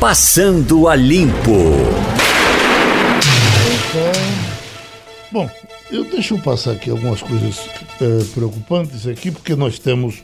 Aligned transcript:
Passando 0.00 0.86
a 0.86 0.94
Limpo. 0.94 1.74
Bom, 5.32 5.50
eu 5.90 6.04
deixo 6.04 6.34
eu 6.34 6.38
passar 6.38 6.70
aqui 6.70 6.88
algumas 6.88 7.20
coisas 7.20 7.68
é, 8.00 8.24
preocupantes 8.32 9.08
aqui, 9.08 9.32
porque 9.32 9.56
nós 9.56 9.80
temos 9.80 10.22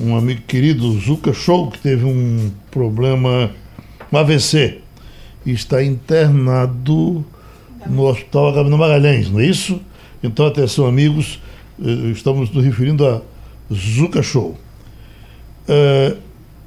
um 0.00 0.16
amigo 0.16 0.42
querido, 0.42 0.92
Zuka 1.00 1.32
Show, 1.32 1.72
que 1.72 1.78
teve 1.80 2.04
um 2.04 2.52
problema, 2.70 3.50
um 4.12 4.16
AVC, 4.16 4.80
e 5.44 5.50
está 5.50 5.82
internado 5.82 7.24
no 7.86 8.04
Hospital 8.04 8.52
Gabriel 8.52 8.78
Magalhães, 8.78 9.28
não 9.28 9.40
é 9.40 9.46
isso? 9.46 9.80
Então, 10.22 10.46
atenção, 10.46 10.86
amigos, 10.86 11.40
eh, 11.84 12.12
estamos 12.12 12.48
nos 12.52 12.64
referindo 12.64 13.04
a 13.04 13.20
Zuka 13.74 14.22
Show. 14.22 14.56
É, 15.66 16.16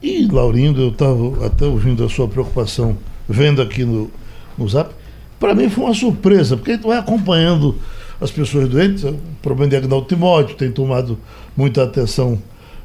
e, 0.04 0.28
Laurindo, 0.30 0.82
eu 0.82 0.90
estava 0.90 1.46
até 1.46 1.66
ouvindo 1.66 2.04
a 2.04 2.10
sua 2.10 2.28
preocupação, 2.28 2.98
vendo 3.28 3.62
aqui 3.62 3.86
no, 3.86 4.12
no 4.58 4.68
Zap, 4.68 4.94
para 5.40 5.56
mim 5.56 5.70
foi 5.70 5.86
uma 5.86 5.94
surpresa, 5.94 6.58
porque 6.58 6.72
a 6.72 6.76
gente 6.76 6.86
vai 6.86 6.98
acompanhando 6.98 7.80
as 8.20 8.30
pessoas 8.30 8.68
doentes, 8.68 9.06
o 9.06 9.18
problema 9.42 9.70
de 9.70 9.78
Agnaldo 9.78 10.06
Timóteo 10.06 10.56
tem 10.56 10.72
tomado 10.72 11.18
muita 11.56 11.84
atenção 11.84 12.38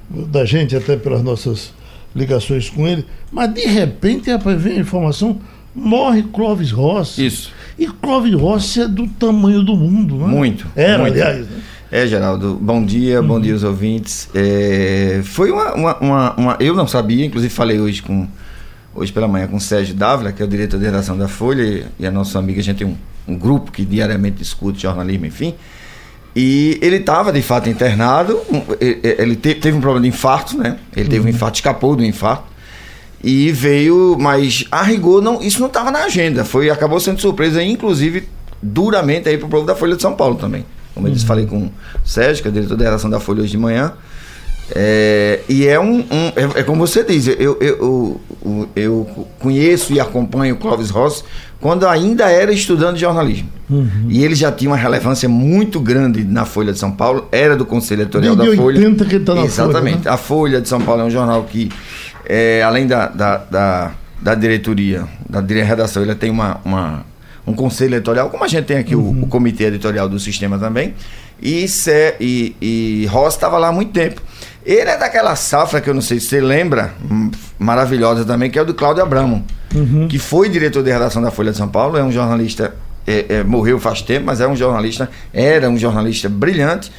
da 0.08 0.44
gente, 0.44 0.76
até 0.76 0.96
pelas 0.96 1.22
nossas 1.22 1.72
ligações 2.14 2.70
com 2.70 2.86
ele, 2.86 3.04
mas 3.32 3.52
de 3.52 3.66
repente, 3.66 4.30
vem 4.56 4.78
a 4.78 4.80
informação, 4.80 5.40
morre 5.74 6.22
Clóvis 6.22 6.70
Rossi. 6.70 7.26
Isso. 7.26 7.52
E 7.78 7.86
Clóvis 7.86 8.34
Rossi 8.34 8.82
é 8.82 8.88
do 8.88 9.08
tamanho 9.08 9.62
do 9.62 9.76
mundo, 9.76 10.16
não 10.16 10.28
é? 10.28 10.30
Muito. 10.30 10.66
Era, 10.74 11.02
muito. 11.02 11.14
aliás. 11.14 11.48
Né? 11.48 11.62
É, 11.90 12.06
Geraldo, 12.06 12.58
bom 12.60 12.84
dia, 12.84 13.22
bom 13.22 13.40
dia 13.40 13.54
aos 13.54 13.62
ouvintes. 13.62 14.28
É, 14.34 15.22
foi 15.24 15.50
uma, 15.50 15.72
uma, 15.72 15.98
uma, 15.98 16.34
uma, 16.34 16.56
Eu 16.60 16.74
não 16.74 16.86
sabia, 16.86 17.24
inclusive 17.24 17.52
falei 17.52 17.80
hoje 17.80 18.02
com 18.02 18.28
hoje 18.94 19.10
pela 19.10 19.26
manhã 19.26 19.46
com 19.46 19.56
o 19.56 19.60
Sérgio 19.60 19.94
Dávila, 19.94 20.30
que 20.30 20.42
é 20.42 20.44
o 20.44 20.48
diretor 20.48 20.78
de 20.78 20.84
redação 20.84 21.16
da 21.16 21.28
Folha, 21.28 21.86
e, 21.98 22.06
a 22.06 22.10
nossa 22.10 22.38
amiga, 22.38 22.60
a 22.60 22.62
gente 22.62 22.76
tem 22.76 22.86
um, 22.86 22.96
um 23.26 23.38
grupo 23.38 23.72
que 23.72 23.86
diariamente 23.86 24.36
discute 24.36 24.82
jornalismo, 24.82 25.24
enfim. 25.24 25.54
E 26.36 26.78
ele 26.82 26.96
estava, 26.96 27.32
de 27.32 27.40
fato, 27.40 27.70
internado. 27.70 28.38
Ele 28.78 29.34
teve 29.34 29.72
um 29.72 29.80
problema 29.80 30.02
de 30.02 30.08
infarto, 30.08 30.58
né? 30.58 30.76
Ele 30.94 31.08
teve 31.08 31.24
um 31.24 31.28
infarto, 31.28 31.56
escapou 31.56 31.96
do 31.96 32.04
infarto. 32.04 32.44
E 33.24 33.50
veio, 33.50 34.14
mas 34.20 34.64
a 34.70 34.82
rigor, 34.82 35.22
não, 35.22 35.42
isso 35.42 35.58
não 35.58 35.68
estava 35.68 35.90
na 35.90 36.04
agenda. 36.04 36.44
Foi, 36.44 36.68
acabou 36.68 37.00
sendo 37.00 37.18
surpresa, 37.18 37.62
inclusive, 37.62 38.28
duramente 38.62 39.26
aí 39.28 39.38
para 39.38 39.46
o 39.46 39.48
povo 39.48 39.66
da 39.66 39.74
Folha 39.74 39.96
de 39.96 40.02
São 40.02 40.14
Paulo 40.14 40.34
também. 40.34 40.66
Como 40.98 41.06
eu 41.06 41.12
disse, 41.12 41.24
falei 41.24 41.46
com 41.46 41.66
o 41.66 41.72
Sérgio, 42.04 42.42
que 42.42 42.48
é 42.48 42.50
o 42.50 42.52
diretor 42.52 42.76
da 42.76 42.84
redação 42.86 43.08
da 43.08 43.20
Folha 43.20 43.40
hoje 43.40 43.52
de 43.52 43.56
manhã. 43.56 43.92
É, 44.74 45.42
e 45.48 45.64
é 45.64 45.78
um. 45.78 46.00
um 46.00 46.26
é, 46.34 46.60
é, 46.60 46.62
como 46.64 46.84
você 46.84 47.04
diz, 47.04 47.28
eu, 47.28 47.56
eu, 47.60 48.20
eu, 48.42 48.68
eu, 48.74 49.26
conheço 49.38 49.92
e 49.92 50.00
acompanho 50.00 50.56
o 50.56 50.58
Clóvis 50.58 50.90
Rossi 50.90 51.22
quando 51.60 51.86
ainda 51.86 52.28
era 52.28 52.52
estudante 52.52 52.94
de 52.94 53.02
jornalismo. 53.02 53.48
Uhum. 53.70 54.06
E 54.08 54.24
ele 54.24 54.34
já 54.34 54.50
tinha 54.50 54.68
uma 54.68 54.76
relevância 54.76 55.28
muito 55.28 55.78
grande 55.78 56.24
na 56.24 56.44
Folha 56.44 56.72
de 56.72 56.80
São 56.80 56.90
Paulo, 56.90 57.28
era 57.30 57.56
do 57.56 57.64
Conselho 57.64 58.02
Editorial 58.02 58.34
Desde 58.34 58.56
da 58.56 58.62
Folha. 58.62 58.78
80 58.78 59.04
que 59.04 59.14
ele 59.14 59.24
tá 59.24 59.34
na 59.36 59.44
Exatamente. 59.44 59.98
Folha, 59.98 60.04
né? 60.04 60.10
A 60.10 60.16
Folha 60.16 60.60
de 60.60 60.68
São 60.68 60.80
Paulo 60.80 61.02
é 61.02 61.04
um 61.04 61.10
jornal 61.10 61.44
que, 61.44 61.70
é, 62.26 62.60
além 62.62 62.88
da, 62.88 63.06
da, 63.06 63.36
da, 63.36 63.92
da, 64.20 64.34
diretoria, 64.34 65.04
da 65.30 65.40
redação, 65.40 66.02
ele 66.02 66.14
tem 66.16 66.30
uma, 66.30 66.60
uma, 66.64 67.04
um 67.48 67.54
conselho 67.54 67.94
editorial, 67.94 68.30
como 68.30 68.44
a 68.44 68.48
gente 68.48 68.64
tem 68.64 68.78
aqui 68.78 68.94
uhum. 68.94 69.20
o, 69.20 69.24
o, 69.24 69.26
comitê 69.26 69.64
editorial 69.64 70.08
do 70.08 70.18
sistema 70.18 70.58
também. 70.58 70.94
E, 71.40 71.66
e, 72.20 72.56
e 72.60 73.06
Ross 73.06 73.34
estava 73.34 73.58
lá 73.58 73.68
há 73.68 73.72
muito 73.72 73.92
tempo. 73.92 74.20
Ele 74.64 74.90
é 74.90 74.98
daquela 74.98 75.34
safra 75.34 75.80
que 75.80 75.88
eu 75.88 75.94
não 75.94 76.02
sei 76.02 76.20
se 76.20 76.26
você 76.26 76.40
lembra, 76.40 76.92
hum, 77.10 77.30
maravilhosa 77.58 78.24
também, 78.24 78.50
que 78.50 78.58
é 78.58 78.62
o 78.62 78.66
do 78.66 78.74
Cláudio 78.74 79.02
Abramo, 79.02 79.44
uhum. 79.74 80.08
que 80.08 80.18
foi 80.18 80.48
diretor 80.48 80.82
de 80.82 80.90
redação 80.90 81.22
da 81.22 81.30
Folha 81.30 81.52
de 81.52 81.56
São 81.56 81.68
Paulo, 81.68 81.96
é 81.96 82.04
um 82.04 82.12
jornalista, 82.12 82.74
é, 83.06 83.24
é, 83.28 83.44
morreu 83.44 83.80
faz 83.80 84.02
tempo, 84.02 84.26
mas 84.26 84.40
é 84.40 84.46
um 84.46 84.54
jornalista, 84.54 85.08
era 85.32 85.70
um 85.70 85.78
jornalista 85.78 86.28
brilhante. 86.28 86.92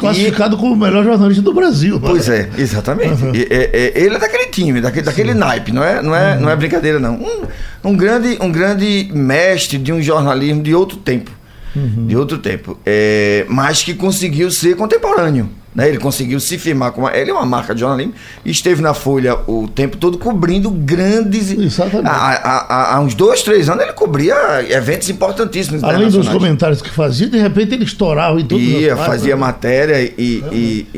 Classificado 0.00 0.56
e... 0.56 0.58
como 0.58 0.72
o 0.72 0.76
melhor 0.76 1.04
jornalista 1.04 1.42
do 1.42 1.52
Brasil. 1.52 2.00
Pois 2.00 2.28
é, 2.28 2.48
exatamente. 2.58 3.22
Uhum. 3.22 3.34
E, 3.34 3.46
é, 3.50 3.70
é, 3.72 3.92
ele 4.02 4.16
é 4.16 4.18
daquele 4.18 4.46
time, 4.46 4.80
daquele, 4.80 5.04
daquele 5.04 5.34
naipe, 5.34 5.70
não 5.70 5.84
é, 5.84 6.02
não 6.02 6.14
é, 6.14 6.34
uhum. 6.34 6.40
não 6.40 6.50
é 6.50 6.56
brincadeira, 6.56 6.98
não. 6.98 7.14
Um, 7.14 7.90
um, 7.90 7.96
grande, 7.96 8.38
um 8.40 8.50
grande 8.50 9.10
mestre 9.12 9.78
de 9.78 9.92
um 9.92 10.02
jornalismo 10.02 10.62
de 10.62 10.74
outro 10.74 10.96
tempo. 10.96 11.30
Uhum. 11.76 12.06
De 12.06 12.16
outro 12.16 12.38
tempo. 12.38 12.78
É, 12.84 13.44
mas 13.48 13.82
que 13.82 13.94
conseguiu 13.94 14.50
ser 14.50 14.74
contemporâneo. 14.74 15.48
Né? 15.74 15.88
Ele 15.88 15.98
conseguiu 15.98 16.40
se 16.40 16.58
firmar 16.58 16.90
com 16.90 17.02
uma, 17.02 17.16
ele 17.16 17.30
é 17.30 17.32
uma 17.32 17.46
marca 17.46 17.72
de 17.72 17.80
jornalismo 17.80 18.12
e 18.44 18.50
esteve 18.50 18.82
na 18.82 18.92
Folha 18.92 19.36
o 19.46 19.68
tempo 19.68 19.96
todo 19.96 20.18
cobrindo 20.18 20.68
grandes. 20.70 21.52
Exatamente. 21.52 22.08
Há, 22.08 22.12
há, 22.12 22.96
há 22.96 23.00
uns 23.00 23.14
dois, 23.14 23.42
três 23.42 23.68
anos 23.68 23.84
ele 23.84 23.92
cobria 23.92 24.34
eventos 24.68 25.08
importantíssimos. 25.08 25.84
Além 25.84 26.08
dos 26.08 26.28
comentários 26.28 26.82
que 26.82 26.90
fazia, 26.90 27.28
de 27.28 27.38
repente 27.38 27.74
ele 27.74 27.84
estourava 27.84 28.40
em 28.40 28.44
tudo. 28.44 28.60
Ia, 28.60 28.96
fazia 28.96 29.36
né? 29.36 29.40
matéria 29.40 30.02
e, 30.02 30.42
é. 30.44 30.54
e, 30.54 30.88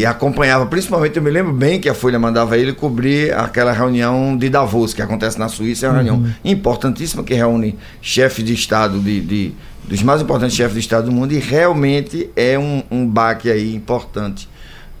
e, 0.00 0.06
acompanhava. 0.06 0.64
Principalmente, 0.66 1.16
eu 1.16 1.22
me 1.22 1.30
lembro 1.30 1.52
bem 1.52 1.80
que 1.80 1.88
a 1.88 1.94
Folha 1.94 2.18
mandava 2.18 2.56
ele 2.56 2.72
cobrir 2.72 3.34
aquela 3.34 3.72
reunião 3.72 4.36
de 4.36 4.48
Davos, 4.48 4.94
que 4.94 5.02
acontece 5.02 5.38
na 5.38 5.48
Suíça, 5.48 5.86
é 5.86 5.88
uma 5.88 5.96
reunião 5.96 6.16
uhum. 6.16 6.32
importantíssima 6.44 7.24
que 7.24 7.34
reúne 7.34 7.76
chefes 8.00 8.44
de 8.44 8.54
Estado 8.54 9.00
de, 9.00 9.20
de 9.20 9.52
dos 9.90 10.04
mais 10.04 10.22
importantes 10.22 10.56
chefes 10.56 10.74
de 10.74 10.78
Estado 10.78 11.06
do 11.06 11.12
mundo 11.12 11.32
e 11.32 11.38
realmente 11.38 12.30
é 12.36 12.56
um, 12.56 12.80
um 12.88 13.04
baque 13.04 13.50
aí 13.50 13.74
importante 13.74 14.48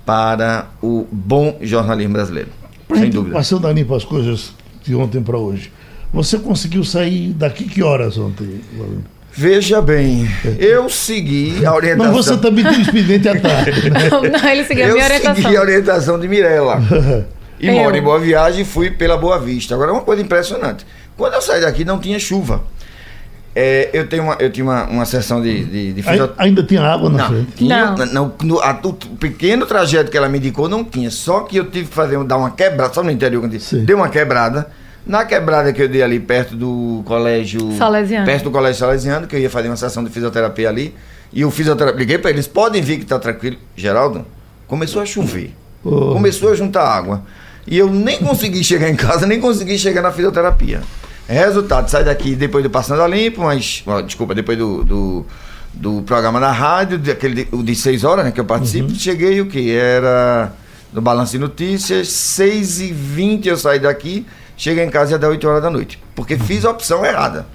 para 0.04 0.66
o 0.82 1.06
bom 1.12 1.56
jornalismo 1.60 2.14
brasileiro. 2.14 2.48
Pra 2.88 2.98
sem 2.98 3.08
dúvida. 3.08 3.36
Passando 3.36 3.68
a 3.68 3.72
limpo 3.72 3.94
as 3.94 4.04
coisas 4.04 4.52
de 4.82 4.96
ontem 4.96 5.22
para 5.22 5.38
hoje. 5.38 5.72
Você 6.12 6.40
conseguiu 6.40 6.82
sair 6.82 7.32
daqui 7.32 7.64
que 7.64 7.84
horas 7.84 8.18
ontem, 8.18 8.60
Veja 9.32 9.80
bem, 9.80 10.28
eu 10.58 10.90
segui 10.90 11.64
a 11.64 11.72
orientação. 11.72 12.12
Mas 12.12 12.26
você 12.26 12.36
também 12.36 12.64
tem 12.64 12.82
expediente 12.82 13.28
à 13.28 13.40
tarde. 13.40 13.88
Né? 13.88 14.10
Não, 14.10 14.22
não, 14.22 14.48
ele 14.48 14.64
seguiu 14.64 14.86
a 14.86 14.92
minha 14.92 15.04
orientação. 15.04 15.36
Eu 15.36 15.42
segui 15.42 15.56
a 15.56 15.60
orientação 15.60 16.18
de 16.18 16.26
Mirella. 16.26 16.82
e 17.60 17.68
eu. 17.68 17.74
moro 17.74 17.96
em 17.96 18.02
Boa 18.02 18.18
Viagem 18.18 18.62
e 18.62 18.64
fui 18.64 18.90
pela 18.90 19.16
Boa 19.16 19.38
Vista. 19.38 19.72
Agora, 19.72 19.92
uma 19.92 20.02
coisa 20.02 20.20
impressionante. 20.20 20.84
Quando 21.16 21.34
eu 21.34 21.40
saí 21.40 21.60
daqui, 21.60 21.84
não 21.84 22.00
tinha 22.00 22.18
chuva. 22.18 22.64
É, 23.54 23.90
eu, 23.92 24.06
tenho 24.06 24.22
uma, 24.22 24.36
eu 24.38 24.50
tinha 24.50 24.64
uma, 24.64 24.84
uma 24.84 25.04
sessão 25.04 25.42
de, 25.42 25.64
de, 25.64 25.92
de 25.92 26.02
fisio... 26.02 26.30
Ainda 26.38 26.62
tinha 26.62 26.82
água 26.82 27.10
na 27.10 27.18
não, 27.18 27.28
frente? 27.28 27.52
Tinha, 27.56 27.90
não. 27.90 28.06
não 28.06 28.34
no, 28.44 28.60
a, 28.60 28.78
o 28.84 28.92
pequeno 28.92 29.66
trajeto 29.66 30.10
que 30.10 30.16
ela 30.16 30.28
me 30.28 30.38
indicou 30.38 30.68
não 30.68 30.84
tinha. 30.84 31.10
Só 31.10 31.40
que 31.40 31.56
eu 31.56 31.68
tive 31.68 31.88
que 31.88 31.94
fazer, 31.94 32.22
dar 32.24 32.36
uma 32.36 32.52
quebrada, 32.52 32.94
só 32.94 33.02
no 33.02 33.10
interior, 33.10 33.40
quando 33.40 33.52
disse, 33.52 33.76
deu 33.78 33.96
uma 33.96 34.08
quebrada. 34.08 34.68
Na 35.04 35.24
quebrada 35.24 35.72
que 35.72 35.82
eu 35.82 35.88
dei 35.88 36.02
ali 36.02 36.20
perto 36.20 36.54
do 36.54 37.02
colégio. 37.04 37.72
Salesiano. 37.76 38.26
Perto 38.26 38.44
do 38.44 38.50
colégio 38.50 38.78
Salesiano, 38.78 39.26
que 39.26 39.34
eu 39.34 39.40
ia 39.40 39.50
fazer 39.50 39.68
uma 39.68 39.76
sessão 39.76 40.04
de 40.04 40.10
fisioterapia 40.10 40.68
ali. 40.68 40.94
E 41.32 41.44
o 41.44 41.50
fisioterapeuta, 41.50 41.98
liguei 41.98 42.18
para 42.18 42.30
eles, 42.30 42.46
podem 42.46 42.82
vir 42.82 42.98
que 42.98 43.06
tá 43.06 43.18
tranquilo. 43.18 43.56
Geraldo, 43.74 44.24
começou 44.66 45.00
a 45.02 45.06
chover. 45.06 45.52
Oh. 45.82 46.12
Começou 46.12 46.52
a 46.52 46.54
juntar 46.54 46.84
água. 46.84 47.22
E 47.66 47.78
eu 47.78 47.90
nem 47.90 48.18
consegui 48.18 48.62
chegar 48.64 48.88
em 48.88 48.96
casa, 48.96 49.26
nem 49.26 49.40
consegui 49.40 49.78
chegar 49.78 50.02
na 50.02 50.12
fisioterapia. 50.12 50.82
Resultado, 51.34 51.88
sai 51.88 52.04
daqui 52.04 52.34
depois 52.34 52.62
do 52.64 52.70
Passando 52.70 53.02
a 53.02 53.08
Limpo, 53.08 53.42
mas. 53.42 53.82
Ó, 53.86 54.00
desculpa, 54.00 54.34
depois 54.34 54.58
do, 54.58 54.84
do, 54.84 55.26
do, 55.72 56.02
programa 56.02 56.40
na 56.40 56.50
rádio, 56.50 57.00
aquele 57.10 57.44
de, 57.44 57.54
o 57.54 57.62
de 57.62 57.74
6 57.74 58.04
horas, 58.04 58.24
né, 58.24 58.32
que 58.32 58.40
eu 58.40 58.44
participo, 58.44 58.88
uhum. 58.88 58.94
cheguei 58.94 59.40
o 59.40 59.46
que? 59.46 59.70
Era 59.70 60.52
do 60.92 61.00
Balanço 61.00 61.32
de 61.32 61.38
Notícias, 61.38 62.08
6 62.08 62.80
e 62.80 62.92
20 62.92 63.48
eu 63.48 63.56
saí 63.56 63.78
daqui, 63.78 64.26
cheguei 64.56 64.84
em 64.84 64.90
casa 64.90 65.14
até 65.14 65.28
8 65.28 65.48
horas 65.48 65.62
da 65.62 65.70
noite. 65.70 66.02
Porque 66.14 66.36
fiz 66.36 66.64
a 66.64 66.70
opção 66.70 67.04
errada 67.04 67.46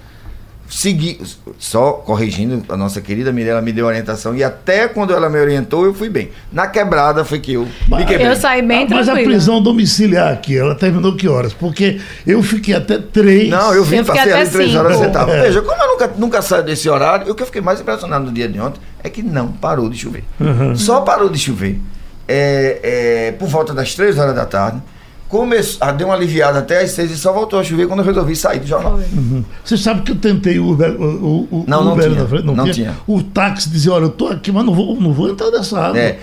segui, 0.68 1.20
só 1.58 1.92
corrigindo, 1.92 2.64
a 2.68 2.76
nossa 2.76 3.00
querida 3.00 3.32
Mirella 3.32 3.60
me 3.60 3.72
deu 3.72 3.86
orientação 3.86 4.34
e 4.34 4.42
até 4.42 4.88
quando 4.88 5.12
ela 5.12 5.28
me 5.28 5.38
orientou 5.38 5.84
eu 5.84 5.94
fui 5.94 6.08
bem. 6.08 6.30
Na 6.52 6.66
quebrada 6.66 7.24
foi 7.24 7.38
que 7.38 7.54
eu 7.54 7.66
me 7.88 8.04
quebrei. 8.04 8.28
Eu 8.28 8.36
saí 8.36 8.62
bem 8.62 8.86
Mas 8.88 9.08
a 9.08 9.14
prisão 9.14 9.62
domiciliar 9.62 10.32
aqui, 10.32 10.56
ela 10.56 10.74
terminou 10.74 11.14
que 11.14 11.28
horas? 11.28 11.52
Porque 11.52 12.00
eu 12.26 12.42
fiquei 12.42 12.74
até 12.74 12.98
três. 12.98 13.48
Não, 13.48 13.74
eu 13.74 13.84
vim, 13.84 13.96
eu 13.96 14.04
passei 14.04 14.32
ali 14.32 14.50
três 14.50 14.70
cinco. 14.70 14.84
horas 14.84 14.98
sentado. 14.98 15.30
É. 15.30 15.42
Veja, 15.42 15.62
como 15.62 15.80
eu 15.80 15.88
nunca, 15.88 16.10
nunca 16.16 16.42
saio 16.42 16.64
desse 16.64 16.88
horário, 16.88 17.30
o 17.30 17.34
que 17.34 17.42
eu 17.42 17.46
fiquei 17.46 17.62
mais 17.62 17.80
impressionado 17.80 18.24
no 18.24 18.32
dia 18.32 18.48
de 18.48 18.60
ontem 18.60 18.80
é 19.02 19.08
que 19.08 19.22
não 19.22 19.52
parou 19.52 19.88
de 19.88 19.96
chover. 19.96 20.24
Uhum. 20.40 20.76
Só 20.76 21.00
parou 21.02 21.28
de 21.28 21.38
chover 21.38 21.80
é, 22.28 22.80
é, 23.28 23.32
por 23.32 23.48
volta 23.48 23.72
das 23.72 23.94
três 23.94 24.18
horas 24.18 24.34
da 24.34 24.44
tarde 24.44 24.82
começou, 25.28 25.78
ah, 25.80 25.92
deu 25.92 26.08
uma 26.08 26.14
aliviada 26.14 26.58
até 26.58 26.82
às 26.82 26.92
seis 26.92 27.10
e 27.10 27.16
só 27.16 27.32
voltou 27.32 27.58
a 27.58 27.64
chover 27.64 27.86
quando 27.86 28.00
eu 28.00 28.06
resolvi 28.06 28.36
sair 28.36 28.60
do 28.60 28.66
jornal. 28.66 28.94
Uhum. 29.12 29.44
Você 29.64 29.76
sabe 29.76 30.02
que 30.02 30.12
eu 30.12 30.16
tentei 30.16 30.58
o 30.58 30.70
Uber, 30.70 30.90
o, 31.00 31.48
o 31.50 31.64
não, 31.66 31.92
Uber 31.92 32.08
não 32.08 32.14
tinha, 32.14 32.22
na 32.22 32.28
frente? 32.28 32.44
Não, 32.44 32.54
não 32.54 32.64
tinha. 32.64 32.74
tinha. 32.74 32.96
O 33.06 33.22
táxi 33.22 33.68
dizia, 33.68 33.92
olha, 33.92 34.04
eu 34.04 34.10
tô 34.10 34.28
aqui, 34.28 34.52
mas 34.52 34.64
não 34.64 34.74
vou, 34.74 35.00
não 35.00 35.12
vou 35.12 35.28
entrar 35.28 35.50
nessa 35.50 35.78
água. 35.80 35.98
É. 35.98 36.18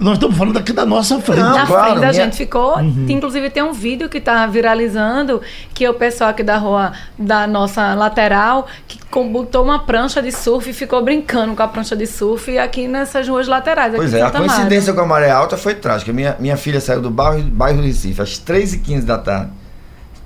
Nós 0.00 0.14
estamos 0.14 0.36
falando 0.36 0.56
aqui 0.56 0.72
da 0.72 0.84
nossa 0.84 1.20
frente. 1.20 1.40
Não, 1.40 1.56
na 1.56 1.66
claro, 1.66 1.84
frente 1.84 2.00
da 2.00 2.10
minha... 2.10 2.12
gente 2.12 2.36
ficou, 2.36 2.78
uhum. 2.78 3.06
inclusive 3.08 3.48
tem 3.50 3.62
um 3.62 3.72
vídeo 3.72 4.08
que 4.08 4.18
está 4.18 4.46
viralizando, 4.46 5.40
que 5.72 5.88
o 5.88 5.94
pessoal 5.94 6.30
aqui 6.30 6.42
da 6.42 6.56
rua, 6.56 6.92
da 7.18 7.46
nossa 7.46 7.94
lateral, 7.94 8.66
que 8.86 8.98
botou 9.30 9.64
uma 9.64 9.80
prancha 9.80 10.22
de 10.22 10.30
surf 10.30 10.70
e 10.70 10.72
ficou 10.72 11.02
brincando 11.02 11.54
com 11.54 11.62
a 11.62 11.68
prancha 11.68 11.96
de 11.96 12.06
surf 12.06 12.56
aqui 12.58 12.86
nessas 12.86 13.28
ruas 13.28 13.48
laterais. 13.48 13.94
Pois 13.94 14.14
é, 14.14 14.22
a 14.22 14.30
coincidência 14.30 14.92
com 14.92 15.00
a 15.00 15.06
maré 15.06 15.30
alta 15.30 15.56
foi 15.56 15.74
trágica. 15.74 16.12
Minha, 16.12 16.36
minha 16.38 16.56
filha 16.56 16.80
saiu 16.80 17.00
do 17.00 17.10
bairro, 17.10 17.42
bairro 17.42 17.82
Recife 17.82 18.20
às 18.20 18.30
3h15 18.30 19.04
da 19.04 19.18
tarde 19.18 19.50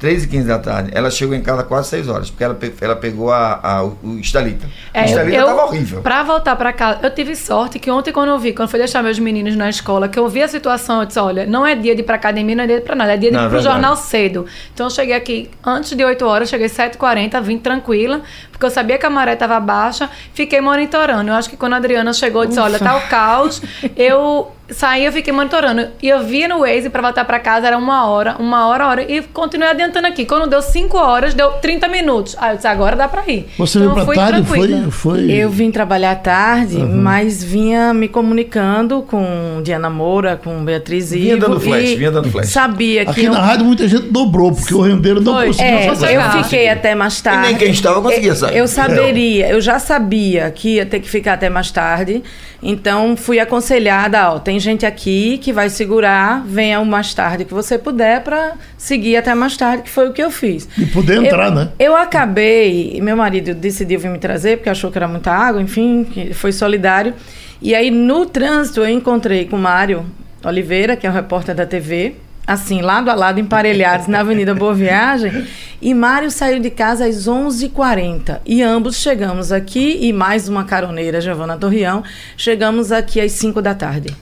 3 0.02 0.24
e 0.24 0.26
15 0.26 0.48
da 0.48 0.58
tarde. 0.58 0.90
Ela 0.92 1.10
chegou 1.12 1.32
em 1.32 1.40
casa 1.40 1.62
quase 1.62 1.88
6 1.90 2.08
horas, 2.08 2.28
porque 2.28 2.42
ela, 2.42 2.58
ela 2.80 2.96
pegou 2.96 3.30
a, 3.32 3.60
a- 3.62 3.84
o 3.84 4.18
Estalita. 4.20 4.66
É, 4.92 5.02
o 5.02 5.04
Estalita 5.04 5.36
eu, 5.36 5.46
tava 5.46 5.64
horrível. 5.64 6.00
Pra 6.02 6.24
voltar 6.24 6.56
pra 6.56 6.72
casa, 6.72 6.98
eu 7.04 7.10
tive 7.14 7.36
sorte 7.36 7.78
que 7.78 7.88
ontem, 7.88 8.10
quando 8.12 8.30
eu 8.30 8.38
vi, 8.38 8.52
quando 8.52 8.68
fui 8.68 8.80
deixar 8.80 9.00
meus 9.00 9.20
meninos 9.20 9.54
na 9.54 9.70
escola, 9.70 10.08
que 10.08 10.18
eu 10.18 10.28
vi 10.28 10.42
a 10.42 10.48
situação, 10.48 11.00
eu 11.00 11.06
disse: 11.06 11.20
olha, 11.20 11.46
não 11.46 11.64
é 11.64 11.76
dia 11.76 11.94
de 11.94 12.00
ir 12.00 12.04
pra 12.04 12.16
academia, 12.16 12.56
não 12.56 12.64
é 12.64 12.66
dia 12.66 12.76
de 12.78 12.82
ir 12.82 12.84
pra 12.84 12.96
nada, 12.96 13.14
é 13.14 13.16
dia 13.16 13.30
de 13.30 13.36
Não, 13.36 13.44
ir 13.44 13.46
é 13.46 13.48
pro 13.48 13.58
verdade. 13.58 13.74
jornal 13.76 13.94
cedo. 13.96 14.44
Então 14.74 14.86
eu 14.86 14.90
cheguei 14.90 15.14
aqui 15.14 15.48
antes 15.64 15.96
de 15.96 16.04
8 16.04 16.26
horas, 16.26 16.48
cheguei 16.48 16.66
7h40, 16.68 17.40
vim 17.40 17.58
tranquila, 17.58 18.22
porque 18.62 18.66
eu 18.66 18.70
sabia 18.70 18.96
que 18.96 19.04
a 19.04 19.10
maré 19.10 19.34
tava 19.34 19.58
baixa, 19.58 20.08
fiquei 20.32 20.60
monitorando. 20.60 21.28
Eu 21.30 21.34
acho 21.34 21.50
que 21.50 21.56
quando 21.56 21.72
a 21.72 21.76
Adriana 21.78 22.12
chegou, 22.12 22.44
eu 22.44 22.48
disse: 22.48 22.60
olha, 22.60 22.78
tá 22.78 22.96
o 22.96 23.00
caos. 23.08 23.60
Eu 23.96 24.52
saí, 24.70 25.04
eu 25.04 25.12
fiquei 25.12 25.32
monitorando. 25.34 25.86
E 26.02 26.08
eu 26.08 26.20
via 26.24 26.48
no 26.48 26.60
Waze 26.60 26.88
pra 26.88 27.02
voltar 27.02 27.24
pra 27.26 27.38
casa, 27.38 27.66
era 27.66 27.76
uma 27.76 28.06
hora, 28.08 28.36
uma 28.38 28.66
hora, 28.68 28.86
hora. 28.86 29.02
E 29.02 29.20
continuei 29.20 29.68
adiantando 29.68 30.06
aqui. 30.06 30.24
Quando 30.24 30.48
deu 30.48 30.62
5 30.62 30.96
horas, 30.96 31.34
deu 31.34 31.50
30 31.52 31.88
minutos. 31.88 32.34
Aí 32.40 32.52
eu 32.52 32.56
disse: 32.56 32.66
agora 32.68 32.96
dá 32.96 33.06
pra 33.08 33.22
ir. 33.26 33.48
Você 33.58 33.78
Então, 33.78 33.90
veio 33.90 33.90
eu 33.90 33.94
pra 33.94 34.04
fui 34.06 34.14
tarde, 34.16 34.46
foi, 34.46 34.90
foi. 34.90 35.30
Eu 35.30 35.50
vim 35.50 35.70
trabalhar 35.70 36.14
tarde, 36.16 36.78
mas 36.78 37.42
vinha 37.44 37.92
me 37.92 38.08
comunicando 38.08 39.02
com 39.02 39.60
Diana 39.62 39.90
Moura, 39.90 40.40
com 40.42 40.64
Beatriz 40.64 41.10
Vinha 41.10 41.34
Ivo. 41.34 41.40
dando 41.48 41.60
flash, 41.60 41.90
e 41.90 41.96
vinha 41.96 42.10
dando 42.10 42.30
flash. 42.30 42.48
Sabia 42.48 43.04
que 43.04 43.10
Aqui 43.10 43.24
eu, 43.24 43.32
na 43.32 43.40
rádio 43.40 43.66
muita 43.66 43.86
gente 43.86 44.04
dobrou, 44.10 44.52
porque 44.52 44.74
o 44.74 44.80
rendeiro 44.80 45.20
não 45.20 45.34
Foi. 45.34 45.48
conseguiu 45.48 45.74
É, 45.78 45.86
fazer. 45.88 46.14
eu 46.16 46.22
fiquei 46.44 46.68
até 46.70 46.94
mais 46.94 47.18
E 47.18 47.22
tarde. 47.22 47.48
nem 47.48 47.56
quem 47.56 47.70
estava 47.70 48.00
conseguia 48.00 48.34
sair. 48.34 48.51
Eu 48.54 48.68
saberia, 48.68 49.48
eu 49.48 49.60
já 49.60 49.78
sabia 49.78 50.50
que 50.50 50.76
ia 50.76 50.86
ter 50.86 51.00
que 51.00 51.08
ficar 51.08 51.34
até 51.34 51.48
mais 51.48 51.70
tarde. 51.70 52.22
Então 52.62 53.16
fui 53.16 53.40
aconselhada, 53.40 54.30
ó, 54.30 54.38
tem 54.38 54.60
gente 54.60 54.86
aqui 54.86 55.38
que 55.38 55.52
vai 55.52 55.68
segurar, 55.68 56.44
venha 56.46 56.80
o 56.80 56.86
mais 56.86 57.12
tarde 57.12 57.44
que 57.44 57.52
você 57.52 57.76
puder 57.76 58.22
para 58.22 58.52
seguir 58.78 59.16
até 59.16 59.34
mais 59.34 59.56
tarde, 59.56 59.82
que 59.82 59.90
foi 59.90 60.08
o 60.08 60.12
que 60.12 60.22
eu 60.22 60.30
fiz. 60.30 60.68
E 60.78 60.86
poder 60.86 61.24
entrar, 61.24 61.48
eu, 61.48 61.54
né? 61.54 61.68
Eu 61.78 61.96
acabei, 61.96 63.00
meu 63.02 63.16
marido 63.16 63.54
decidiu 63.54 63.98
vir 63.98 64.10
me 64.10 64.18
trazer 64.18 64.58
porque 64.58 64.70
achou 64.70 64.90
que 64.90 64.98
era 64.98 65.08
muita 65.08 65.32
água, 65.32 65.60
enfim, 65.60 66.30
foi 66.32 66.52
solidário. 66.52 67.14
E 67.60 67.74
aí 67.74 67.90
no 67.90 68.26
trânsito 68.26 68.80
eu 68.80 68.88
encontrei 68.88 69.44
com 69.46 69.56
o 69.56 69.58
Mário 69.58 70.06
Oliveira, 70.44 70.96
que 70.96 71.06
é 71.06 71.10
o 71.10 71.12
repórter 71.12 71.54
da 71.54 71.66
TV, 71.66 72.14
assim, 72.46 72.80
lado 72.82 73.10
a 73.10 73.14
lado, 73.14 73.38
emparelhados 73.40 74.06
na 74.06 74.20
Avenida 74.20 74.54
Boa 74.54 74.74
Viagem. 74.74 75.46
E 75.80 75.92
Mário 75.94 76.30
saiu 76.30 76.60
de 76.60 76.70
casa 76.70 77.06
às 77.06 77.26
11h40. 77.26 78.38
E 78.46 78.62
ambos 78.62 78.96
chegamos 78.96 79.50
aqui, 79.50 79.98
e 80.00 80.12
mais 80.12 80.48
uma 80.48 80.62
caroneira, 80.62 81.20
Giovana 81.20 81.56
Torrião, 81.56 82.04
chegamos 82.36 82.92
aqui 82.92 83.20
às 83.20 83.32
5 83.32 83.60
da 83.60 83.74
tarde. 83.74 84.14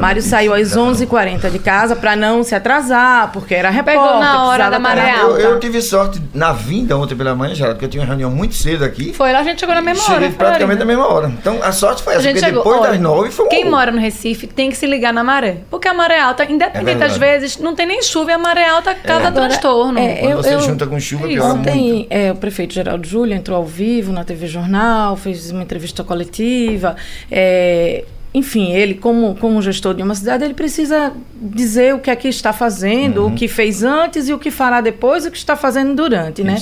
Mário 0.00 0.20
saiu 0.20 0.52
às 0.52 0.76
11h40 0.76 1.50
de 1.50 1.58
casa 1.58 1.96
para 1.96 2.14
não 2.14 2.44
se 2.44 2.54
atrasar, 2.54 3.32
porque 3.32 3.54
era 3.54 3.70
repórter. 3.70 4.02
Pegou 4.02 4.20
na 4.20 4.44
hora 4.44 4.68
da 4.70 4.78
maré 4.78 5.14
Eu, 5.18 5.26
alta. 5.28 5.40
eu 5.40 5.60
tive 5.60 5.80
sorte 5.80 6.20
na 6.34 6.52
vinda 6.52 6.96
ontem 6.98 7.14
pela 7.16 7.34
manhã, 7.34 7.54
Geraldo, 7.54 7.76
porque 7.76 7.86
eu 7.86 7.90
tinha 7.90 8.02
uma 8.02 8.08
reunião 8.08 8.30
muito 8.30 8.54
cedo 8.54 8.84
aqui. 8.84 9.12
Foi 9.14 9.32
lá, 9.32 9.40
a 9.40 9.44
gente 9.44 9.60
chegou 9.60 9.74
na 9.74 9.80
mesma 9.80 10.02
Cheguei 10.04 10.16
hora. 10.18 10.28
foi, 10.28 10.36
praticamente 10.46 10.78
na 10.78 10.84
mesma 10.84 11.06
hora. 11.08 11.28
Então 11.40 11.58
a 11.62 11.72
sorte 11.72 12.02
foi 12.02 12.12
A 12.12 12.16
essa, 12.16 12.22
gente 12.24 12.34
porque 12.34 12.46
chegou. 12.46 12.62
depois 12.64 12.80
olha, 12.82 12.90
das 12.90 13.00
nove 13.00 13.30
foi 13.30 13.46
um 13.46 13.48
Quem 13.48 13.60
horror. 13.60 13.70
mora 13.70 13.90
no 13.90 13.98
Recife 13.98 14.46
tem 14.46 14.68
que 14.70 14.76
se 14.76 14.86
ligar 14.86 15.12
na 15.12 15.24
maré. 15.24 15.58
Porque 15.70 15.88
a 15.88 15.94
maré 15.94 16.20
alta, 16.20 16.44
independente 16.44 17.02
É 17.02 17.06
às 17.06 17.16
verdade. 17.16 17.18
Vezes, 17.42 17.58
não 17.58 17.74
tem 17.74 17.84
nem 17.86 18.02
chuva 18.02 18.30
e 18.30 18.34
a 18.34 18.38
maré 18.38 18.66
alta 18.66 18.94
causa 18.94 19.28
Agora, 19.28 19.48
transtorno. 19.50 19.98
é, 19.98 20.14
Quando 20.16 20.30
eu- 20.30 20.36
você 20.38 20.54
eu- 20.54 20.60
junta 20.60 20.86
com 20.86 20.98
chuva, 20.98 21.26
Isso. 21.26 21.34
piora 21.34 21.54
muito. 21.54 21.68
Ontem 21.68 22.06
é, 22.08 22.32
o 22.32 22.36
prefeito 22.36 22.72
Geraldo 22.72 23.06
Júlio 23.06 23.34
entrou 23.34 23.58
ao 23.58 23.66
vivo 23.66 24.10
na 24.12 24.24
TV 24.24 24.46
Jornal, 24.46 25.16
fez 25.16 25.50
uma 25.50 25.62
entrevista 25.62 26.02
coletiva. 26.02 26.96
é, 27.30 28.04
enfim, 28.34 28.72
ele, 28.72 28.94
como, 28.94 29.34
como 29.36 29.60
gestor 29.60 29.92
de 29.92 30.02
uma 30.02 30.14
cidade, 30.14 30.42
ele 30.42 30.54
precisa 30.54 31.12
dizer 31.38 31.94
o 31.94 31.98
que 31.98 32.10
é 32.10 32.16
que 32.16 32.28
está 32.28 32.50
fazendo, 32.50 33.26
o 33.26 33.34
que 33.34 33.46
fez 33.46 33.82
antes 33.82 34.26
e 34.26 34.32
o 34.32 34.38
que 34.38 34.50
fará 34.50 34.80
depois, 34.80 35.26
e 35.26 35.28
o 35.28 35.30
que 35.30 35.36
está 35.36 35.54
fazendo 35.54 35.94
durante, 35.94 36.42
né? 36.42 36.56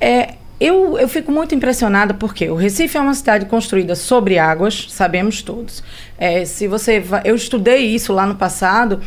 É, 0.00 0.36
eu, 0.58 0.98
eu 0.98 1.06
fico 1.06 1.30
muito 1.30 1.54
impressionada 1.54 2.14
porque 2.14 2.48
o 2.48 2.54
Recife 2.54 2.96
é 2.96 3.00
uma 3.02 3.12
cidade 3.12 3.44
construída 3.44 3.94
sobre 3.94 4.38
águas, 4.38 4.86
sabemos 4.88 5.42
todos. 5.42 5.82
É, 6.18 6.46
se 6.46 6.66
você 6.66 6.98
va- 6.98 7.20
eu 7.26 7.34
estudei 7.34 7.84
isso 7.94 8.10
lá 8.14 8.26
no 8.26 8.34
passado. 8.36 8.98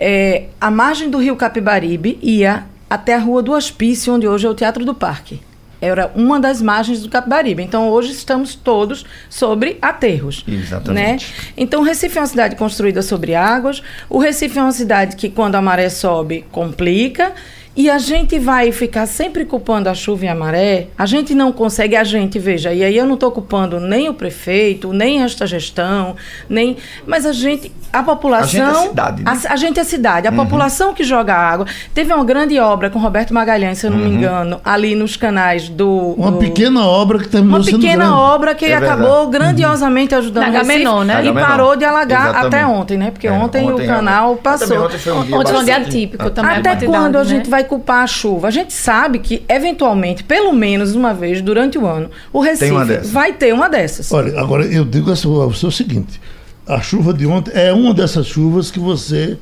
É, 0.00 0.44
a 0.58 0.70
margem 0.70 1.10
do 1.10 1.18
rio 1.18 1.36
Capibaribe 1.36 2.18
ia 2.22 2.64
até 2.88 3.14
a 3.14 3.18
rua 3.18 3.42
do 3.42 3.52
Hospício, 3.52 4.14
onde 4.14 4.26
hoje 4.26 4.46
é 4.46 4.50
o 4.50 4.54
Teatro 4.54 4.84
do 4.84 4.94
Parque. 4.94 5.40
Era 5.80 6.10
uma 6.14 6.40
das 6.40 6.60
margens 6.60 7.02
do 7.02 7.08
Capibaribe. 7.08 7.62
Então 7.62 7.88
hoje 7.88 8.12
estamos 8.12 8.54
todos 8.54 9.04
sobre 9.28 9.78
aterros. 9.80 10.44
Exatamente. 10.46 11.26
Né? 11.26 11.52
Então 11.56 11.80
o 11.80 11.84
Recife 11.84 12.18
é 12.18 12.20
uma 12.20 12.26
cidade 12.26 12.56
construída 12.56 13.02
sobre 13.02 13.34
águas. 13.34 13.82
O 14.08 14.18
Recife 14.18 14.58
é 14.58 14.62
uma 14.62 14.72
cidade 14.72 15.16
que 15.16 15.30
quando 15.30 15.54
a 15.54 15.62
maré 15.62 15.88
sobe 15.88 16.44
complica. 16.50 17.32
E 17.76 17.88
a 17.88 17.98
gente 17.98 18.36
vai 18.38 18.72
ficar 18.72 19.06
sempre 19.06 19.44
culpando 19.44 19.88
a 19.88 19.94
chuva 19.94 20.24
e 20.24 20.28
a 20.28 20.34
maré. 20.34 20.88
A 20.98 21.06
gente 21.06 21.34
não 21.34 21.52
consegue, 21.52 21.94
a 21.94 22.02
gente, 22.02 22.36
veja, 22.38 22.72
e 22.74 22.82
aí 22.82 22.96
eu 22.96 23.06
não 23.06 23.14
estou 23.14 23.30
culpando 23.30 23.78
nem 23.78 24.08
o 24.08 24.14
prefeito, 24.14 24.92
nem 24.92 25.22
esta 25.22 25.46
gestão, 25.46 26.16
nem. 26.48 26.76
Mas 27.06 27.24
a 27.24 27.32
gente, 27.32 27.70
a 27.92 28.02
população. 28.02 28.66
A 28.66 28.72
gente 28.72 28.76
é 28.76 28.88
cidade, 28.88 29.22
né? 29.22 29.32
a, 29.48 29.52
a 29.52 29.56
gente 29.56 29.78
é 29.80 29.84
cidade, 29.84 30.26
a 30.26 30.32
população 30.32 30.92
que 30.92 31.04
joga 31.04 31.34
água. 31.34 31.64
Teve 31.94 32.12
uma 32.12 32.24
grande 32.24 32.58
obra 32.58 32.90
com 32.90 32.98
Roberto 32.98 33.32
Magalhães, 33.32 33.78
se 33.78 33.86
eu 33.86 33.90
não 33.92 33.98
me 33.98 34.08
engano, 34.10 34.60
ali 34.64 34.96
nos 34.96 35.16
canais 35.16 35.68
do. 35.68 36.14
Uma 36.18 36.32
do- 36.32 36.38
pequena 36.38 36.84
obra 36.84 37.20
que 37.20 37.28
terminou 37.28 37.58
uma 37.60 37.64
pequena 37.64 38.04
grande. 38.04 38.12
obra 38.12 38.54
que 38.54 38.64
É 38.66 38.74
acabou 38.74 39.28
grandiosamente 39.28 40.12
ajudando 40.14 40.42
Na 40.42 40.48
o 40.48 40.52
Recife 40.52 40.72
Agamenon, 40.72 41.04
né? 41.04 41.24
e 41.24 41.32
parou 41.32 41.76
de 41.76 41.84
alagar 41.84 42.30
Exatamente. 42.30 42.46
até 42.56 42.66
ontem, 42.66 42.98
né? 42.98 43.10
Porque 43.12 43.28
É, 43.28 43.32
ontem, 43.32 43.70
ontem, 43.70 43.84
o 43.84 43.86
canal 43.86 44.32
ontem. 44.32 44.42
passou. 44.42 44.84
Ontem 44.86 44.98
foi 44.98 45.12
um 45.12 45.22
dia 45.24 45.36
Ontem 45.36 45.52
foi 45.52 45.60
um 45.60 45.64
dia 45.64 45.76
atípico 45.76 46.30
também. 46.30 46.56
a 46.56 46.58
Até 46.58 46.76
quando 46.84 47.16
a 47.16 47.20
né? 47.20 47.24
gente 47.24 47.48
vai 47.48 47.60
culpar 47.70 48.02
a 48.02 48.06
chuva? 48.08 48.48
A 48.48 48.50
gente 48.50 48.72
sabe 48.72 49.20
que, 49.20 49.44
eventualmente, 49.48 50.24
pelo 50.24 50.52
menos 50.52 50.96
uma 50.96 51.14
vez 51.14 51.40
durante 51.40 51.78
o 51.78 51.86
ano, 51.86 52.10
o 52.32 52.40
Recife 52.40 52.98
vai 53.04 53.32
ter 53.32 53.54
uma 53.54 53.68
dessas. 53.68 54.12
Olha, 54.12 54.38
agora 54.40 54.66
eu 54.66 54.84
digo 54.84 55.12
a 55.12 55.14
você 55.14 55.66
o 55.66 55.70
seguinte: 55.70 56.20
a 56.66 56.80
chuva 56.80 57.14
de 57.14 57.26
ontem 57.26 57.52
é 57.54 57.72
uma 57.72 57.94
dessas 57.94 58.26
chuvas 58.26 58.72
que 58.72 58.80
você 58.80 59.38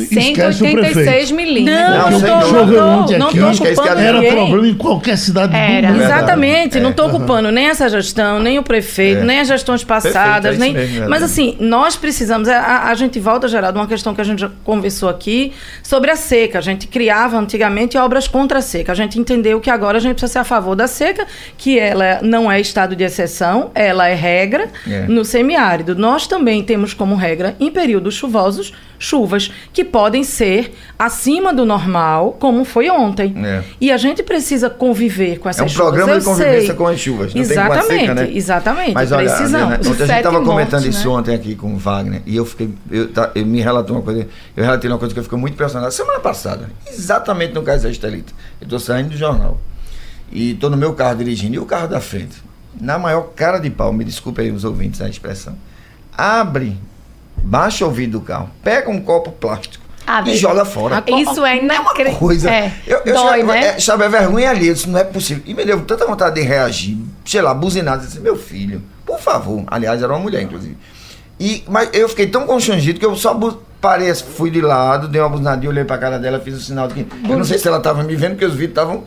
esquece 0.00 0.62
o 0.62 0.66
186 0.66 0.94
prefeito. 0.94 1.34
milímetros. 1.34 1.80
Não, 1.88 2.10
Não, 2.10 2.10
não 2.10 2.20
tô, 2.20 2.48
dúvida. 2.64 2.86
não 2.86 3.06
tô, 3.06 3.18
não 3.18 3.28
aqui. 3.28 3.74
tô 3.74 3.84
é 3.84 3.90
Era 4.02 4.12
ninguém. 4.20 4.32
problema 4.36 4.68
em 4.68 4.74
qualquer 4.74 5.16
cidade 5.18 5.54
Era. 5.56 5.88
do 5.88 5.92
mundo. 5.94 6.02
Exatamente, 6.04 6.80
não 6.80 6.90
estou 6.90 7.08
É. 7.08 7.10
culpando 7.10 7.50
nem 7.52 7.66
essa 7.68 7.88
gestão, 7.88 8.40
nem 8.40 8.58
o 8.58 8.62
prefeito, 8.62 9.20
É. 9.22 9.24
nem 9.24 9.40
as 9.40 9.48
gestões 9.48 9.84
passadas, 9.84 10.56
Perfeito, 10.56 10.62
é 10.62 10.64
nem. 10.64 10.72
mesmo, 10.72 10.90
verdade. 10.92 11.10
Mas 11.10 11.22
assim, 11.22 11.56
nós 11.60 11.96
precisamos. 11.96 12.48
A, 12.48 12.58
a- 12.58 12.88
a 12.90 12.94
gente 12.94 13.18
volta, 13.20 13.48
Geraldo, 13.48 13.78
uma 13.78 13.86
questão 13.86 14.14
que 14.14 14.20
a 14.20 14.24
gente 14.24 14.40
já 14.40 14.50
conversou 14.64 15.08
aqui 15.08 15.52
sobre 15.82 16.10
a 16.10 16.16
seca. 16.16 16.58
A 16.58 16.62
gente 16.62 16.86
criava 16.86 17.36
antigamente 17.38 17.96
obras 17.98 18.26
contra 18.28 18.58
a 18.58 18.62
seca. 18.62 18.92
A 18.92 18.94
gente 18.94 19.18
entendeu 19.18 19.60
que 19.60 19.70
agora 19.70 19.98
a 19.98 20.00
gente 20.00 20.12
precisa 20.14 20.32
ser 20.34 20.38
a 20.38 20.44
favor 20.44 20.74
da 20.74 20.86
seca, 20.86 21.26
que 21.58 21.78
ela 21.78 22.20
não 22.22 22.50
é 22.50 22.60
estado 22.60 22.96
de 22.96 23.04
exceção, 23.04 23.70
ela 23.74 24.08
é 24.08 24.14
regra 24.14 24.68
É. 24.88 25.06
no 25.08 25.24
semiárido. 25.24 25.94
Nós 25.94 26.26
também 26.26 26.62
temos 26.62 26.94
como 26.94 27.14
regra, 27.14 27.54
em 27.60 27.70
períodos 27.70 28.14
chuvosos, 28.14 28.72
chuvas 29.02 29.50
que 29.72 29.84
podem 29.84 30.22
ser 30.22 30.74
acima 30.98 31.52
do 31.52 31.64
normal, 31.66 32.36
como 32.38 32.64
foi 32.64 32.88
ontem. 32.88 33.34
É. 33.44 33.62
E 33.80 33.90
a 33.90 33.96
gente 33.96 34.22
precisa 34.22 34.70
conviver 34.70 35.38
com 35.38 35.48
É 35.48 35.50
essas 35.50 35.66
um 35.66 35.68
chuvas. 35.68 35.88
programa 35.88 36.12
Eu 36.12 36.18
de 36.20 36.24
convivência 36.24 36.66
sei. 36.66 36.74
com 36.74 36.86
as 36.86 37.00
chuvas. 37.00 37.34
Não 37.34 37.40
exatamente, 37.42 37.88
tem 37.88 38.00
seca, 38.00 38.14
né? 38.14 38.30
exatamente. 38.32 38.94
Mas 38.94 39.12
olha. 39.12 39.32
Adriana, 39.32 39.66
ontem 39.76 39.88
a 40.02 40.06
gente 40.06 40.16
estava 40.16 40.42
comentando 40.42 40.86
isso 40.86 41.08
né? 41.08 41.14
ontem 41.14 41.34
aqui 41.34 41.54
com 41.54 41.74
o 41.74 41.76
Wagner 41.78 42.22
e 42.24 42.36
eu 42.36 42.44
fiquei, 42.44 42.70
eu, 42.90 43.08
tá, 43.12 43.30
eu 43.34 43.44
me 43.44 43.60
relatou 43.60 43.96
uma 43.96 44.02
coisa, 44.02 44.26
eu 44.56 44.64
relatei 44.64 44.90
uma 44.90 44.98
coisa 44.98 45.12
que 45.12 45.18
eu 45.18 45.24
fiquei 45.24 45.38
muito 45.38 45.54
impressionado. 45.54 45.92
Semana 45.92 46.20
passada, 46.20 46.70
exatamente 46.86 47.52
no 47.54 47.62
caso 47.62 47.82
da 47.82 47.90
Estelita, 47.90 48.32
eu 48.60 48.64
estou 48.64 48.78
saindo 48.78 49.10
do 49.10 49.16
jornal 49.16 49.58
e 50.30 50.52
estou 50.52 50.70
no 50.70 50.76
meu 50.76 50.92
carro 50.94 51.16
dirigindo 51.16 51.56
e 51.56 51.58
o 51.58 51.66
carro 51.66 51.88
da 51.88 52.00
frente, 52.00 52.36
na 52.80 52.98
maior 52.98 53.22
cara 53.34 53.58
de 53.58 53.68
pau, 53.68 53.92
me 53.92 54.04
desculpe 54.04 54.40
aí 54.40 54.50
os 54.50 54.64
ouvintes 54.64 55.00
a 55.02 55.08
expressão, 55.08 55.56
abre, 56.16 56.76
baixa 57.42 57.86
o 57.86 57.90
vidro 57.90 58.18
do 58.18 58.24
carro, 58.24 58.50
pega 58.62 58.90
um 58.90 59.00
copo 59.00 59.30
plástico 59.32 59.84
Ah, 60.06 60.22
e 60.26 60.36
joga 60.36 60.64
fora. 60.64 61.02
Isso 61.06 61.44
é 61.44 61.56
É 61.58 61.60
uma 61.60 61.74
inacreditável. 61.76 62.18
coisa. 62.18 62.50
É, 62.50 62.72
eu, 62.86 63.00
eu 63.04 63.14
dói, 63.14 63.42
né? 63.42 63.66
é, 63.66 63.80
sabe, 63.80 64.04
é 64.04 64.08
vergonha 64.08 64.50
ali. 64.50 64.68
Isso 64.68 64.88
não 64.90 64.98
é 64.98 65.04
possível. 65.04 65.42
E 65.46 65.54
me 65.54 65.64
deu 65.64 65.80
tanta 65.82 66.06
vontade 66.06 66.34
de 66.36 66.42
reagir, 66.42 66.98
sei 67.24 67.40
lá, 67.42 67.52
buzinar, 67.54 67.98
disse, 67.98 68.18
meu 68.20 68.36
filho, 68.36 68.82
por 69.06 69.18
favor. 69.20 69.62
Aliás, 69.66 70.02
era 70.02 70.12
uma 70.12 70.18
mulher, 70.18 70.42
inclusive. 70.42 70.76
E, 71.38 71.64
mas 71.68 71.88
eu 71.92 72.08
fiquei 72.08 72.26
tão 72.26 72.46
constrangido 72.46 72.98
que 73.00 73.06
eu 73.06 73.16
só 73.16 73.36
parei, 73.80 74.14
fui 74.14 74.50
de 74.50 74.60
lado, 74.60 75.08
dei 75.08 75.20
uma 75.20 75.28
buzinadinha, 75.28 75.68
olhei 75.70 75.84
pra 75.84 75.98
cara 75.98 76.18
dela, 76.18 76.38
fiz 76.38 76.54
o 76.54 76.60
sinal 76.60 76.86
de 76.88 76.94
que. 76.94 77.06
Eu 77.28 77.36
não 77.36 77.44
sei 77.44 77.58
se 77.58 77.66
ela 77.66 77.80
tava 77.80 78.02
me 78.04 78.14
vendo, 78.14 78.32
porque 78.32 78.44
os 78.44 78.52
vídeos 78.52 78.70
estavam. 78.70 79.04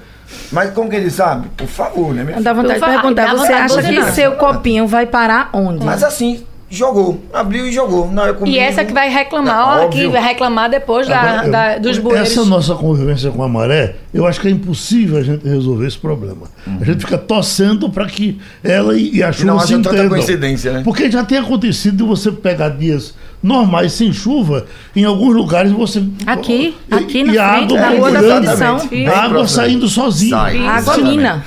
Mas 0.51 0.72
como 0.74 0.89
que 0.89 0.96
ele 0.96 1.10
sabe? 1.12 1.48
Por 1.56 1.68
favor, 1.68 2.13
né? 2.13 2.24
minha 2.24 2.42
Dá 2.42 2.51
vontade 2.51 2.80
de 2.80 2.86
perguntar, 2.86 3.36
você 3.36 3.54
acha 3.54 3.82
que 3.84 4.12
seu 4.12 4.32
copinho 4.34 4.88
vai 4.88 5.06
parar 5.06 5.50
onde? 5.54 5.86
Mas 5.86 6.01
assim, 6.04 6.44
jogou. 6.69 7.22
Abriu 7.34 7.67
e 7.67 7.72
jogou. 7.72 8.12
Não, 8.12 8.25
eu 8.25 8.45
E 8.45 8.57
essa 8.57 8.84
que 8.84 8.91
vai 8.93 9.10
reclamar, 9.10 9.84
É, 9.84 9.88
que 9.88 10.07
vai 10.07 10.22
reclamar 10.22 10.69
depois 10.69 11.07
da, 11.07 11.19
Agora, 11.22 11.45
eu- 11.48 11.51
da- 11.51 11.77
dos 11.77 11.98
bueiros. 11.98 12.29
Essa 12.31 12.43
nossa 12.45 12.75
convivência 12.75 13.29
com 13.31 13.43
a 13.43 13.48
maré, 13.48 13.95
eu 14.13 14.25
acho 14.25 14.41
que 14.41 14.48
é 14.48 14.51
impossível 14.51 15.17
a 15.17 15.24
gente 15.24 15.48
resolver 15.48 15.88
esse 15.88 15.98
problema. 15.98 16.48
A 16.79 16.84
gente 16.84 17.00
fica 17.00 17.17
torcendo 17.17 17.89
para 17.89 18.05
que 18.07 18.39
ela 18.63 18.98
e, 18.98 19.15
e 19.17 19.24
a 19.24 19.31
chuva 19.31 19.45
não 19.53 19.60
se 19.60 19.74
entendam. 19.74 20.10
coincidência, 20.10 20.74
né? 20.74 20.81
Porque 20.84 21.10
já 21.12 21.24
tem 21.24 21.38
acontecido 21.38 21.98
de 21.98 22.03
você 22.03 22.31
pegar 22.31 22.69
dias 22.69 23.13
normais 23.46 23.94
sem 23.94 24.12
chuva, 24.12 24.66
em 24.96 25.04
alguns 25.06 25.36
lugares 25.36 25.72
você. 25.72 26.04
Aqui, 26.25 26.75
e, 26.90 26.96
aqui 26.96 27.24
na 27.24 27.34
e 27.34 27.38
a 27.38 27.54
frente 27.58 27.78
água 27.78 28.12
da 28.12 28.20
Rua 28.20 28.42
da 28.42 29.14
A 29.14 29.24
água 29.24 29.48
saindo 29.48 29.88
sozinha. 29.88 30.36
Sai. 30.38 30.66
Água 30.68 30.98
mina. 30.98 31.44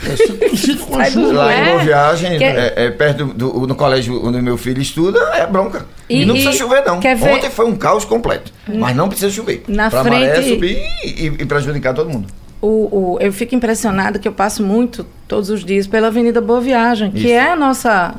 Sai 0.95 1.11
do. 1.11 1.33
Lá 1.33 1.53
É. 1.53 1.61
em 1.61 1.65
Boa 1.73 1.85
Viagem, 1.85 2.39
Que- 2.39 2.45
é, 2.45 2.75
é 2.77 2.91
perto 2.91 3.25
do, 3.27 3.35
do- 3.53 3.67
no 3.67 3.75
colégio 3.75 4.25
onde 4.25 4.41
meu 4.41 4.57
filho 4.57 4.81
estuda, 4.81 5.19
é 5.35 5.47
bronca. 5.47 5.87
E, 6.09 6.23
E- 6.23 6.25
não 6.25 6.37
e- 6.37 6.43
precisa 6.43 6.57
chover, 6.65 6.85
não. 6.87 7.01
ver- 7.01 7.17
Ontem 7.35 7.51
foi 7.51 7.67
um 7.67 7.75
caos 7.77 8.05
completo. 8.05 8.53
Mas 8.73 8.95
não 8.97 9.09
precisa 9.09 9.31
chover. 9.31 9.65
Na 9.67 9.91
pra 9.91 10.05
maré 10.05 10.35
frente- 10.37 10.49
subir 10.51 10.79
e, 11.05 11.09
e- 11.09 11.37
e 11.41 11.47
prejudicar 11.47 11.93
todo 11.95 12.09
mundo. 12.09 12.29
O, 12.61 13.15
o- 13.17 13.19
eu 13.21 13.33
fico 13.33 13.55
impressionada 13.55 14.19
que 14.19 14.27
eu 14.27 14.33
passo 14.33 14.63
muito, 14.63 15.05
todos 15.27 15.51
os 15.51 15.65
dias, 15.65 15.87
pela 15.87 16.09
Avenida 16.09 16.41
Boa 16.41 16.61
Viagem, 16.61 17.11
que 17.11 17.19
Isso. 17.19 17.29
é 17.29 17.51
a 17.53 17.57
nossa 17.57 18.15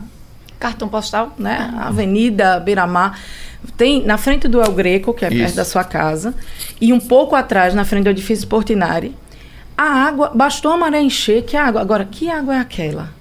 Cartão 0.60 0.88
postal. 0.90 1.34
né, 1.38 1.74
Avenida 1.80 2.60
Beira-Mar. 2.60 3.18
Tem 3.76 4.04
na 4.06 4.18
frente 4.18 4.48
do 4.48 4.62
El 4.62 4.72
Greco, 4.72 5.14
que 5.14 5.26
é 5.26 5.30
perto 5.30 5.48
Isso. 5.48 5.56
da 5.56 5.66
sua 5.66 5.84
casa, 5.84 6.34
e 6.80 6.94
um 6.94 7.00
pouco 7.00 7.36
atrás, 7.36 7.74
na 7.74 7.84
frente 7.84 8.06
do 8.06 8.10
edifício 8.10 8.48
Portinari, 8.48 9.16
a 9.78 9.84
água, 9.84 10.32
bastou 10.34 10.72
a 10.72 10.78
maré 10.78 11.02
encher, 11.02 11.44
que 11.44 11.56
água. 11.56 11.82
Agora, 11.82 12.06
que 12.06 12.30
água 12.30 12.56
é 12.56 12.60
aquela? 12.60 13.14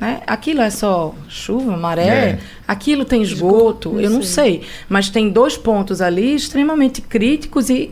Né? 0.00 0.20
Aquilo 0.26 0.60
é 0.60 0.70
só 0.70 1.14
chuva, 1.28 1.76
maré? 1.76 2.06
É. 2.06 2.38
Aquilo 2.66 3.04
tem 3.04 3.22
esgoto? 3.22 3.90
Esgoto, 3.90 4.00
eu 4.00 4.10
não 4.10 4.16
não 4.16 4.22
sei. 4.22 4.62
Mas 4.88 5.08
tem 5.08 5.30
dois 5.30 5.56
pontos 5.56 6.00
ali 6.00 6.34
extremamente 6.34 7.00
críticos 7.00 7.70
e, 7.70 7.90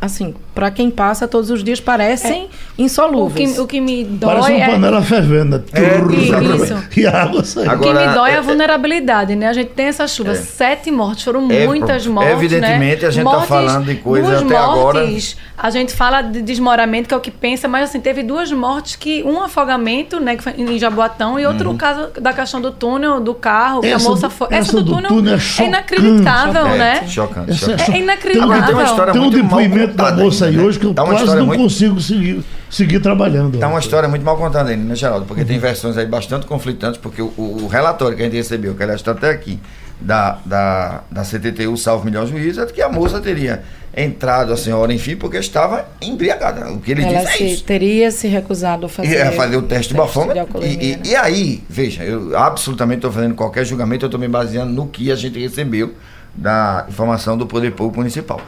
assim, 0.00 0.34
para 0.54 0.70
quem 0.70 0.90
passa 0.90 1.26
todos 1.26 1.50
os 1.50 1.64
dias, 1.64 1.80
parecem 1.80 2.48
O 2.78 2.82
insolúveis. 2.82 3.54
que, 3.54 3.60
o 3.60 3.66
que 3.66 3.80
me 3.80 4.04
Parece 4.20 4.48
dói 4.48 4.56
uma 4.56 4.64
é. 4.64 4.70
panela 4.70 5.02
fervendo. 5.02 5.64
É, 5.72 5.98
isso. 6.14 6.84
E 6.96 7.06
a 7.06 7.22
água 7.22 7.44
sai. 7.44 7.62
O 7.64 7.66
que 7.68 7.72
Agora, 7.88 8.06
me 8.08 8.14
dói 8.14 8.30
é 8.30 8.34
é- 8.34 8.36
a 8.38 8.40
vulnerabilidade, 8.40 9.34
né? 9.36 9.48
A 9.48 9.52
gente 9.52 9.70
tem 9.70 9.86
essa 9.86 10.06
chuva, 10.06 10.32
É. 10.32 10.34
sete 10.34 10.90
mortes, 10.90 11.24
foram 11.24 11.50
É, 11.50 11.66
muitas 11.66 12.06
mortes. 12.06 12.32
evidentemente, 12.32 13.02
né? 13.02 13.08
a 13.08 13.10
gente 13.10 13.24
tá 13.24 13.40
falando 13.42 13.86
de 13.86 13.94
coisa 13.96 14.28
duas 14.28 14.42
até 14.42 14.56
agora- 14.56 15.00
mortes, 15.00 15.36
A 15.62 15.70
gente 15.70 15.92
fala 15.92 16.22
de 16.22 16.42
desmoramento, 16.42 17.06
que 17.06 17.14
é 17.14 17.16
o 17.16 17.20
que 17.20 17.30
pensa, 17.30 17.68
mas 17.68 17.88
assim, 17.88 18.00
teve 18.00 18.24
duas 18.24 18.50
mortes 18.50 18.96
que 18.96 19.22
um 19.22 19.40
afogamento, 19.40 20.18
né, 20.18 20.34
que 20.34 20.42
foi 20.42 20.54
em 20.58 20.76
Jaboatão, 20.76 21.38
e 21.38 21.44
Uhum. 21.46 21.52
outro 21.52 21.70
o 21.70 21.76
caso 21.76 22.08
da 22.20 22.32
questão 22.32 22.60
do 22.60 22.72
túnel, 22.72 23.20
do 23.20 23.32
carro, 23.32 23.80
que 23.80 23.86
Essa 23.86 24.04
a 24.06 24.10
moça 24.10 24.26
do- 24.28 24.34
foi. 24.34 24.48
essa 24.50 24.72
do 24.82 24.84
túnel 24.84 25.34
é 25.34 25.38
chocante, 25.38 25.68
inacreditável, 25.68 26.62
chocante. 26.62 26.78
né? 26.78 27.00
É, 27.04 27.06
chocante. 27.06 27.50
Essa 27.52 27.58
chocante. 27.60 27.84
cho- 27.84 27.92
É 27.92 27.98
inacreditável. 27.98 28.52
Agora, 28.54 28.66
tem 28.66 28.74
uma 28.74 28.84
história 28.84 29.12
Tem 29.12 29.20
um 29.20 29.24
muito 29.24 29.40
depoimento 29.42 29.94
da 29.94 30.04
contada 30.04 30.22
aí 30.42 30.50
ainda, 30.50 30.62
né? 30.62 30.68
hoje 30.68 30.78
que 30.78 30.86
eu 30.86 30.94
Tá 30.94 31.04
quase 31.04 31.24
não 31.36 31.46
muito- 31.46 31.62
consigo 31.62 32.00
seguir, 32.00 32.42
seguir 32.70 33.00
trabalhando. 33.00 33.58
Tá 33.58 33.68
uma 33.68 33.80
história 33.80 34.08
muito 34.08 34.24
mal 34.24 34.36
contada 34.36 34.70
ainda, 34.70 34.84
né, 34.84 34.94
Geraldo? 34.94 35.26
Porque 35.26 35.44
tem 35.44 35.58
versões 35.58 35.96
aí 35.96 36.06
bastante 36.06 36.46
conflitantes, 36.46 36.98
porque 37.00 37.20
o, 37.22 37.32
o- 37.36 37.68
relatório 37.70 38.16
que 38.16 38.22
a 38.22 38.26
gente 38.26 38.36
recebeu, 38.36 38.74
que 38.74 38.82
aliás 38.82 39.00
está 39.00 39.12
até 39.12 39.30
aqui, 39.30 39.58
da, 40.00 40.38
da, 40.44 41.02
da 41.10 41.22
CTTU, 41.22 41.76
salvo 41.76 42.04
melhor 42.04 42.26
juízo, 42.26 42.60
é 42.60 42.66
de 42.66 42.72
que 42.72 42.82
a 42.82 42.88
moça 42.88 43.20
teria 43.20 43.62
entrado, 43.96 44.52
a 44.52 44.56
senhora, 44.56 44.92
enfim, 44.92 45.14
porque 45.14 45.36
estava 45.36 45.84
embriagada. 46.00 46.72
O 46.72 46.80
que 46.80 46.90
ele 46.92 47.02
Ela 47.04 47.20
diz 47.20 47.28
é 47.28 47.32
se- 47.36 47.44
isso. 47.44 47.64
teria 47.64 48.10
se 48.10 48.26
recusado 48.26 48.86
a 48.86 48.88
fazer, 48.88 49.26
E, 49.26 49.32
fazer 49.32 49.56
o 49.56 49.62
teste 49.62 49.92
do 49.92 49.98
bafômetro. 49.98 50.34
de 50.34 50.40
alcoolemia, 50.40 50.82
E, 50.82 50.92
e- 50.92 50.96
né? 50.96 51.02
e 51.04 51.14
aí, 51.14 51.62
veja, 51.68 52.02
eu 52.02 52.36
absolutamente 52.36 52.98
estou 52.98 53.12
fazendo 53.12 53.34
qualquer 53.34 53.64
julgamento, 53.66 54.04
eu 54.04 54.08
estou 54.08 54.18
me 54.18 54.26
baseando 54.28 54.72
no 54.72 54.86
que 54.88 55.12
a 55.12 55.14
gente 55.14 55.38
recebeu 55.38 55.94
da 56.34 56.86
informação 56.88 57.36
do 57.36 57.46
Poder 57.46 57.70
Público 57.72 57.98
Municipal. 57.98 58.40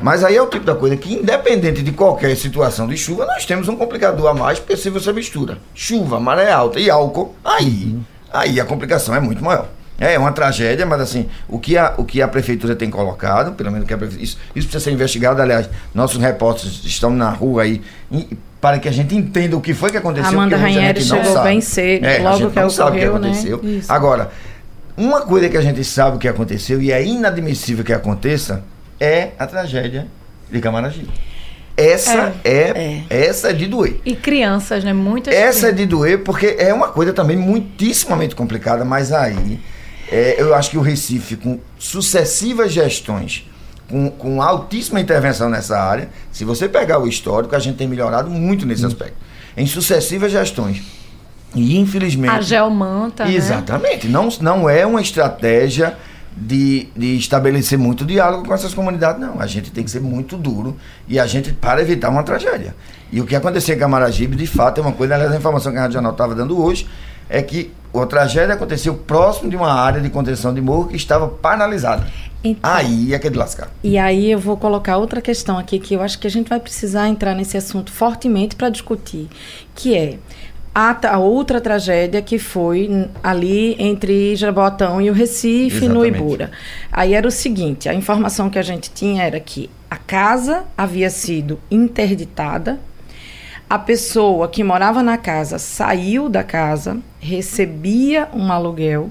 Mas 0.00 0.22
aí 0.22 0.36
é 0.36 0.42
o 0.42 0.46
tipo 0.46 0.64
da 0.64 0.74
coisa 0.74 0.96
que, 0.96 1.14
independente 1.14 1.82
de 1.82 1.92
qualquer 1.92 2.36
situação 2.36 2.86
de 2.86 2.96
chuva, 2.96 3.26
nós 3.26 3.44
temos 3.44 3.68
um 3.68 3.76
complicador 3.76 4.28
a 4.28 4.34
mais, 4.34 4.58
porque 4.58 4.76
se 4.76 4.90
você 4.90 5.12
mistura 5.12 5.58
chuva, 5.74 6.20
maré 6.20 6.50
alta 6.50 6.78
e 6.78 6.88
álcool, 6.88 7.34
aí, 7.44 7.96
aí 8.32 8.60
a 8.60 8.64
complicação 8.64 9.14
é 9.14 9.20
muito 9.20 9.42
maior. 9.44 9.68
É 10.00 10.16
uma 10.16 10.30
tragédia, 10.30 10.86
mas 10.86 11.00
assim, 11.00 11.28
o 11.48 11.58
que 11.58 11.76
a, 11.76 11.94
o 11.96 12.04
que 12.04 12.22
a 12.22 12.28
prefeitura 12.28 12.76
tem 12.76 12.88
colocado, 12.88 13.52
pelo 13.56 13.72
menos 13.72 13.86
que 13.86 13.92
a 13.92 13.96
isso, 13.96 14.38
isso 14.54 14.68
precisa 14.68 14.78
ser 14.78 14.92
investigado, 14.92 15.42
aliás, 15.42 15.68
nossos 15.92 16.20
repórteres 16.20 16.84
estão 16.84 17.10
na 17.10 17.30
rua 17.30 17.62
aí 17.62 17.82
para 18.60 18.78
que 18.78 18.88
a 18.88 18.92
gente 18.92 19.16
entenda 19.16 19.56
o 19.56 19.60
que 19.60 19.74
foi 19.74 19.90
que 19.90 19.96
aconteceu. 19.96 20.28
Amanda 20.28 20.56
Ranieri 20.56 21.00
chegou 21.00 21.32
sabe. 21.32 21.48
bem 21.48 21.60
cedo, 21.60 22.04
É, 22.06 22.18
a 22.18 22.22
logo 22.22 22.36
gente 22.38 22.52
que 22.52 22.60
não 22.60 22.70
sabe 22.70 22.90
o 22.90 23.00
que 23.00 23.06
ocorreu, 23.06 23.20
né? 23.20 23.28
aconteceu. 23.28 23.60
Isso. 23.64 23.92
Agora, 23.92 24.30
uma 24.96 25.22
coisa 25.22 25.48
que 25.48 25.56
a 25.56 25.60
gente 25.60 25.82
sabe 25.82 26.16
o 26.16 26.18
que 26.20 26.28
aconteceu 26.28 26.80
e 26.80 26.92
é 26.92 27.04
inadmissível 27.04 27.84
que 27.84 27.92
aconteça 27.92 28.62
é 29.00 29.30
a 29.38 29.46
tragédia 29.46 30.06
de 30.50 30.60
Camaragibe. 30.60 31.10
Essa 31.76 32.34
é, 32.44 33.02
essa 33.08 33.50
é 33.50 33.52
de 33.52 33.68
doer. 33.68 34.00
E 34.04 34.16
crianças, 34.16 34.82
né? 34.82 34.92
Muitas 34.92 35.32
Essa 35.32 35.40
é 35.40 35.44
crianças. 35.44 35.76
de 35.76 35.86
doer 35.86 36.24
porque 36.24 36.56
é 36.58 36.74
uma 36.74 36.88
coisa 36.88 37.12
também 37.12 37.36
muitíssimamente 37.36 38.34
complicada, 38.34 38.84
mas 38.84 39.12
aí 39.12 39.60
é, 40.10 40.34
eu 40.38 40.52
acho 40.56 40.70
que 40.70 40.78
o 40.78 40.80
Recife, 40.80 41.36
com 41.36 41.60
sucessivas 41.78 42.72
gestões, 42.72 43.48
com, 43.88 44.10
com 44.10 44.42
altíssima 44.42 45.00
intervenção 45.00 45.48
nessa 45.48 45.78
área, 45.78 46.08
se 46.32 46.44
você 46.44 46.68
pegar 46.68 46.98
o 46.98 47.06
histórico, 47.06 47.54
a 47.54 47.60
gente 47.60 47.76
tem 47.76 47.86
melhorado 47.86 48.28
muito 48.28 48.66
nesse 48.66 48.84
aspecto. 48.84 49.16
Em 49.56 49.66
sucessivas 49.66 50.32
gestões. 50.32 50.82
E 51.54 51.78
infelizmente. 51.78 52.34
A 52.34 52.40
Gelmanta, 52.40 53.24
né? 53.24 53.34
Exatamente. 53.34 54.08
Não, 54.08 54.28
não 54.40 54.68
é 54.68 54.84
uma 54.84 55.00
estratégia 55.00 55.96
de, 56.36 56.88
de 56.96 57.16
estabelecer 57.16 57.78
muito 57.78 58.04
diálogo 58.04 58.46
com 58.46 58.54
essas 58.54 58.72
comunidades, 58.74 59.20
não. 59.20 59.40
A 59.40 59.46
gente 59.46 59.70
tem 59.70 59.82
que 59.84 59.90
ser 59.90 60.00
muito 60.00 60.36
duro 60.36 60.76
e 61.08 61.18
a 61.18 61.26
gente 61.26 61.52
para 61.52 61.80
evitar 61.82 62.08
uma 62.10 62.22
tragédia. 62.22 62.74
E 63.10 63.20
o 63.20 63.26
que 63.26 63.34
aconteceu 63.34 63.74
em 63.74 63.78
Camaragibe, 63.78 64.36
de 64.36 64.46
fato, 64.46 64.78
é 64.78 64.82
uma 64.82 64.92
coisa, 64.92 65.14
aliás, 65.14 65.32
a 65.32 65.36
informação 65.36 65.72
que 65.72 65.78
a 65.78 65.82
Rádio 65.82 65.94
Jornal 65.94 66.12
estava 66.12 66.34
dando 66.34 66.60
hoje, 66.62 66.86
é 67.28 67.42
que 67.42 67.72
a 67.94 68.06
tragédia 68.06 68.54
aconteceu 68.54 68.94
próximo 68.94 69.50
de 69.50 69.56
uma 69.56 69.72
área 69.72 70.00
de 70.00 70.08
contenção 70.10 70.52
de 70.54 70.60
morro 70.60 70.88
que 70.88 70.96
estava 70.96 71.26
paralisada. 71.26 72.06
Então- 72.44 72.70
Aí 72.70 73.12
é 73.12 73.18
que 73.18 73.26
é 73.26 73.30
de 73.30 73.36
lascar. 73.36 73.68
E 73.82 73.98
aí 73.98 74.30
eu 74.30 74.38
vou 74.38 74.56
colocar 74.56 74.96
outra 74.98 75.20
questão 75.20 75.58
aqui 75.58 75.78
que 75.80 75.94
eu 75.94 76.02
acho 76.02 76.18
que 76.18 76.26
a 76.26 76.30
gente 76.30 76.48
vai 76.48 76.60
precisar 76.60 77.08
entrar 77.08 77.34
nesse 77.34 77.56
assunto 77.56 77.90
fortemente 77.90 78.54
para 78.54 78.68
discutir, 78.68 79.28
que 79.74 79.96
é 79.96 80.18
a, 80.78 80.96
a 81.14 81.18
outra 81.18 81.60
tragédia 81.60 82.22
que 82.22 82.38
foi 82.38 83.08
ali 83.20 83.74
entre 83.80 84.36
Jaboatão 84.36 85.00
e 85.00 85.10
o 85.10 85.12
Recife, 85.12 85.88
no 85.88 86.04
Exatamente. 86.04 86.16
Ibura. 86.16 86.50
Aí 86.92 87.14
era 87.14 87.26
o 87.26 87.32
seguinte, 87.32 87.88
a 87.88 87.94
informação 87.94 88.48
que 88.48 88.60
a 88.60 88.62
gente 88.62 88.88
tinha 88.92 89.24
era 89.24 89.40
que 89.40 89.68
a 89.90 89.96
casa 89.96 90.64
havia 90.76 91.10
sido 91.10 91.58
interditada, 91.68 92.78
a 93.68 93.76
pessoa 93.76 94.46
que 94.46 94.62
morava 94.62 95.02
na 95.02 95.18
casa 95.18 95.58
saiu 95.58 96.28
da 96.28 96.44
casa, 96.44 96.98
recebia 97.18 98.28
um 98.32 98.52
aluguel 98.52 99.10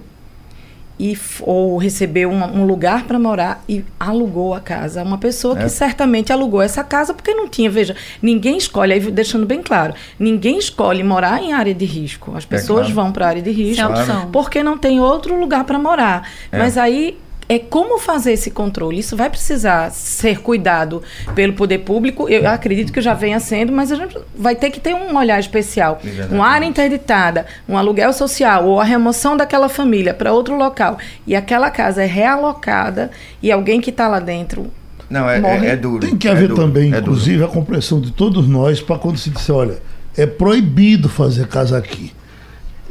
e 1.00 1.18
ou 1.42 1.78
recebeu 1.78 2.30
um, 2.32 2.62
um 2.62 2.66
lugar 2.66 3.04
para 3.06 3.20
morar 3.20 3.64
e 3.70 3.84
alugou 4.00 4.54
a 4.54 4.60
casa. 4.60 5.04
Uma 5.04 5.18
pessoa 5.18 5.58
É. 5.60 5.64
que 5.64 5.70
certamente 5.70 6.34
alugou 6.34 6.62
essa 6.62 6.84
casa 6.84 7.14
porque 7.14 7.34
não 7.34 7.48
tinha, 7.48 7.70
veja, 7.70 7.96
ninguém 8.22 8.58
escolhe, 8.58 8.94
aí 8.94 9.00
deixando 9.12 9.46
bem 9.46 9.62
claro, 9.62 9.94
ninguém 10.20 10.58
escolhe 10.58 11.04
morar 11.04 11.42
em 11.42 11.54
área 11.54 11.74
de 11.74 11.86
risco. 11.86 12.34
As 12.36 12.46
pessoas 12.46 12.88
claro. 12.88 12.94
vão 12.96 13.12
para 13.12 13.26
a 13.26 13.30
área 13.30 13.42
de 13.42 13.52
risco 13.52 13.86
Claro. 13.88 14.30
porque 14.32 14.64
não 14.64 14.78
tem 14.78 15.00
outro 15.00 15.40
lugar 15.40 15.64
para 15.64 15.78
morar. 15.78 16.28
É. 16.52 16.58
Mas 16.58 16.78
aí 16.78 17.18
é 17.50 17.58
como 17.58 17.98
fazer 17.98 18.34
esse 18.34 18.52
controle. 18.52 19.00
Isso 19.00 19.16
vai 19.16 19.30
precisar 19.30 19.90
ser 19.92 20.40
cuidado 20.40 21.02
pelo 21.34 21.54
poder 21.54 21.80
público. 21.80 22.28
Eu 22.28 22.48
acredito 22.50 22.92
que 22.92 23.02
já 23.02 23.14
venha 23.14 23.40
sendo, 23.40 23.72
mas 23.72 23.92
a 23.92 23.96
gente 23.96 24.18
vai 24.36 24.56
ter 24.56 24.70
que 24.70 24.80
ter 24.80 24.94
um 24.94 25.16
olhar 25.18 25.40
especial. 25.40 26.00
Exatamente. 26.04 26.34
Uma 26.34 26.48
área 26.48 26.66
interditada, 26.66 27.46
um 27.68 27.78
aluguel 27.78 28.12
social 28.12 28.66
ou 28.66 28.82
a 28.82 28.84
remoção 28.84 29.38
daquela 29.38 29.70
família 29.70 30.14
para 30.14 30.34
outro 30.34 30.58
local 30.58 30.98
e 31.26 31.36
aquela 31.36 31.70
casa 31.70 32.04
é 32.04 32.06
realocada 32.06 33.12
e 33.42 33.52
alguém 33.52 33.80
que 33.80 33.90
está 33.90 34.08
lá 34.08 34.20
dentro 34.20 34.68
Não, 35.10 35.30
é, 35.30 35.40
Morre. 35.40 35.68
é, 35.68 35.70
é 35.72 35.76
duro. 35.76 36.06
Tem 36.06 36.18
que 36.18 36.28
é 36.28 36.32
haver 36.32 36.50
duro, 36.50 36.62
também, 36.62 36.94
é 36.94 36.98
inclusive, 37.00 37.44
a 37.44 37.48
compreensão 37.48 38.02
de 38.02 38.12
todos 38.12 38.48
nós 38.48 38.82
para 38.82 38.98
quando 38.98 39.18
se 39.18 39.30
disser, 39.30 39.56
olha, 39.56 39.78
é 40.18 40.26
proibido 40.26 41.08
fazer 41.08 41.48
casa 41.48 41.78
aqui. 41.78 42.12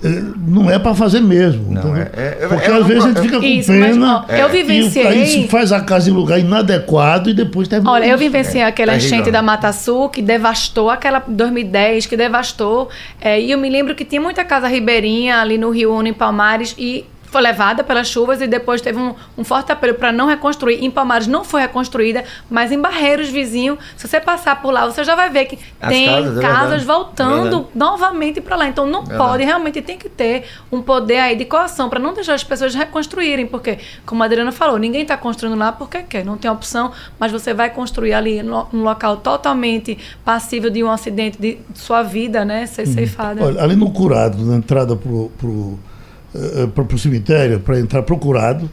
É, 0.05 0.23
Não 0.47 0.71
é 0.71 0.79
para 0.79 0.95
fazer 0.95 1.21
mesmo. 1.21 1.73
Não, 1.73 1.81
entendeu? 1.81 2.03
é- 2.15 2.39
é- 2.43 2.47
Porque 2.49 2.71
é 2.71 2.75
às 2.77 2.87
vezes 2.87 3.05
a 3.05 3.09
gente 3.09 3.21
fica 3.23 3.39
com 3.39 3.45
Isso, 3.45 3.73
mas, 3.73 3.93
pena. 3.95 4.25
ó, 4.29 4.33
eu 4.33 4.49
e 4.49 4.53
vivenciei- 4.53 5.07
Aí 5.07 5.27
se 5.27 5.49
faz 5.49 5.73
a 5.73 5.81
casa 5.81 6.11
em 6.11 6.13
lugar 6.13 6.39
inadequado 6.39 7.31
e 7.31 7.35
depois 7.35 7.67
termina. 7.67 7.91
Olha, 7.91 8.05
eu 8.07 8.19
vivenciei 8.19 8.63
aquela 8.63 8.93
É 8.93 8.97
enchente 8.99 9.31
da 9.31 9.41
Mata 9.43 9.73
Sul 9.73 10.09
que 10.09 10.21
devastou, 10.21 10.91
aquela 10.91 11.23
2010 11.27 12.07
que 12.07 12.17
devastou. 12.17 12.89
é, 13.21 13.41
e 13.41 13.51
eu 13.51 13.59
me 13.59 13.69
lembro 13.71 13.95
que 13.95 14.05
tinha 14.05 14.21
muita 14.21 14.45
casa 14.45 14.69
ribeirinha 14.69 15.41
ali 15.41 15.57
no 15.59 15.71
Rio 15.71 15.95
Uno, 15.95 16.07
em 16.09 16.13
Palmares, 16.15 16.75
e 16.79 17.05
foi 17.37 17.43
levada 17.43 17.85
pelas 17.85 18.09
chuvas 18.09 18.41
e 18.41 18.47
depois 18.47 18.81
teve 18.81 18.99
um, 18.99 19.15
um 19.37 19.45
forte 19.45 19.71
apelo 19.71 19.93
para 19.93 20.11
não 20.11 20.27
reconstruir. 20.27 20.83
Em 20.83 20.91
Palmares 20.91 21.27
não 21.27 21.45
foi 21.45 21.61
reconstruída, 21.61 22.25
mas 22.49 22.73
em 22.73 22.81
Barreiros 22.81 23.29
vizinho, 23.29 23.77
se 23.95 24.09
você 24.09 24.19
passar 24.19 24.63
por 24.63 24.71
lá, 24.71 24.87
você 24.87 25.05
já 25.05 25.15
vai 25.15 25.29
ver 25.29 25.45
que 25.45 25.59
As 25.79 25.91
tem 25.91 26.07
casas, 26.07 26.39
é 26.39 26.41
casas 26.41 26.69
verdade. 26.71 26.85
voltando 26.87 27.43
Verdade. 27.43 27.67
novamente 27.75 28.41
para 28.41 28.57
lá. 28.57 28.69
Então 28.69 28.87
não 28.87 29.01
Verdade. 29.05 29.19
pode, 29.31 29.45
realmente 29.45 29.83
tem 29.83 29.99
que 29.99 30.09
ter 30.09 30.45
um 30.73 30.81
poder 30.81 31.19
aí 31.19 31.37
de 31.37 31.45
coação 31.45 31.91
para 31.91 31.99
não 32.01 32.15
deixar 32.15 32.33
as 32.33 32.43
pessoas 32.43 32.75
reconstruírem, 32.75 33.47
porque, 33.47 33.79
como 34.07 34.23
a 34.23 34.27
Adriana 34.27 34.51
falou, 34.51 34.79
ninguém 34.79 35.03
está 35.03 35.19
construindo 35.19 35.59
lá 35.59 35.73
porque 35.73 36.03
quer, 36.05 36.25
não 36.25 36.39
tem 36.39 36.51
opção, 36.51 36.91
mas 37.21 37.31
você 37.31 37.53
vai 37.53 37.69
construir 37.69 38.15
ali 38.15 38.43
no- 38.43 38.67
um 38.73 38.83
local 38.83 39.19
totalmente 39.19 39.99
passível 40.25 40.71
de 40.71 40.83
um 40.83 40.91
acidente 40.91 41.37
de 41.39 41.59
sua 41.75 42.03
vida, 42.03 42.47
né, 42.47 42.65
ser 42.65 42.87
ceifada. 42.87 43.45
Olha, 43.45 43.63
ali 43.63 43.77
no 43.77 43.91
curado, 43.91 44.39
na 44.43 44.57
entrada 44.57 44.97
pro, 44.97 45.31
pro, 45.37 45.79
eh, 46.35 46.67
pro, 46.75 46.85
pro 46.85 46.99
cemitério, 46.99 47.61
para 47.61 47.79
entrar 47.79 48.03
pro 48.03 48.19
curado, 48.19 48.71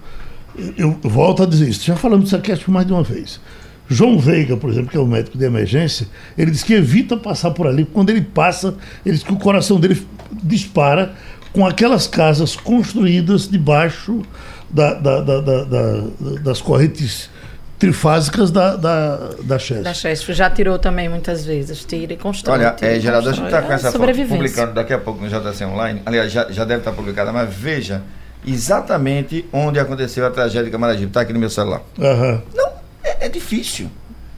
eu 0.78 0.98
volto 1.02 1.44
a 1.44 1.46
dizer 1.46 1.68
isso, 1.68 1.84
já 1.84 1.96
falamos 1.96 2.26
disso 2.26 2.36
aqui 2.36 2.70
mais 2.70 2.86
de 2.86 2.94
uma 2.94 3.04
vez. 3.04 3.40
João 3.88 4.18
Veiga, 4.18 4.56
por 4.56 4.70
exemplo, 4.70 4.90
que 4.90 4.98
é 4.98 5.00
o 5.00 5.06
médico 5.06 5.38
de 5.38 5.46
emergência, 5.46 6.08
ele 6.38 6.52
diz 6.52 6.64
que 6.64 6.74
evita 6.74 7.18
passar 7.18 7.52
por 7.52 7.68
ali. 7.68 7.86
Quando 7.86 8.10
ele 8.10 8.22
passa, 8.22 8.76
ele 9.06 9.16
diz 9.16 9.24
que 9.24 9.34
o 9.34 9.38
coração 9.38 9.80
dele 9.80 10.02
dispara 10.44 11.14
com 11.52 11.66
aquelas 11.66 12.08
casas 12.08 12.56
construídas 12.56 13.48
debaixo 13.48 14.22
da, 14.70 14.94
da, 14.96 15.22
da, 15.22 16.04
das 16.42 16.62
correntes 16.62 17.30
trifásicas 17.84 18.50
da, 18.50 18.78
da, 18.78 19.18
da 19.44 19.60
Chesf. 19.60 19.84
Da 19.84 19.94
Chesf, 19.94 20.32
já 20.32 20.50
tirou 20.50 20.80
também 20.80 21.10
muitas 21.10 21.46
vezes, 21.46 21.84
tira 21.84 22.14
e 22.14 22.18
constrói. 22.18 22.60
Olha, 22.60 22.76
é, 22.80 22.98
Geraldo, 22.98 23.28
a 23.28 23.34
gente 23.34 23.44
está 23.44 23.62
com 23.62 23.74
essa 23.74 23.92
foto 23.92 24.28
publicando 24.30 24.74
daqui 24.74 24.94
a 24.94 24.98
pouco 24.98 25.22
no 25.22 25.28
JC 25.28 25.66
Online, 25.66 26.02
aliás, 26.06 26.32
já, 26.32 26.50
já 26.50 26.64
deve 26.64 26.80
estar 26.80 26.94
publicada, 26.94 27.34
mas 27.34 27.54
veja 27.54 28.02
exatamente 28.48 29.46
onde 29.52 29.80
aconteceu 29.80 30.26
a 30.26 30.32
tragédia 30.32 30.64
de 30.64 30.72
Camaragibe, 30.72 31.08
está 31.08 31.20
aqui 31.20 31.34
no 31.34 31.40
meu 31.40 31.50
celular. 31.50 31.82
Uhum. 31.98 32.42
Não, 32.56 32.70
é, 33.04 33.26
é 33.26 33.30
difícil. 33.30 33.92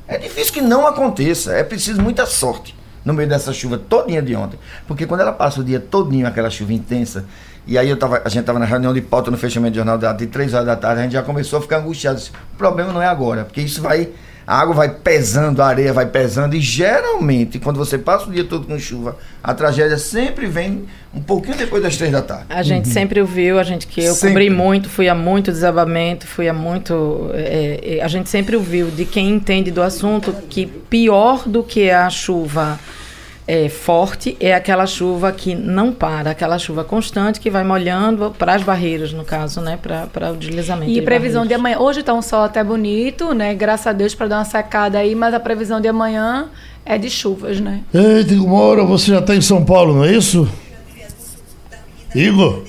É 0.08 0.18
difícil 0.18 0.52
que 0.52 0.62
não 0.62 0.88
aconteça, 0.88 1.54
é 1.54 1.64
preciso 1.64 2.02
muita 2.02 2.26
sorte 2.26 2.76
no 3.04 3.14
meio 3.14 3.30
dessa 3.30 3.54
chuva 3.54 3.78
todinha 3.78 4.24
de 4.24 4.36
ontem. 4.36 4.58
Porque 4.88 5.06
quando 5.06 5.22
ela 5.22 5.32
passa 5.32 5.62
o 5.62 5.64
dia 5.64 5.80
todinho, 5.80 6.26
aquela 6.26 6.50
chuva 6.50 6.74
intensa, 6.74 7.26
e 7.68 7.78
aí 7.78 7.90
eu 7.90 7.98
tava, 7.98 8.22
a 8.24 8.30
gente 8.30 8.42
estava 8.42 8.60
na 8.60 8.66
reunião 8.66 8.94
de 8.94 9.02
pauta 9.02 9.32
no 9.32 9.38
fechamento 9.38 9.74
do 9.74 9.78
jornal 9.78 9.98
de 10.14 10.28
três 10.28 10.54
horas 10.54 10.68
da 10.68 10.76
tarde, 10.76 11.00
a 11.00 11.04
gente 11.04 11.14
já 11.14 11.24
começou 11.24 11.60
a 11.60 11.62
ficar 11.62 11.78
angustiado. 11.78 12.22
O 12.54 12.58
problema 12.58 12.92
não 12.92 13.02
é 13.02 13.08
agora, 13.08 13.44
porque 13.44 13.62
isso 13.62 13.82
vai. 13.82 14.10
A 14.48 14.60
água 14.60 14.76
vai 14.76 14.90
pesando, 14.90 15.60
a 15.60 15.66
areia 15.66 15.92
vai 15.92 16.06
pesando, 16.06 16.56
e 16.56 16.62
geralmente, 16.62 17.58
quando 17.58 17.78
você 17.78 17.98
passa 17.98 18.30
o 18.30 18.32
dia 18.32 18.44
todo 18.44 18.68
com 18.68 18.78
chuva, 18.78 19.18
a 19.44 19.56
tragédia 19.56 19.98
sempre 19.98 20.46
vem 20.46 20.86
um 21.12 21.20
pouquinho 21.20 21.58
depois 21.58 21.82
das 21.82 21.98
três 21.98 22.12
da 22.12 22.22
tarde. 22.22 22.46
A 22.50 22.62
gente 22.62 22.86
uhum. 22.86 22.94
sempre 22.94 23.20
ouviu, 23.20 23.58
a 23.58 23.64
gente 23.64 23.88
que 23.88 24.04
eu 24.04 24.14
sempre. 24.14 24.46
cobri 24.46 24.50
muito, 24.52 24.88
fui 24.88 25.10
a 25.10 25.16
muito 25.16 25.52
desabamento, 25.52 26.28
fui 26.28 26.48
a 26.48 26.54
muito. 26.54 27.32
É, 27.34 27.98
é, 27.98 28.04
a 28.04 28.08
gente 28.08 28.30
sempre 28.30 28.56
ouviu 28.56 28.92
de 28.92 29.04
quem 29.04 29.32
entende 29.32 29.72
do 29.72 29.82
assunto 29.82 30.32
que 30.48 30.68
pior 30.68 31.48
do 31.48 31.64
que 31.64 31.90
a 31.90 32.08
chuva 32.12 32.80
é, 33.48 33.70
forte 33.70 34.36
é 34.40 34.54
aquela 34.54 34.88
chuva 34.88 35.32
que 35.32 35.54
não 35.54 35.92
para, 35.92 36.32
aquela 36.32 36.58
chuva 36.58 36.84
constante 36.84 37.40
que 37.40 37.50
vai 37.50 37.64
molhando 37.64 38.34
para 38.38 38.56
as 38.56 38.64
barreiras, 38.64 39.14
no 39.14 39.24
caso, 39.24 39.62
né, 39.62 39.78
para 39.82 40.32
o 40.32 40.36
deslizamento. 40.36 40.92
E 40.92 40.96
de 40.96 41.02
previsão 41.02 41.44
barreiras. 41.44 41.48
de 41.50 41.54
amanhã, 41.54 41.80
hoje 41.80 42.00
está 42.00 42.14
um 42.14 42.22
sol 42.22 42.44
até 42.44 42.64
bonito, 42.64 43.34
né, 43.34 43.54
graças 43.54 43.88
a 43.88 43.94
Deus 43.94 44.16
para 44.16 44.28
dar 44.28 44.38
uma 44.40 44.46
secada 44.46 44.98
aí, 44.98 45.14
mas 45.14 45.34
a 45.34 45.40
previsão 45.40 45.80
de 45.80 45.88
amanhã 45.88 46.50
é 46.86 46.98
de 46.98 47.10
chuvas, 47.10 47.60
né? 47.60 47.82
Eita, 47.94 48.34
uma 48.36 48.60
hora 48.60 48.84
você 48.84 49.12
já 49.12 49.20
está 49.20 49.36
em 49.36 49.42
São 49.42 49.64
Paulo, 49.64 49.96
não 49.96 50.06
é 50.06 50.12
isso? 50.12 50.48
Igor? 52.14 52.64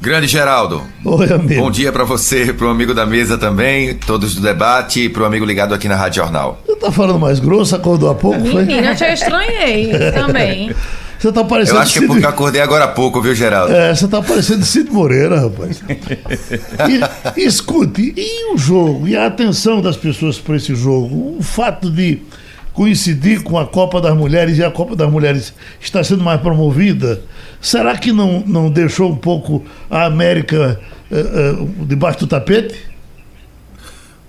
Grande 0.00 0.28
Geraldo. 0.28 0.82
Oi, 1.04 1.32
amigo. 1.32 1.60
Bom 1.60 1.70
dia 1.70 1.90
para 1.90 2.04
você, 2.04 2.52
para 2.52 2.66
o 2.66 2.70
amigo 2.70 2.94
da 2.94 3.04
mesa 3.04 3.36
também, 3.36 3.94
todos 3.94 4.34
do 4.34 4.40
debate 4.40 5.00
e 5.04 5.08
para 5.08 5.24
o 5.24 5.26
amigo 5.26 5.44
ligado 5.44 5.74
aqui 5.74 5.88
na 5.88 5.96
Rádio 5.96 6.22
Jornal. 6.22 6.62
Você 6.64 6.76
tá 6.76 6.92
falando 6.92 7.18
mais 7.18 7.40
grosso, 7.40 7.74
acordou 7.74 8.08
há 8.08 8.14
pouco, 8.14 8.38
foi? 8.46 8.64
Menina, 8.64 8.92
eu 8.92 8.96
te 8.96 9.04
estranhei 9.04 9.90
também. 10.14 10.72
Você 11.18 11.32
tá 11.32 11.42
parecendo. 11.42 11.78
Eu 11.78 11.82
acho 11.82 11.98
que 11.98 12.04
é 12.04 12.06
porque 12.06 12.24
eu 12.24 12.28
acordei 12.28 12.60
agora 12.60 12.84
há 12.84 12.88
pouco, 12.88 13.20
viu, 13.20 13.34
Geraldo? 13.34 13.74
É, 13.74 13.92
você 13.92 14.06
tá 14.06 14.22
parecendo 14.22 14.64
Cid 14.64 14.88
Moreira, 14.88 15.40
rapaz. 15.40 15.82
e, 17.36 17.40
escute, 17.44 18.14
e 18.16 18.54
o 18.54 18.56
jogo? 18.56 19.08
E 19.08 19.16
a 19.16 19.26
atenção 19.26 19.80
das 19.80 19.96
pessoas 19.96 20.38
para 20.38 20.54
esse 20.54 20.76
jogo? 20.76 21.36
O 21.36 21.42
fato 21.42 21.90
de 21.90 22.22
coincidir 22.72 23.42
com 23.42 23.58
a 23.58 23.66
Copa 23.66 24.00
das 24.00 24.16
Mulheres 24.16 24.58
e 24.58 24.64
a 24.64 24.70
Copa 24.70 24.94
das 24.94 25.10
Mulheres 25.10 25.52
está 25.80 26.02
sendo 26.02 26.22
mais 26.22 26.40
promovida, 26.40 27.22
será 27.60 27.96
que 27.96 28.12
não, 28.12 28.42
não 28.46 28.70
deixou 28.70 29.10
um 29.10 29.16
pouco 29.16 29.64
a 29.90 30.04
América 30.04 30.80
uh, 31.10 31.62
uh, 31.62 31.86
debaixo 31.86 32.20
do 32.20 32.26
tapete? 32.26 32.76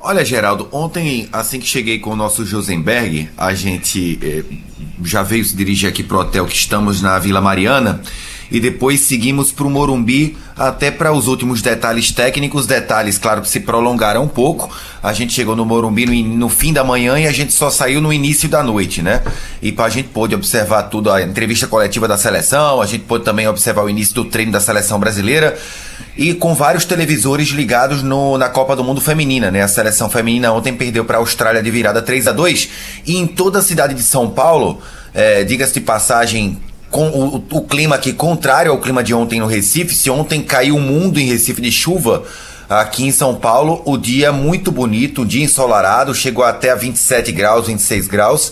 Olha, 0.01 0.23
Geraldo, 0.23 0.69
ontem, 0.71 1.27
assim 1.31 1.59
que 1.59 1.67
cheguei 1.67 1.99
com 1.99 2.11
o 2.11 2.15
nosso 2.15 2.45
Josenberg, 2.45 3.29
a 3.37 3.53
gente 3.53 4.17
eh, 4.23 4.43
já 5.03 5.21
veio 5.21 5.43
se 5.43 5.53
dirigir 5.53 5.89
aqui 5.89 6.01
pro 6.01 6.19
hotel 6.19 6.45
que 6.45 6.55
estamos 6.55 7.01
na 7.01 7.19
Vila 7.19 7.41
Mariana 7.41 8.01
e 8.51 8.59
depois 8.59 9.01
seguimos 9.01 9.51
para 9.51 9.65
o 9.65 9.69
Morumbi 9.69 10.37
até 10.57 10.91
para 10.91 11.13
os 11.13 11.27
últimos 11.27 11.61
detalhes 11.61 12.11
técnicos, 12.11 12.67
detalhes, 12.67 13.17
claro, 13.17 13.41
que 13.41 13.47
se 13.47 13.61
prolongaram 13.61 14.23
um 14.23 14.27
pouco. 14.27 14.69
A 15.01 15.13
gente 15.13 15.33
chegou 15.33 15.55
no 15.55 15.65
Morumbi 15.65 16.05
no, 16.05 16.35
no 16.35 16.49
fim 16.49 16.73
da 16.73 16.83
manhã 16.83 17.17
e 17.17 17.25
a 17.25 17.31
gente 17.31 17.53
só 17.53 17.69
saiu 17.69 18.01
no 18.01 18.11
início 18.11 18.49
da 18.49 18.61
noite, 18.61 19.01
né? 19.01 19.21
E 19.61 19.73
a 19.77 19.89
gente 19.89 20.09
pôde 20.09 20.35
observar 20.35 20.83
tudo, 20.83 21.11
a 21.11 21.21
entrevista 21.21 21.67
coletiva 21.67 22.07
da 22.07 22.17
seleção, 22.17 22.81
a 22.81 22.85
gente 22.85 23.05
pôde 23.05 23.23
também 23.23 23.47
observar 23.47 23.83
o 23.83 23.89
início 23.89 24.15
do 24.15 24.25
treino 24.25 24.51
da 24.51 24.59
seleção 24.59 24.99
brasileira 24.99 25.57
e 26.17 26.33
com 26.33 26.53
vários 26.53 26.83
televisores 26.83 27.49
ligados 27.49 28.03
no, 28.03 28.37
na 28.37 28.49
Copa 28.49 28.75
do 28.75 28.83
Mundo 28.83 28.99
Feminina, 28.99 29.49
né? 29.49 29.61
A 29.61 29.67
seleção 29.67 30.09
feminina 30.09 30.51
ontem 30.51 30.73
perdeu 30.73 31.05
para 31.05 31.17
a 31.17 31.21
Austrália 31.21 31.63
de 31.63 31.71
virada 31.71 32.01
3 32.01 32.27
a 32.27 32.31
2 32.33 32.69
e 33.05 33.17
em 33.17 33.25
toda 33.25 33.59
a 33.59 33.61
cidade 33.61 33.93
de 33.93 34.03
São 34.03 34.29
Paulo, 34.29 34.81
é, 35.13 35.45
diga-se 35.45 35.73
de 35.73 35.81
passagem, 35.81 36.57
com 36.89 37.09
o, 37.09 37.35
o, 37.51 37.61
clima 37.61 37.95
aqui 37.95 38.13
contrário 38.13 38.71
ao 38.71 38.79
clima 38.79 39.03
de 39.03 39.13
ontem 39.13 39.39
no 39.39 39.45
Recife. 39.45 39.93
Se 39.93 40.09
ontem 40.09 40.41
caiu 40.41 40.75
o 40.75 40.81
mundo 40.81 41.19
em 41.19 41.27
Recife 41.27 41.61
de 41.61 41.71
chuva, 41.71 42.23
aqui 42.67 43.05
em 43.05 43.11
São 43.11 43.35
Paulo 43.35 43.81
o 43.85 43.97
dia 43.97 44.31
muito 44.31 44.71
bonito, 44.71 45.21
um 45.21 45.25
dia 45.25 45.43
ensolarado, 45.43 46.13
chegou 46.13 46.43
até 46.43 46.71
a 46.71 46.75
27 46.75 47.31
graus, 47.31 47.67
26 47.67 48.07
graus. 48.07 48.51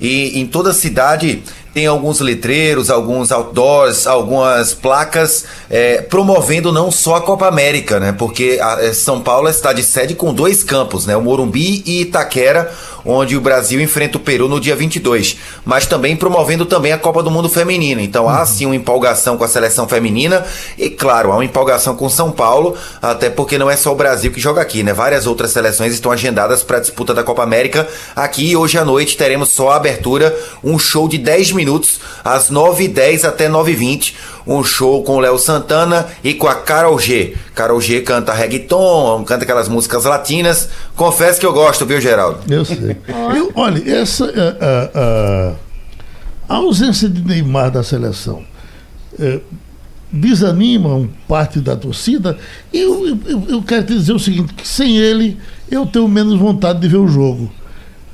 E 0.00 0.38
em 0.38 0.46
toda 0.46 0.70
a 0.70 0.74
cidade 0.74 1.42
tem 1.76 1.84
alguns 1.84 2.20
letreiros, 2.20 2.88
alguns 2.88 3.30
outdoors, 3.30 4.06
algumas 4.06 4.72
placas 4.72 5.44
é, 5.68 6.00
promovendo 6.00 6.72
não 6.72 6.90
só 6.90 7.16
a 7.16 7.20
Copa 7.20 7.46
América, 7.46 8.00
né? 8.00 8.12
Porque 8.12 8.58
a, 8.62 8.82
é, 8.82 8.94
São 8.94 9.20
Paulo 9.20 9.46
é 9.46 9.52
cidade 9.52 9.82
sede 9.82 10.14
com 10.14 10.32
dois 10.32 10.64
campos, 10.64 11.04
né? 11.04 11.14
O 11.14 11.20
Morumbi 11.20 11.82
e 11.84 12.00
Itaquera, 12.00 12.72
onde 13.04 13.36
o 13.36 13.42
Brasil 13.42 13.78
enfrenta 13.78 14.16
o 14.16 14.20
Peru 14.20 14.48
no 14.48 14.58
dia 14.58 14.74
22, 14.74 15.36
mas 15.66 15.84
também 15.84 16.16
promovendo 16.16 16.64
também 16.64 16.92
a 16.92 16.98
Copa 16.98 17.22
do 17.22 17.30
Mundo 17.30 17.50
Feminina. 17.50 18.00
Então 18.00 18.26
há 18.26 18.46
sim 18.46 18.64
uma 18.64 18.74
empolgação 18.74 19.36
com 19.36 19.44
a 19.44 19.48
seleção 19.48 19.86
feminina 19.86 20.46
e 20.78 20.88
claro, 20.88 21.30
há 21.30 21.34
uma 21.34 21.44
empolgação 21.44 21.94
com 21.94 22.08
São 22.08 22.32
Paulo, 22.32 22.74
até 23.02 23.28
porque 23.28 23.58
não 23.58 23.70
é 23.70 23.76
só 23.76 23.92
o 23.92 23.96
Brasil 23.96 24.32
que 24.32 24.40
joga 24.40 24.62
aqui, 24.62 24.82
né? 24.82 24.94
Várias 24.94 25.26
outras 25.26 25.50
seleções 25.50 25.92
estão 25.92 26.10
agendadas 26.10 26.62
para 26.62 26.78
a 26.78 26.80
disputa 26.80 27.12
da 27.12 27.22
Copa 27.22 27.42
América. 27.42 27.86
Aqui 28.16 28.56
hoje 28.56 28.78
à 28.78 28.84
noite 28.84 29.14
teremos 29.14 29.50
só 29.50 29.72
a 29.72 29.76
abertura, 29.76 30.34
um 30.64 30.78
show 30.78 31.06
de 31.06 31.18
10 31.18 31.52
minutos 31.52 31.65
minutos, 31.66 32.00
às 32.24 32.50
9h10 32.50 33.24
até 33.24 33.48
9h20. 33.48 34.14
Um 34.46 34.62
show 34.62 35.02
com 35.02 35.16
o 35.16 35.20
Léo 35.20 35.36
Santana 35.38 36.06
e 36.22 36.32
com 36.32 36.46
a 36.46 36.54
Carol 36.54 36.98
G. 36.98 37.36
Carol 37.54 37.80
G 37.80 38.00
canta 38.00 38.32
reggaeton, 38.32 39.24
canta 39.24 39.42
aquelas 39.42 39.68
músicas 39.68 40.04
latinas. 40.04 40.68
Confesso 40.94 41.40
que 41.40 41.46
eu 41.46 41.52
gosto, 41.52 41.84
viu, 41.84 42.00
Geraldo? 42.00 42.40
Eu 42.48 42.64
sei. 42.64 42.96
eu, 43.36 43.50
olha, 43.56 43.82
essa. 43.90 44.24
A, 44.24 44.28
é, 44.28 44.32
a, 44.32 44.44
é, 44.44 44.90
é, 44.94 45.52
a, 46.48 46.54
ausência 46.54 47.08
de 47.08 47.20
Neymar 47.22 47.72
da 47.72 47.82
seleção. 47.82 48.44
É, 49.18 49.40
desanima 50.12 50.94
um 50.94 51.08
parte 51.26 51.58
da 51.58 51.74
torcida. 51.74 52.38
E 52.72 52.80
eu, 52.80 53.06
eu, 53.26 53.42
eu, 53.48 53.62
quero 53.62 53.84
te 53.84 53.94
dizer 53.94 54.12
o 54.12 54.18
seguinte: 54.18 54.54
que 54.54 54.66
sem 54.66 54.96
ele 54.96 55.36
eu 55.68 55.84
tenho 55.84 56.06
menos 56.06 56.38
vontade 56.38 56.78
de 56.78 56.86
ver 56.86 56.98
o 56.98 57.08
jogo. 57.08 57.50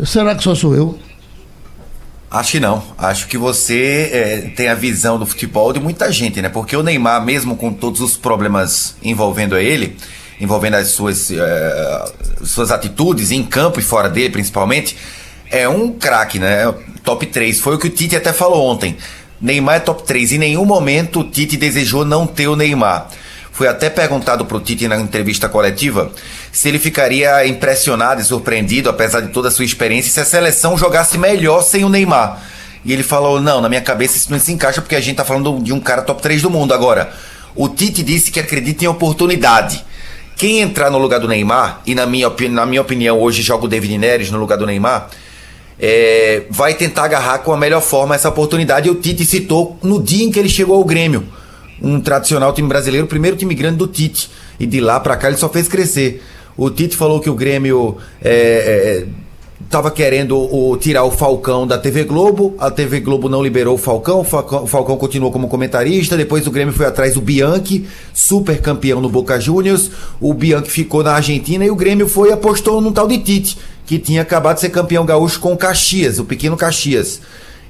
Será 0.02 0.34
que 0.34 0.42
só 0.42 0.54
sou 0.54 0.74
eu? 0.74 0.98
Acho 2.32 2.52
que 2.52 2.60
não. 2.60 2.82
Acho 2.96 3.28
que 3.28 3.36
você 3.36 4.08
é, 4.10 4.36
tem 4.56 4.68
a 4.68 4.74
visão 4.74 5.18
do 5.18 5.26
futebol 5.26 5.70
de 5.70 5.78
muita 5.78 6.10
gente, 6.10 6.40
né? 6.40 6.48
Porque 6.48 6.74
o 6.74 6.82
Neymar, 6.82 7.22
mesmo 7.22 7.56
com 7.56 7.70
todos 7.70 8.00
os 8.00 8.16
problemas 8.16 8.96
envolvendo 9.02 9.58
ele, 9.58 9.98
envolvendo 10.40 10.76
as 10.76 10.88
suas, 10.88 11.30
é, 11.30 12.04
suas 12.42 12.70
atitudes 12.70 13.30
em 13.32 13.42
campo 13.42 13.78
e 13.78 13.82
fora 13.82 14.08
dele, 14.08 14.30
principalmente, 14.30 14.96
é 15.50 15.68
um 15.68 15.92
craque, 15.92 16.38
né? 16.38 16.72
Top 17.04 17.26
3. 17.26 17.60
Foi 17.60 17.74
o 17.74 17.78
que 17.78 17.88
o 17.88 17.90
Tite 17.90 18.16
até 18.16 18.32
falou 18.32 18.66
ontem. 18.66 18.96
Neymar 19.38 19.74
é 19.74 19.80
top 19.80 20.02
3. 20.04 20.32
Em 20.32 20.38
nenhum 20.38 20.64
momento 20.64 21.20
o 21.20 21.24
Tite 21.24 21.58
desejou 21.58 22.02
não 22.02 22.26
ter 22.26 22.48
o 22.48 22.56
Neymar. 22.56 23.08
Foi 23.52 23.68
até 23.68 23.90
perguntado 23.90 24.46
para 24.46 24.56
o 24.56 24.60
Tite 24.60 24.88
na 24.88 24.96
entrevista 24.96 25.46
coletiva 25.46 26.10
se 26.50 26.68
ele 26.68 26.78
ficaria 26.78 27.46
impressionado 27.46 28.20
e 28.20 28.24
surpreendido, 28.24 28.88
apesar 28.88 29.20
de 29.20 29.28
toda 29.28 29.48
a 29.48 29.50
sua 29.50 29.66
experiência, 29.66 30.10
se 30.10 30.20
a 30.20 30.24
seleção 30.24 30.76
jogasse 30.76 31.18
melhor 31.18 31.62
sem 31.62 31.84
o 31.84 31.88
Neymar. 31.90 32.42
E 32.82 32.92
ele 32.92 33.02
falou: 33.02 33.40
Não, 33.42 33.60
na 33.60 33.68
minha 33.68 33.82
cabeça 33.82 34.16
isso 34.16 34.32
não 34.32 34.40
se 34.40 34.50
encaixa 34.52 34.80
porque 34.80 34.96
a 34.96 35.00
gente 35.00 35.12
está 35.12 35.24
falando 35.24 35.62
de 35.62 35.70
um 35.70 35.78
cara 35.78 36.00
top 36.00 36.22
3 36.22 36.40
do 36.40 36.48
mundo 36.48 36.72
agora. 36.72 37.12
O 37.54 37.68
Tite 37.68 38.02
disse 38.02 38.30
que 38.30 38.40
acredita 38.40 38.84
em 38.84 38.88
oportunidade. 38.88 39.84
Quem 40.34 40.60
entrar 40.60 40.90
no 40.90 40.96
lugar 40.96 41.20
do 41.20 41.28
Neymar, 41.28 41.82
e 41.86 41.94
na 41.94 42.06
minha, 42.06 42.32
na 42.50 42.64
minha 42.64 42.80
opinião 42.80 43.20
hoje 43.20 43.42
joga 43.42 43.66
o 43.66 43.68
David 43.68 43.98
Neres 43.98 44.30
no 44.30 44.38
lugar 44.38 44.56
do 44.56 44.66
Neymar, 44.66 45.10
é, 45.78 46.44
vai 46.48 46.72
tentar 46.72 47.04
agarrar 47.04 47.40
com 47.40 47.52
a 47.52 47.56
melhor 47.56 47.82
forma 47.82 48.14
essa 48.14 48.30
oportunidade. 48.30 48.88
E 48.88 48.90
o 48.90 48.94
Tite 48.94 49.26
citou 49.26 49.78
no 49.82 50.02
dia 50.02 50.24
em 50.24 50.32
que 50.32 50.38
ele 50.38 50.48
chegou 50.48 50.76
ao 50.76 50.84
Grêmio 50.84 51.28
um 51.82 52.00
tradicional 52.00 52.52
time 52.52 52.68
brasileiro, 52.68 53.06
o 53.06 53.08
primeiro 53.08 53.36
time 53.36 53.54
grande 53.54 53.76
do 53.76 53.86
Tite. 53.86 54.30
E 54.58 54.66
de 54.66 54.80
lá 54.80 55.00
para 55.00 55.16
cá 55.16 55.28
ele 55.28 55.36
só 55.36 55.48
fez 55.48 55.66
crescer. 55.66 56.22
O 56.56 56.70
Tite 56.70 56.96
falou 56.96 57.20
que 57.20 57.28
o 57.28 57.34
Grêmio 57.34 57.96
é, 58.22 58.30
é, 58.30 59.06
estava 59.64 59.90
querendo 59.90 60.36
o, 60.36 60.76
tirar 60.76 61.04
o 61.04 61.10
Falcão 61.10 61.66
da 61.66 61.78
TV 61.78 62.04
Globo, 62.04 62.54
a 62.58 62.70
TV 62.70 63.00
Globo 63.00 63.28
não 63.28 63.42
liberou 63.42 63.74
o 63.74 63.78
Falcão, 63.78 64.20
o 64.20 64.24
Falcão, 64.24 64.64
o 64.64 64.66
Falcão 64.66 64.96
continuou 64.96 65.32
como 65.32 65.48
comentarista, 65.48 66.16
depois 66.16 66.46
o 66.46 66.50
Grêmio 66.50 66.74
foi 66.74 66.86
atrás 66.86 67.14
do 67.14 67.22
Bianchi, 67.22 67.86
super 68.12 68.60
campeão 68.60 69.00
no 69.00 69.08
Boca 69.08 69.40
Juniors, 69.40 69.90
o 70.20 70.34
Bianchi 70.34 70.70
ficou 70.70 71.02
na 71.02 71.14
Argentina 71.14 71.64
e 71.64 71.70
o 71.70 71.76
Grêmio 71.76 72.06
foi 72.06 72.28
e 72.28 72.32
apostou 72.32 72.80
num 72.80 72.92
tal 72.92 73.08
de 73.08 73.18
Tite, 73.18 73.56
que 73.86 73.98
tinha 73.98 74.20
acabado 74.20 74.56
de 74.56 74.60
ser 74.60 74.70
campeão 74.70 75.06
gaúcho 75.06 75.40
com 75.40 75.54
o 75.54 75.56
Caxias, 75.56 76.18
o 76.18 76.24
pequeno 76.24 76.56
Caxias. 76.56 77.20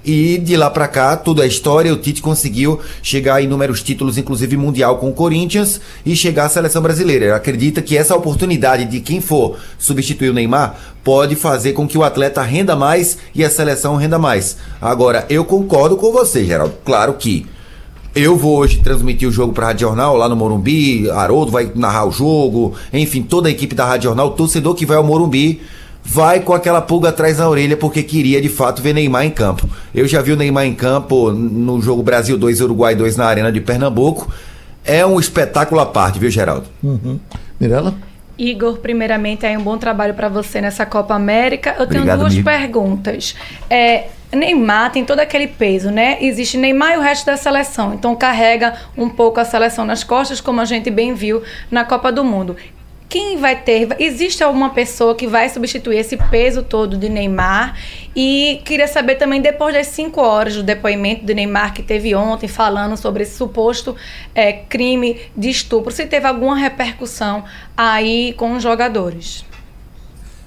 E 0.05 0.39
de 0.39 0.57
lá 0.57 0.69
para 0.69 0.89
cá, 0.89 1.17
toda 1.17 1.45
a 1.45 1.47
história, 1.47 1.93
o 1.93 1.97
Tite 1.97 2.21
conseguiu 2.21 2.81
chegar 3.03 3.37
a 3.37 3.41
inúmeros 3.41 3.83
títulos, 3.83 4.19
inclusive 4.19 4.57
mundial 4.57 4.99
com 4.99 5.11
o 5.11 5.13
Corinthians, 5.13 5.81
e 6.05 6.17
chegar 6.17 6.47
à 6.47 6.49
seleção 6.49 6.83
brasileira. 6.83 7.27
Ele 7.27 7.35
acredita 7.35 7.81
que 7.81 7.97
essa 7.97 8.17
oportunidade 8.17 8.85
de 8.85 9.01
quem 9.01 9.21
for 9.21 9.57
substituir 9.79 10.31
o 10.31 10.35
Neymar 10.35 10.77
pode 11.05 11.37
fazer 11.37 11.73
com 11.73 11.87
que 11.87 11.97
o 11.97 12.03
atleta 12.03 12.43
renda 12.43 12.75
mais 12.75 13.19
e 13.35 13.45
a 13.45 13.51
seleção 13.51 13.97
renda 13.97 14.19
mais. 14.19 14.57
Agora, 14.81 15.25
eu 15.31 15.45
concordo 15.45 15.97
com 15.97 16.11
você, 16.11 16.45
Geraldo. 16.45 16.75
Claro 16.85 17.15
que 17.15 17.47
eu 18.15 18.37
vou 18.37 18.59
hoje 18.59 18.81
transmitir 18.81 19.27
o 19.27 19.33
jogo 19.33 19.53
para 19.55 19.65
a 19.65 19.69
Rádio 19.69 19.89
Jornal 19.89 20.17
lá 20.17 20.29
no 20.29 20.37
Morumbi, 20.37 21.09
Haroldo 21.11 21.51
vai 21.51 21.71
narrar 21.75 22.05
o 22.07 22.13
jogo, 22.13 22.75
enfim, 22.93 23.23
toda 23.23 23.49
a 23.49 23.51
equipe 23.51 23.75
da 23.75 23.87
Rádio 23.87 24.11
Jornal, 24.11 24.33
torcedor 24.33 24.75
que 24.75 24.85
vai 24.85 24.99
ao 24.99 25.05
Morumbi 25.05 25.63
vai 26.05 26.41
com 26.41 26.53
aquela 26.53 26.81
pulga 26.81 27.11
atrás 27.11 27.39
da 27.39 27.49
orelha 27.49 27.77
porque 27.77 28.03
queria 28.03 28.41
de 28.41 28.49
fato 28.49 28.83
ver 28.83 28.93
Neymar 28.93 29.25
em 29.25 29.31
campo. 29.31 29.69
Eu 29.95 30.07
já 30.07 30.21
vi 30.21 30.33
o 30.33 30.37
Neymar 30.37 30.67
em 30.67 30.75
campo 30.75 31.31
no 31.33 31.81
jogo 31.81 32.03
Brasil 32.03 32.37
2, 32.37 32.61
Uruguai 32.61 32.95
2 32.95 33.17
na 33.17 33.27
Arena 33.27 33.53
de 33.53 33.61
Pernambuco. 33.61 34.33
É 34.85 35.07
um 35.07 35.21
espetáculo 35.21 35.81
à 35.81 35.87
parte, 35.87 36.19
viu, 36.19 36.31
Geraldo? 36.31 36.67
Uhum. 36.83 37.19
Mirela? 37.59 37.95
Igor, 38.37 38.79
primeiramente, 38.79 39.47
é 39.47 39.57
um 39.57 39.63
bom 39.63 39.79
trabalho 39.79 40.15
para 40.15 40.29
você 40.29 40.61
nessa 40.61 40.85
Copa 40.85 41.15
América. 41.15 41.77
Eu 41.79 41.85
Obrigado, 41.85 42.07
tenho 42.07 42.19
duas 42.19 42.33
amigo. 42.33 42.51
perguntas. 42.51 43.37
É, 43.71 44.07
Neymar 44.33 44.91
tem 44.91 45.05
todo 45.05 45.21
aquele 45.21 45.47
peso, 45.47 45.91
né? 45.91 46.19
Existe 46.21 46.57
Neymar 46.57 46.95
e 46.95 46.97
o 46.97 47.01
resto 47.01 47.27
da 47.27 47.37
seleção. 47.37 47.95
Então 47.95 48.17
carrega 48.17 48.75
um 48.97 49.09
pouco 49.09 49.39
a 49.39 49.45
seleção 49.45 49.85
nas 49.85 50.03
costas, 50.03 50.41
como 50.41 50.61
a 50.61 50.65
gente 50.65 50.91
bem 50.91 51.15
viu 51.15 51.43
na 51.71 51.85
Copa 51.85 52.11
do 52.11 52.25
Mundo 52.25 52.57
quem 53.13 53.37
vai 53.37 53.61
ter? 53.61 53.95
Existe 53.99 54.43
alguma 54.43 54.71
pessoa 54.71 55.15
que 55.15 55.27
vai 55.27 55.47
substituir 55.51 55.99
esse 55.99 56.17
peso 56.17 56.63
todo 56.63 56.97
de 56.97 57.11
Neymar? 57.11 57.77
E 58.17 58.63
queria 58.65 58.89
saber 58.89 59.17
também, 59.17 59.39
depois 59.39 59.75
das 59.75 59.89
cinco 59.89 60.23
horas 60.23 60.57
do 60.57 60.63
depoimento 60.63 61.23
de 61.23 61.35
Neymar 61.35 61.75
que 61.75 61.83
teve 61.83 62.15
ontem, 62.15 62.49
falando 62.49 62.97
sobre 62.97 63.25
esse 63.25 63.37
suposto 63.37 63.95
é, 64.35 64.55
crime 64.55 65.21
de 65.37 65.51
estupro, 65.51 65.93
se 65.93 66.07
teve 66.07 66.27
alguma 66.27 66.57
repercussão 66.57 67.45
aí 67.77 68.33
com 68.33 68.55
os 68.55 68.63
jogadores. 68.63 69.45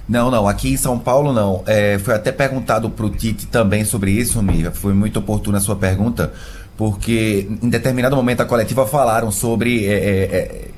Não, 0.08 0.28
não, 0.28 0.48
aqui 0.48 0.72
em 0.72 0.76
São 0.76 0.98
Paulo 0.98 1.32
não. 1.32 1.62
É, 1.68 2.00
foi 2.00 2.14
até 2.14 2.32
perguntado 2.32 2.90
para 2.90 3.06
o 3.06 3.10
Tite 3.10 3.46
também 3.46 3.84
sobre 3.84 4.10
isso, 4.10 4.42
Mia. 4.42 4.72
Foi 4.72 4.92
muito 4.92 5.20
oportuna 5.20 5.58
a 5.58 5.60
sua 5.60 5.76
pergunta, 5.76 6.32
porque 6.76 7.46
em 7.62 7.68
determinado 7.68 8.16
momento 8.16 8.40
a 8.40 8.44
coletiva 8.44 8.84
falaram 8.88 9.30
sobre 9.30 9.86
é, 9.86 9.92
é, 9.92 10.34
é 10.34 10.75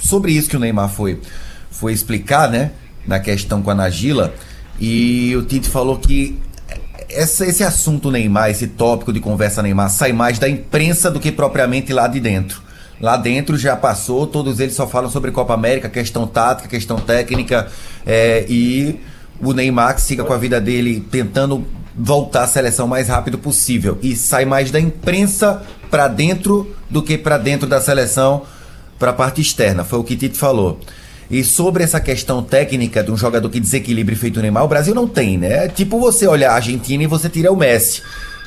sobre 0.00 0.32
isso 0.32 0.48
que 0.48 0.56
o 0.56 0.60
Neymar 0.60 0.88
foi, 0.88 1.20
foi 1.70 1.92
explicar, 1.92 2.50
né? 2.50 2.72
Na 3.06 3.18
questão 3.18 3.62
com 3.62 3.70
a 3.70 3.74
Nagila. 3.74 4.34
E 4.80 5.34
o 5.36 5.42
Tite 5.42 5.68
falou 5.68 5.98
que 5.98 6.38
essa, 7.08 7.46
esse 7.46 7.64
assunto 7.64 8.10
Neymar, 8.10 8.50
esse 8.50 8.66
tópico 8.66 9.12
de 9.12 9.20
conversa 9.20 9.62
Neymar, 9.62 9.90
sai 9.90 10.12
mais 10.12 10.38
da 10.38 10.48
imprensa 10.48 11.10
do 11.10 11.18
que 11.18 11.32
propriamente 11.32 11.92
lá 11.92 12.06
de 12.06 12.20
dentro. 12.20 12.62
Lá 13.00 13.16
dentro 13.16 13.56
já 13.56 13.76
passou, 13.76 14.26
todos 14.26 14.58
eles 14.58 14.74
só 14.74 14.86
falam 14.86 15.08
sobre 15.08 15.30
Copa 15.30 15.54
América, 15.54 15.88
questão 15.88 16.26
tática, 16.26 16.68
questão 16.68 16.98
técnica. 16.98 17.68
É, 18.04 18.44
e 18.48 19.00
o 19.40 19.52
Neymar 19.52 19.94
que 19.94 20.02
siga 20.02 20.24
com 20.24 20.32
a 20.32 20.38
vida 20.38 20.60
dele 20.60 21.06
tentando 21.10 21.64
voltar 21.96 22.44
à 22.44 22.46
seleção 22.46 22.86
o 22.86 22.88
mais 22.88 23.08
rápido 23.08 23.38
possível. 23.38 23.98
E 24.02 24.16
sai 24.16 24.44
mais 24.44 24.70
da 24.70 24.80
imprensa 24.80 25.62
para 25.90 26.08
dentro 26.08 26.74
do 26.90 27.02
que 27.02 27.16
para 27.16 27.38
dentro 27.38 27.68
da 27.68 27.80
seleção 27.80 28.42
para 28.98 29.10
a 29.10 29.14
parte 29.14 29.40
externa, 29.40 29.84
foi 29.84 29.98
o 29.98 30.04
que 30.04 30.16
Tite 30.16 30.38
falou. 30.38 30.80
E 31.30 31.44
sobre 31.44 31.84
essa 31.84 32.00
questão 32.00 32.42
técnica 32.42 33.02
de 33.02 33.10
um 33.10 33.16
jogador 33.16 33.50
que 33.50 33.60
desequilibre 33.60 34.16
feito 34.16 34.38
o 34.38 34.42
Neymar, 34.42 34.64
o 34.64 34.68
Brasil 34.68 34.94
não 34.94 35.06
tem, 35.06 35.36
né? 35.36 35.66
É 35.66 35.68
tipo 35.68 36.00
você 36.00 36.26
olhar 36.26 36.52
a 36.52 36.54
Argentina 36.54 37.02
e 37.02 37.06
você 37.06 37.28
tira 37.28 37.52
o 37.52 37.56
Messi. 37.56 38.02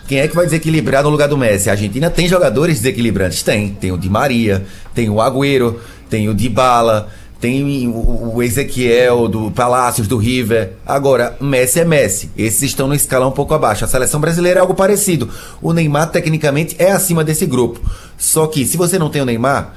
Quem 0.08 0.20
é 0.20 0.28
que 0.28 0.36
vai 0.36 0.46
desequilibrar 0.46 1.04
no 1.04 1.10
lugar 1.10 1.30
do 1.30 1.38
Messi? 1.38 1.70
A 1.70 1.74
Argentina 1.74 2.10
tem 2.10 2.28
jogadores 2.28 2.78
desequilibrantes? 2.78 3.44
Tem. 3.44 3.70
Tem 3.70 3.92
o 3.92 3.98
Di 3.98 4.10
Maria, 4.10 4.66
tem 4.96 5.10
o 5.10 5.22
Agüero, 5.22 5.80
tem 6.10 6.28
o 6.28 6.34
Dybala, 6.34 7.08
tem 7.40 7.88
o 7.88 8.42
Ezequiel 8.42 9.28
do 9.28 9.52
Palácios, 9.52 10.08
do 10.08 10.18
River. 10.18 10.74
Agora, 10.86 11.38
Messi 11.40 11.80
é 11.80 11.86
Messi. 11.86 12.32
Esses 12.36 12.64
estão 12.64 12.88
no 12.88 12.96
escalão 12.96 13.30
um 13.30 13.32
pouco 13.32 13.54
abaixo. 13.54 13.86
A 13.86 13.88
seleção 13.88 14.20
brasileira 14.20 14.60
é 14.60 14.62
algo 14.62 14.74
parecido. 14.74 15.30
O 15.62 15.72
Neymar, 15.72 16.12
tecnicamente, 16.12 16.76
é 16.78 16.92
acima 16.92 17.24
desse 17.24 17.46
grupo. 17.46 17.80
Só 18.18 18.48
que, 18.48 18.66
se 18.66 18.76
você 18.76 19.00
não 19.00 19.10
tem 19.10 19.22
o 19.22 19.26
Neymar, 19.26 19.76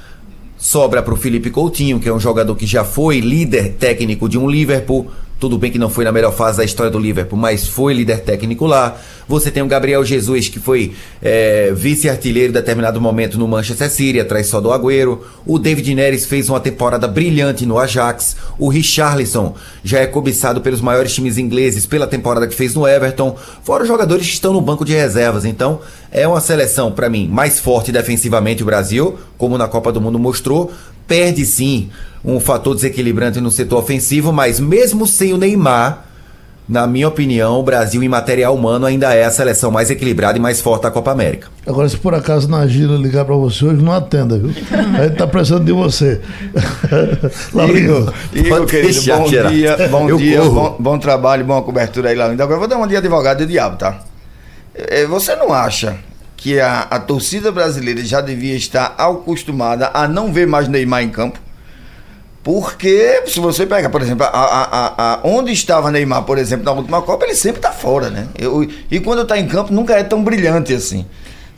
sobra 0.64 1.02
para 1.02 1.12
o 1.12 1.16
Felipe 1.16 1.50
Coutinho, 1.50 2.00
que 2.00 2.08
é 2.08 2.12
um 2.12 2.18
jogador 2.18 2.56
que 2.56 2.66
já 2.66 2.84
foi 2.84 3.20
líder 3.20 3.74
técnico 3.74 4.30
de 4.30 4.38
um 4.38 4.48
Liverpool, 4.48 5.10
tudo 5.38 5.58
bem 5.58 5.70
que 5.70 5.78
não 5.78 5.90
foi 5.90 6.06
na 6.06 6.10
melhor 6.10 6.32
fase 6.32 6.56
da 6.56 6.64
história 6.64 6.90
do 6.90 6.98
Liverpool, 6.98 7.38
mas 7.38 7.68
foi 7.68 7.92
líder 7.92 8.20
técnico 8.20 8.64
lá. 8.64 8.96
Você 9.28 9.50
tem 9.50 9.62
o 9.62 9.66
Gabriel 9.66 10.02
Jesus, 10.02 10.48
que 10.48 10.58
foi 10.58 10.94
é, 11.20 11.70
vice-artilheiro 11.74 12.50
em 12.50 12.54
determinado 12.54 12.98
momento 12.98 13.38
no 13.38 13.46
Manchester 13.46 13.90
City, 13.90 14.20
atrás 14.20 14.46
só 14.46 14.58
do 14.58 14.70
Agüero. 14.70 15.22
O 15.44 15.58
David 15.58 15.94
Neres 15.94 16.24
fez 16.24 16.48
uma 16.48 16.60
temporada 16.60 17.06
brilhante 17.06 17.66
no 17.66 17.78
Ajax. 17.78 18.36
O 18.58 18.68
Richarlison 18.68 19.54
já 19.82 19.98
é 19.98 20.06
cobiçado 20.06 20.62
pelos 20.62 20.80
maiores 20.80 21.12
times 21.14 21.36
ingleses 21.36 21.84
pela 21.84 22.06
temporada 22.06 22.46
que 22.46 22.54
fez 22.54 22.74
no 22.74 22.88
Everton. 22.88 23.36
Fora 23.62 23.82
os 23.82 23.88
jogadores 23.88 24.26
que 24.26 24.32
estão 24.32 24.52
no 24.54 24.62
banco 24.62 24.84
de 24.84 24.94
reservas. 24.94 25.44
Então, 25.44 25.80
é 26.14 26.28
uma 26.28 26.40
seleção, 26.40 26.92
para 26.92 27.10
mim, 27.10 27.28
mais 27.28 27.58
forte 27.58 27.90
defensivamente 27.90 28.62
o 28.62 28.66
Brasil, 28.66 29.18
como 29.36 29.58
na 29.58 29.66
Copa 29.66 29.90
do 29.90 30.00
Mundo 30.00 30.16
mostrou. 30.16 30.72
Perde 31.08 31.44
sim 31.44 31.90
um 32.24 32.38
fator 32.38 32.72
desequilibrante 32.72 33.40
no 33.40 33.50
setor 33.50 33.80
ofensivo, 33.80 34.32
mas 34.32 34.60
mesmo 34.60 35.08
sem 35.08 35.34
o 35.34 35.36
Neymar, 35.36 36.04
na 36.68 36.86
minha 36.86 37.08
opinião, 37.08 37.58
o 37.58 37.62
Brasil 37.64 38.00
em 38.02 38.08
material 38.08 38.54
humano 38.54 38.86
ainda 38.86 39.12
é 39.12 39.24
a 39.24 39.30
seleção 39.30 39.72
mais 39.72 39.90
equilibrada 39.90 40.38
e 40.38 40.40
mais 40.40 40.60
forte 40.60 40.84
da 40.84 40.90
Copa 40.90 41.10
América. 41.10 41.48
Agora, 41.66 41.88
se 41.88 41.96
por 41.96 42.14
acaso 42.14 42.48
na 42.48 42.64
gira 42.66 42.92
ligar 42.92 43.24
para 43.24 43.34
você 43.34 43.64
hoje, 43.64 43.82
não 43.82 43.92
atenda, 43.92 44.38
viu? 44.38 44.50
A 44.96 45.02
gente 45.02 45.16
tá 45.16 45.26
precisando 45.26 45.64
de 45.64 45.72
você. 45.72 46.20
Laurinho, 47.52 48.10
Igor, 48.32 48.66
querido, 48.66 49.02
bom 49.02 49.24
dia, 49.24 49.88
bom 49.90 50.16
dia, 50.16 50.42
bom, 50.42 50.76
bom, 50.78 50.98
trabalho, 50.98 51.44
boa 51.44 51.60
cobertura 51.60 52.10
aí, 52.10 52.14
Laurinho. 52.14 52.40
Agora 52.40 52.54
eu 52.54 52.60
vou 52.60 52.68
dar 52.68 52.78
um 52.78 52.86
dia 52.86 52.98
advogado 52.98 53.38
do 53.38 53.46
diabo, 53.46 53.76
tá? 53.76 54.13
É, 54.74 55.06
você 55.06 55.36
não 55.36 55.52
acha 55.52 55.96
que 56.36 56.60
a, 56.60 56.80
a 56.90 56.98
torcida 56.98 57.52
brasileira 57.52 58.04
já 58.04 58.20
devia 58.20 58.56
estar 58.56 58.94
acostumada 58.98 59.90
a 59.94 60.08
não 60.08 60.32
ver 60.32 60.46
mais 60.46 60.68
Neymar 60.68 61.02
em 61.02 61.10
campo? 61.10 61.38
Porque 62.42 63.22
se 63.26 63.40
você 63.40 63.64
pega, 63.64 63.88
por 63.88 64.02
exemplo, 64.02 64.26
a, 64.26 64.28
a, 64.28 65.14
a, 65.14 65.20
onde 65.24 65.50
estava 65.50 65.90
Neymar, 65.90 66.24
por 66.24 66.36
exemplo, 66.36 66.66
na 66.66 66.72
última 66.72 67.00
Copa, 67.00 67.24
ele 67.24 67.34
sempre 67.34 67.58
está 67.58 67.72
fora, 67.72 68.10
né? 68.10 68.28
Eu, 68.38 68.68
e 68.90 69.00
quando 69.00 69.22
está 69.22 69.38
em 69.38 69.48
campo, 69.48 69.72
nunca 69.72 69.94
é 69.94 70.04
tão 70.04 70.22
brilhante 70.22 70.74
assim. 70.74 71.06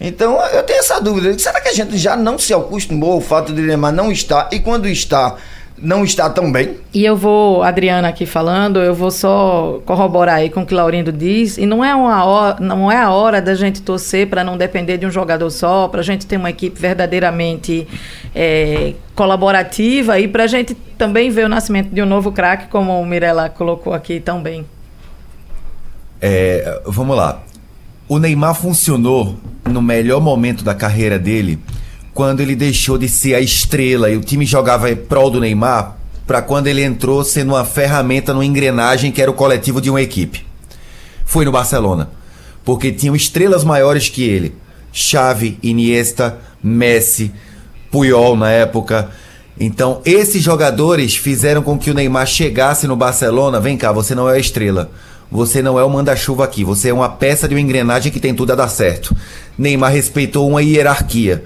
Então 0.01 0.41
eu 0.47 0.63
tenho 0.63 0.79
essa 0.79 1.01
dúvida. 1.01 1.37
Será 1.39 1.61
que 1.61 1.71
a 1.71 1.73
gente 1.73 1.99
já 1.99 2.15
não 2.15 2.39
se 2.39 2.55
acostumou 2.55 3.15
ao 3.15 3.21
fato 3.21 3.53
de 3.53 3.63
Neymar 3.63 3.93
não 3.93 4.13
estar? 4.13 4.49
E 4.53 4.61
quando 4.61 4.87
está, 4.87 5.35
não 5.79 6.05
está 6.05 6.29
tão 6.31 6.51
bem. 6.51 6.77
E 6.93 7.05
eu 7.05 7.17
vou, 7.17 7.63
Adriana 7.63 8.09
aqui 8.09 8.25
falando, 8.25 8.81
eu 8.81 8.95
vou 8.95 9.11
só 9.11 9.81
corroborar 9.85 10.37
aí 10.37 10.49
com 10.49 10.63
o 10.63 10.67
que 10.67 10.75
Laurindo 10.75 11.13
diz, 11.13 11.59
e 11.59 11.67
não 11.67 11.85
é, 11.85 11.95
uma 11.95 12.25
hora, 12.25 12.57
não 12.61 12.91
é 12.91 12.97
a 12.97 13.11
hora 13.11 13.43
da 13.43 13.55
gente 13.55 13.83
torcer 13.83 14.29
para 14.29 14.43
não 14.43 14.57
depender 14.57 14.97
de 14.97 15.07
um 15.07 15.11
jogador 15.11 15.51
só, 15.51 15.89
para 15.89 16.01
a 16.01 16.05
gente 16.05 16.27
ter 16.27 16.37
uma 16.37 16.51
equipe 16.51 16.81
verdadeiramente 16.81 17.87
é, 18.35 18.95
colaborativa 19.15 20.19
e 20.19 20.27
para 20.27 20.45
a 20.45 20.47
gente 20.47 20.75
também 20.97 21.31
ver 21.31 21.45
o 21.45 21.49
nascimento 21.49 21.91
de 21.91 22.01
um 22.01 22.07
novo 22.07 22.33
craque, 22.33 22.69
como 22.69 22.99
o 22.99 23.07
Mirella 23.07 23.49
colocou 23.51 23.93
aqui 23.93 24.19
tão 24.19 24.43
bem. 24.43 24.65
É, 26.21 26.81
vamos 26.87 27.17
lá. 27.17 27.43
O 28.09 28.19
Neymar 28.19 28.55
funcionou 28.55 29.37
no 29.65 29.83
melhor 29.83 30.21
momento 30.21 30.65
da 30.65 30.75
carreira 30.75 31.19
dele 31.19 31.59
quando 32.17 32.41
ele 32.41 32.57
deixou 32.57 32.97
de 32.97 33.11
ser 33.11 33.35
a 33.35 33.41
estrela 33.41 34.09
e 34.09 34.17
o 34.17 34.23
time 34.23 34.47
jogava 34.47 34.91
em 34.91 34.97
prol 34.97 35.31
do 35.31 35.39
Neymar 35.39 35.99
para 36.27 36.41
quando 36.41 36.67
ele 36.67 36.83
entrou 36.83 37.23
sendo 37.23 37.53
uma 37.53 37.63
ferramenta 37.63 38.33
no 38.33 38.43
engrenagem 38.43 39.13
que 39.13 39.21
era 39.21 39.31
o 39.31 39.35
coletivo 39.35 39.83
de 39.83 39.91
uma 39.91 40.01
equipe. 40.01 40.47
Foi 41.27 41.45
no 41.45 41.53
Barcelona, 41.53 42.09
porque 42.65 42.91
tinham 42.91 43.15
estrelas 43.15 43.63
maiores 43.63 44.09
que 44.09 44.25
ele. 44.25 44.55
Xavi, 44.91 45.59
Iniesta, 45.63 46.39
Messi, 46.65 47.31
Puyol 47.91 48.35
na 48.35 48.51
época. 48.51 49.11
Então, 49.61 50.01
esses 50.03 50.43
jogadores 50.43 51.15
fizeram 51.17 51.63
com 51.63 51.79
que 51.79 51.91
o 51.91 51.95
Neymar 51.95 52.27
chegasse 52.27 52.87
no 52.87 52.97
Barcelona. 52.97 53.61
Vem 53.61 53.77
cá, 53.77 53.93
você 53.93 54.15
não 54.15 54.29
é 54.29 54.37
a 54.37 54.39
estrela. 54.39 54.91
Você 55.31 55.61
não 55.61 55.79
é 55.79 55.85
o 55.85 55.91
manda-chuva 55.91 56.45
aqui. 56.45 56.65
Você 56.65 56.89
é 56.89 56.95
uma 56.95 57.11
peça 57.11 57.47
de 57.47 57.55
uma 57.55 57.61
engrenagem 57.61 58.11
que 58.11 58.21
tem 58.21 58.35
tudo 58.35 58.53
a 58.53 58.57
dar 58.57 58.69
certo. 58.69 59.15
Neymar 59.59 59.93
respeitou 59.93 60.49
uma 60.49 60.63
hierarquia 60.63 61.45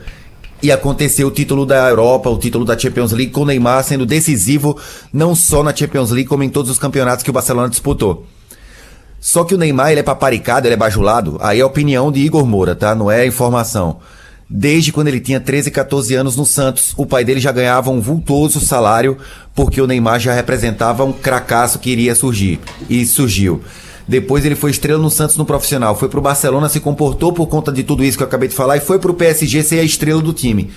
e 0.62 0.70
aconteceu 0.70 1.28
o 1.28 1.30
título 1.30 1.64
da 1.64 1.88
Europa, 1.88 2.28
o 2.28 2.38
título 2.38 2.64
da 2.64 2.78
Champions 2.78 3.12
League, 3.12 3.32
com 3.32 3.42
o 3.42 3.46
Neymar 3.46 3.82
sendo 3.84 4.04
decisivo 4.04 4.78
não 5.12 5.34
só 5.34 5.62
na 5.62 5.74
Champions 5.74 6.10
League, 6.10 6.28
como 6.28 6.42
em 6.42 6.48
todos 6.48 6.70
os 6.70 6.78
campeonatos 6.78 7.22
que 7.22 7.30
o 7.30 7.32
Barcelona 7.32 7.68
disputou. 7.68 8.26
Só 9.20 9.44
que 9.44 9.54
o 9.54 9.58
Neymar, 9.58 9.90
ele 9.90 10.00
é 10.00 10.02
paparicado, 10.02 10.66
ele 10.66 10.74
é 10.74 10.78
bajulado. 10.78 11.36
Aí 11.40 11.60
é 11.60 11.62
a 11.62 11.66
opinião 11.66 12.10
de 12.10 12.20
Igor 12.20 12.46
Moura, 12.46 12.74
tá? 12.74 12.94
Não 12.94 13.10
é 13.10 13.26
informação. 13.26 13.98
Desde 14.48 14.90
quando 14.90 15.08
ele 15.08 15.20
tinha 15.20 15.38
13, 15.38 15.70
14 15.70 16.14
anos 16.14 16.36
no 16.36 16.44
Santos, 16.44 16.92
o 16.96 17.06
pai 17.06 17.24
dele 17.24 17.38
já 17.38 17.52
ganhava 17.52 17.90
um 17.90 18.00
vultoso 18.00 18.58
salário, 18.60 19.16
porque 19.54 19.80
o 19.80 19.86
Neymar 19.86 20.18
já 20.18 20.32
representava 20.32 21.04
um 21.04 21.12
cracaço 21.12 21.78
que 21.78 21.90
iria 21.90 22.14
surgir. 22.14 22.58
E 22.88 23.06
surgiu. 23.06 23.62
Depois 24.10 24.44
ele 24.44 24.56
foi 24.56 24.72
estrela 24.72 25.00
no 25.00 25.08
Santos 25.08 25.36
no 25.36 25.44
profissional. 25.44 25.94
Foi 25.94 26.08
pro 26.08 26.20
Barcelona, 26.20 26.68
se 26.68 26.80
comportou 26.80 27.32
por 27.32 27.46
conta 27.46 27.70
de 27.70 27.84
tudo 27.84 28.02
isso 28.02 28.16
que 28.16 28.24
eu 28.24 28.26
acabei 28.26 28.48
de 28.48 28.56
falar 28.56 28.76
e 28.76 28.80
foi 28.80 28.98
pro 28.98 29.14
PSG 29.14 29.62
ser 29.62 29.78
a 29.78 29.84
estrela 29.84 30.20
do 30.20 30.32
time. 30.32 30.68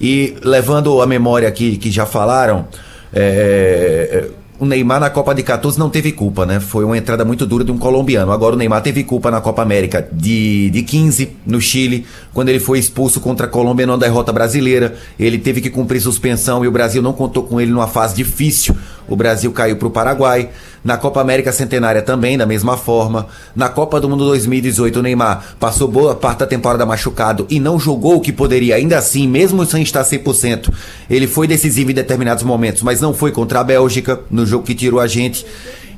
E 0.00 0.34
levando 0.42 1.02
a 1.02 1.06
memória 1.06 1.46
aqui 1.46 1.76
que 1.76 1.90
já 1.90 2.06
falaram, 2.06 2.66
é, 3.12 4.28
o 4.58 4.64
Neymar 4.64 5.00
na 5.00 5.10
Copa 5.10 5.34
de 5.34 5.42
14 5.42 5.78
não 5.78 5.90
teve 5.90 6.12
culpa, 6.12 6.46
né? 6.46 6.58
Foi 6.58 6.82
uma 6.82 6.96
entrada 6.96 7.26
muito 7.26 7.44
dura 7.44 7.62
de 7.62 7.70
um 7.70 7.76
colombiano. 7.76 8.32
Agora 8.32 8.54
o 8.54 8.58
Neymar 8.58 8.82
teve 8.82 9.04
culpa 9.04 9.30
na 9.30 9.42
Copa 9.42 9.60
América 9.60 10.08
de, 10.10 10.70
de 10.70 10.82
15, 10.82 11.36
no 11.44 11.60
Chile, 11.60 12.06
quando 12.32 12.48
ele 12.48 12.58
foi 12.58 12.78
expulso 12.78 13.20
contra 13.20 13.46
a 13.46 13.50
Colômbia 13.50 13.86
numa 13.86 13.98
derrota 13.98 14.32
brasileira. 14.32 14.96
Ele 15.20 15.36
teve 15.36 15.60
que 15.60 15.68
cumprir 15.68 16.00
suspensão 16.00 16.64
e 16.64 16.68
o 16.68 16.72
Brasil 16.72 17.02
não 17.02 17.12
contou 17.12 17.42
com 17.42 17.60
ele 17.60 17.70
numa 17.70 17.86
fase 17.86 18.16
difícil. 18.16 18.74
O 19.08 19.16
Brasil 19.16 19.52
caiu 19.52 19.76
para 19.76 19.88
o 19.88 19.90
Paraguai. 19.90 20.50
Na 20.84 20.96
Copa 20.96 21.20
América 21.20 21.50
Centenária 21.52 22.00
também, 22.00 22.38
da 22.38 22.46
mesma 22.46 22.76
forma. 22.76 23.26
Na 23.54 23.68
Copa 23.68 24.00
do 24.00 24.08
Mundo 24.08 24.24
2018, 24.26 24.98
o 24.98 25.02
Neymar 25.02 25.56
passou 25.58 25.88
boa 25.88 26.14
parte 26.14 26.38
da 26.40 26.46
temporada 26.46 26.86
machucado 26.86 27.46
e 27.50 27.58
não 27.58 27.78
jogou 27.78 28.16
o 28.16 28.20
que 28.20 28.32
poderia. 28.32 28.76
Ainda 28.76 28.96
assim, 28.96 29.26
mesmo 29.26 29.64
sem 29.66 29.82
estar 29.82 30.04
100%, 30.04 30.72
ele 31.10 31.26
foi 31.26 31.48
decisivo 31.48 31.90
em 31.90 31.94
determinados 31.94 32.44
momentos, 32.44 32.82
mas 32.82 33.00
não 33.00 33.12
foi 33.12 33.32
contra 33.32 33.60
a 33.60 33.64
Bélgica, 33.64 34.20
no 34.30 34.46
jogo 34.46 34.64
que 34.64 34.74
tirou 34.74 35.00
a 35.00 35.06
gente. 35.06 35.44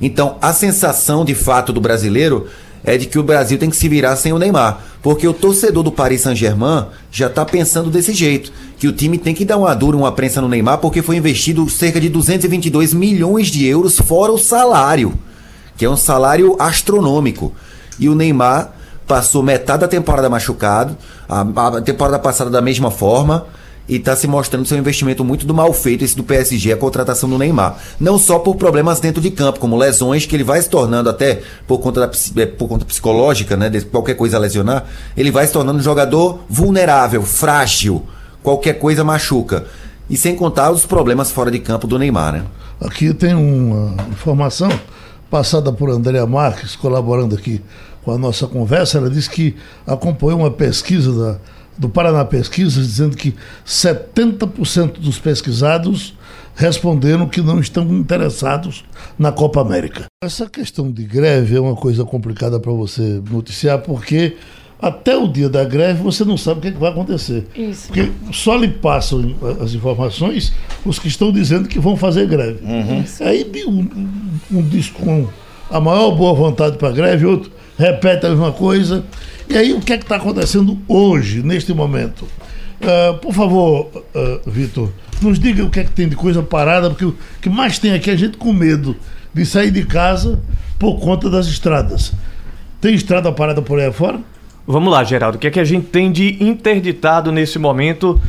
Então, 0.01 0.37
a 0.41 0.53
sensação 0.53 1.25
de 1.25 1.35
fato 1.35 1.73
do 1.73 1.81
brasileiro 1.81 2.47
é 2.83 2.97
de 2.97 3.05
que 3.05 3.19
o 3.19 3.23
Brasil 3.23 3.57
tem 3.57 3.69
que 3.69 3.75
se 3.75 3.87
virar 3.87 4.15
sem 4.15 4.33
o 4.33 4.39
Neymar. 4.39 4.81
Porque 5.01 5.27
o 5.27 5.33
torcedor 5.33 5.83
do 5.83 5.91
Paris 5.91 6.21
Saint-Germain 6.21 6.85
já 7.11 7.27
está 7.27 7.45
pensando 7.45 7.89
desse 7.89 8.13
jeito. 8.13 8.51
Que 8.77 8.87
o 8.87 8.93
time 8.93 9.17
tem 9.17 9.33
que 9.33 9.45
dar 9.45 9.57
uma 9.57 9.73
dura, 9.73 9.97
uma 9.97 10.11
prensa 10.11 10.41
no 10.41 10.47
Neymar, 10.47 10.77
porque 10.79 11.01
foi 11.01 11.17
investido 11.17 11.69
cerca 11.69 11.99
de 11.99 12.09
222 12.09 12.93
milhões 12.93 13.47
de 13.47 13.65
euros 13.65 13.97
fora 13.97 14.31
o 14.31 14.37
salário. 14.37 15.13
Que 15.77 15.85
é 15.85 15.89
um 15.89 15.97
salário 15.97 16.55
astronômico. 16.59 17.53
E 17.99 18.09
o 18.09 18.15
Neymar 18.15 18.73
passou 19.07 19.41
metade 19.41 19.81
da 19.81 19.87
temporada 19.87 20.29
machucado, 20.29 20.95
a, 21.27 21.41
a 21.41 21.81
temporada 21.81 22.19
passada 22.19 22.49
da 22.49 22.61
mesma 22.61 22.91
forma 22.91 23.47
e 23.89 23.95
está 23.95 24.15
se 24.15 24.27
mostrando 24.27 24.67
ser 24.67 24.75
um 24.75 24.77
investimento 24.77 25.25
muito 25.25 25.47
do 25.47 25.53
mal 25.53 25.73
feito 25.73 26.05
esse 26.05 26.15
do 26.15 26.23
PSG, 26.23 26.71
a 26.71 26.77
contratação 26.77 27.27
do 27.27 27.39
Neymar. 27.39 27.77
Não 27.99 28.19
só 28.19 28.37
por 28.37 28.55
problemas 28.55 28.99
dentro 28.99 29.19
de 29.19 29.31
campo, 29.31 29.59
como 29.59 29.75
lesões 29.75 30.27
que 30.27 30.35
ele 30.35 30.43
vai 30.43 30.61
se 30.61 30.69
tornando 30.69 31.09
até 31.09 31.41
por 31.67 31.79
conta, 31.79 32.01
da, 32.01 32.11
é, 32.41 32.45
por 32.45 32.67
conta 32.67 32.85
psicológica, 32.85 33.57
né, 33.57 33.67
de 33.67 33.81
qualquer 33.81 34.13
coisa 34.13 34.37
lesionar, 34.37 34.85
ele 35.17 35.31
vai 35.31 35.47
se 35.47 35.53
tornando 35.53 35.79
um 35.79 35.81
jogador 35.81 36.41
vulnerável, 36.47 37.23
frágil, 37.23 38.05
qualquer 38.43 38.73
coisa 38.73 39.03
machuca. 39.03 39.65
E 40.07 40.15
sem 40.15 40.35
contar 40.35 40.71
os 40.71 40.85
problemas 40.85 41.31
fora 41.31 41.49
de 41.49 41.59
campo 41.59 41.87
do 41.87 41.97
Neymar, 41.97 42.33
né? 42.33 42.43
Aqui 42.79 43.13
tem 43.13 43.33
uma 43.33 43.95
informação 44.09 44.69
passada 45.29 45.71
por 45.71 45.89
Andréa 45.89 46.25
Marques, 46.25 46.75
colaborando 46.75 47.35
aqui 47.35 47.61
com 48.03 48.11
a 48.11 48.17
nossa 48.17 48.47
conversa. 48.47 48.97
Ela 48.97 49.09
disse 49.09 49.29
que 49.29 49.55
acompanhou 49.85 50.39
uma 50.39 50.51
pesquisa 50.51 51.11
da 51.13 51.39
do 51.79 51.87
Paraná 51.87 52.25
Pesquisas 52.25 52.85
dizendo 52.85 53.15
que 53.15 53.33
70% 53.65 54.99
dos 54.99 55.17
pesquisados 55.17 56.13
responderam 56.53 57.25
que 57.25 57.41
não 57.41 57.61
estão 57.61 57.83
interessados 57.87 58.83
na 59.17 59.31
Copa 59.31 59.61
América. 59.61 60.05
Essa 60.21 60.49
questão 60.49 60.91
de 60.91 61.05
greve 61.05 61.55
é 61.55 61.59
uma 61.59 61.75
coisa 61.75 62.03
complicada 62.03 62.59
para 62.59 62.71
você 62.73 63.23
noticiar, 63.31 63.79
porque 63.79 64.35
até 64.81 65.15
o 65.15 65.25
dia 65.25 65.47
da 65.47 65.63
greve 65.63 66.03
você 66.03 66.25
não 66.25 66.35
sabe 66.35 66.59
o 66.59 66.61
que, 66.61 66.67
é 66.67 66.71
que 66.71 66.77
vai 66.77 66.91
acontecer. 66.91 67.47
Isso. 67.55 67.87
Porque 67.87 68.11
só 68.33 68.57
lhe 68.57 68.67
passam 68.67 69.35
as 69.61 69.73
informações 69.73 70.51
os 70.85 70.99
que 70.99 71.07
estão 71.07 71.31
dizendo 71.31 71.69
que 71.69 71.79
vão 71.79 71.95
fazer 71.95 72.27
greve. 72.27 72.59
Uhum. 72.61 73.05
Aí 73.21 73.49
um, 73.65 73.87
um 74.51 74.61
diz 74.61 74.89
com 74.89 75.29
a 75.71 75.79
maior 75.79 76.11
boa 76.11 76.33
vontade 76.33 76.77
para 76.77 76.91
greve, 76.91 77.25
outro 77.25 77.51
repete 77.79 78.25
a 78.25 78.29
mesma 78.29 78.51
coisa. 78.51 79.05
E 79.49 79.57
aí, 79.57 79.73
o 79.73 79.79
que 79.79 79.93
é 79.93 79.97
que 79.97 80.03
está 80.03 80.17
acontecendo 80.17 80.77
hoje, 80.87 81.41
neste 81.41 81.73
momento? 81.73 82.27
Uh, 82.79 83.17
por 83.17 83.33
favor, 83.33 83.89
uh, 83.95 84.49
Vitor, 84.49 84.91
nos 85.23 85.39
diga 85.39 85.65
o 85.65 85.71
que 85.71 85.79
é 85.79 85.83
que 85.83 85.89
tem 85.89 86.07
de 86.07 86.15
coisa 86.15 86.43
parada, 86.43 86.87
porque 86.89 87.05
o 87.05 87.17
que 87.41 87.49
mais 87.49 87.79
tem 87.79 87.93
aqui 87.93 88.11
é 88.11 88.13
a 88.13 88.15
gente 88.15 88.37
com 88.37 88.53
medo 88.53 88.95
de 89.33 89.43
sair 89.47 89.71
de 89.71 89.83
casa 89.85 90.39
por 90.77 90.99
conta 90.99 91.31
das 91.31 91.47
estradas. 91.47 92.13
Tem 92.79 92.93
estrada 92.93 93.31
parada 93.31 93.59
por 93.59 93.79
aí 93.79 93.91
fora? 93.91 94.19
Vamos 94.67 94.93
lá, 94.93 95.03
Geraldo. 95.03 95.37
O 95.37 95.39
que 95.39 95.47
é 95.47 95.51
que 95.51 95.59
a 95.59 95.65
gente 95.65 95.87
tem 95.87 96.11
de 96.11 96.37
interditado 96.43 97.31
nesse 97.31 97.57
momento 97.57 98.21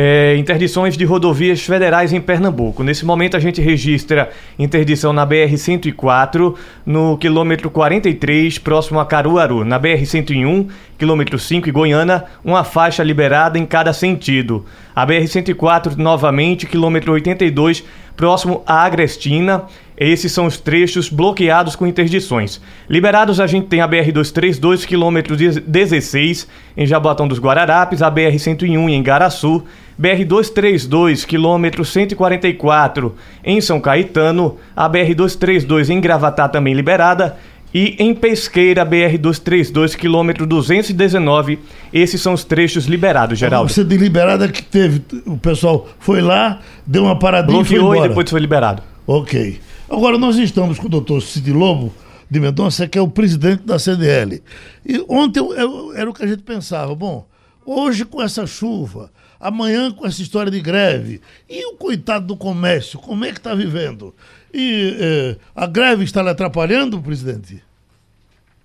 é, 0.00 0.36
interdições 0.36 0.96
de 0.96 1.04
rodovias 1.04 1.60
federais 1.60 2.12
em 2.12 2.20
Pernambuco. 2.20 2.84
Nesse 2.84 3.04
momento 3.04 3.36
a 3.36 3.40
gente 3.40 3.60
registra 3.60 4.30
interdição 4.56 5.12
na 5.12 5.26
BR-104, 5.26 6.54
no 6.86 7.18
quilômetro 7.18 7.68
43, 7.68 8.58
próximo 8.58 9.00
a 9.00 9.04
Caruaru. 9.04 9.64
Na 9.64 9.80
BR-101, 9.80 10.68
quilômetro 10.96 11.36
5 11.36 11.68
e 11.68 11.72
Goiânia, 11.72 12.26
uma 12.44 12.62
faixa 12.62 13.02
liberada 13.02 13.58
em 13.58 13.66
cada 13.66 13.92
sentido. 13.92 14.64
A 14.94 15.04
BR-104 15.04 15.96
novamente, 15.96 16.64
quilômetro 16.64 17.12
82, 17.14 17.82
próximo 18.16 18.62
a 18.64 18.84
Agrestina. 18.84 19.64
Esses 19.96 20.30
são 20.30 20.46
os 20.46 20.58
trechos 20.58 21.08
bloqueados 21.08 21.74
com 21.74 21.84
interdições. 21.84 22.60
Liberados, 22.88 23.40
a 23.40 23.48
gente 23.48 23.66
tem 23.66 23.80
a 23.80 23.88
BR-232, 23.88 24.86
quilômetro 24.86 25.36
16, 25.36 26.46
em 26.76 26.86
Jaboatão 26.86 27.26
dos 27.26 27.40
Guararapes, 27.40 28.00
a 28.00 28.08
BR-101 28.08 28.90
em 28.90 29.02
Garaçu, 29.02 29.64
BR-232, 30.00 31.26
quilômetro 31.26 31.84
144, 31.84 33.14
em 33.44 33.60
São 33.60 33.80
Caetano, 33.80 34.56
a 34.76 34.88
BR-232 34.88 35.90
em 35.90 36.00
Gravatá 36.00 36.48
também 36.48 36.72
liberada, 36.72 37.36
e 37.74 37.96
em 37.98 38.14
Pesqueira, 38.14 38.86
BR-232, 38.86 39.94
quilômetro 39.94 40.46
219. 40.46 41.58
Esses 41.92 42.20
são 42.20 42.32
os 42.32 42.44
trechos 42.44 42.86
liberados, 42.86 43.38
Geraldo. 43.38 43.70
Você 43.70 43.84
de 43.84 43.96
liberada 43.96 44.48
que 44.48 44.62
teve, 44.62 45.02
o 45.26 45.36
pessoal 45.36 45.86
foi 45.98 46.22
lá, 46.22 46.60
deu 46.86 47.04
uma 47.04 47.18
paradinha 47.18 47.58
Bloqueou 47.58 47.78
e 47.78 47.80
foi 47.80 47.88
embora. 47.90 48.06
e 48.06 48.08
depois 48.08 48.30
foi 48.30 48.40
liberado. 48.40 48.82
Ok. 49.06 49.60
Agora 49.90 50.16
nós 50.16 50.36
estamos 50.36 50.78
com 50.78 50.86
o 50.86 50.90
doutor 50.90 51.20
Cid 51.20 51.52
Lobo 51.52 51.92
de 52.30 52.40
Mendonça, 52.40 52.86
que 52.86 52.98
é 52.98 53.02
o 53.02 53.08
presidente 53.08 53.62
da 53.64 53.78
CDL. 53.78 54.42
E 54.86 55.04
ontem 55.08 55.40
eu, 55.40 55.52
eu, 55.54 55.96
era 55.96 56.08
o 56.08 56.14
que 56.14 56.22
a 56.22 56.26
gente 56.26 56.42
pensava. 56.42 56.94
Bom, 56.94 57.26
hoje 57.64 58.04
com 58.04 58.22
essa 58.22 58.46
chuva, 58.46 59.10
amanhã 59.40 59.90
com 59.90 60.06
essa 60.06 60.20
história 60.22 60.50
de 60.50 60.60
greve, 60.60 61.20
e 61.48 61.64
o 61.66 61.76
coitado 61.76 62.26
do 62.26 62.36
comércio, 62.36 62.98
como 62.98 63.24
é 63.24 63.28
que 63.28 63.38
está 63.38 63.54
vivendo? 63.54 64.14
E 64.52 64.96
eh, 65.00 65.36
a 65.54 65.66
greve 65.66 66.04
está 66.04 66.22
lhe 66.22 66.30
atrapalhando, 66.30 67.00
presidente? 67.00 67.62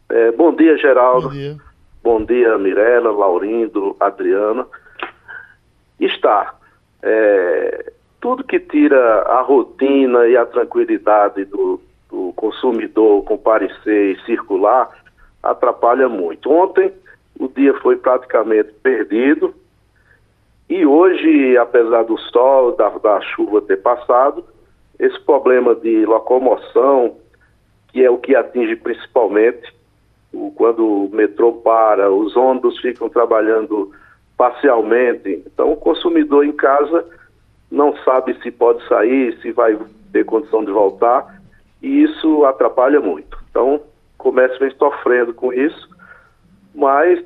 É, 0.10 0.32
bom 0.32 0.56
dia, 0.56 0.78
Geraldo. 0.78 1.28
Bom 1.28 1.34
dia. 1.34 1.58
Bom 2.04 2.26
dia, 2.26 2.58
Mirella, 2.58 3.12
Laurindo, 3.12 3.96
Adriana. 4.00 4.66
Está. 6.00 6.56
É, 7.02 7.92
tudo 8.20 8.44
que 8.44 8.60
tira 8.60 9.22
a 9.24 9.42
rotina 9.42 10.26
e 10.28 10.38
a 10.38 10.46
tranquilidade 10.46 11.46
do, 11.46 11.82
do 12.10 12.32
consumidor 12.36 13.24
comparecer 13.24 14.16
e 14.16 14.26
circular 14.26 14.90
atrapalha 15.42 16.08
muito. 16.08 16.50
Ontem 16.50 16.94
o 17.40 17.48
dia 17.48 17.74
foi 17.82 17.98
praticamente 17.98 18.72
perdido 18.82 19.54
e 20.74 20.88
hoje, 20.88 21.56
apesar 21.56 22.02
do 22.02 22.18
sol, 22.18 22.76
da, 22.76 22.90
da 22.90 23.22
chuva 23.22 23.62
ter 23.62 23.78
passado, 23.78 24.44
esse 24.98 25.20
problema 25.20 25.76
de 25.76 26.04
locomoção, 26.04 27.16
que 27.90 28.04
é 28.04 28.10
o 28.10 28.18
que 28.18 28.36
atinge 28.36 28.76
principalmente 28.78 29.72
o, 30.34 30.52
quando 30.56 30.84
o 30.84 31.10
metrô 31.14 31.54
para, 31.54 32.12
os 32.12 32.36
ônibus 32.36 32.80
ficam 32.80 33.08
trabalhando 33.08 33.92
parcialmente. 34.36 35.44
Então, 35.46 35.74
o 35.74 35.78
consumidor 35.78 36.44
em 36.44 36.54
casa 36.54 37.06
não 37.70 37.96
sabe 37.98 38.36
se 38.42 38.50
pode 38.50 38.84
sair, 38.88 39.38
se 39.44 39.52
vai 39.52 39.78
ter 40.12 40.26
condição 40.26 40.66
de 40.66 40.72
voltar, 40.72 41.40
e 41.84 42.02
isso 42.02 42.46
atrapalha 42.46 43.00
muito. 43.00 43.38
Então, 43.52 43.76
o 43.76 43.82
comércio 44.18 44.58
vem 44.60 44.76
sofrendo 44.76 45.36
com 45.36 45.54
isso, 45.54 45.88
mas 46.74 47.24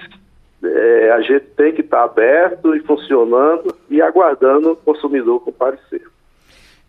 é, 0.64 1.12
a 1.12 1.22
gente 1.22 1.46
tem 1.56 1.74
que 1.74 1.82
estar 1.82 2.04
aberto 2.04 2.76
e 2.76 2.80
funcionando 2.82 3.76
e 3.90 4.02
aguardando 4.02 4.72
o 4.72 4.76
consumidor 4.76 5.40
comparecer. 5.42 6.02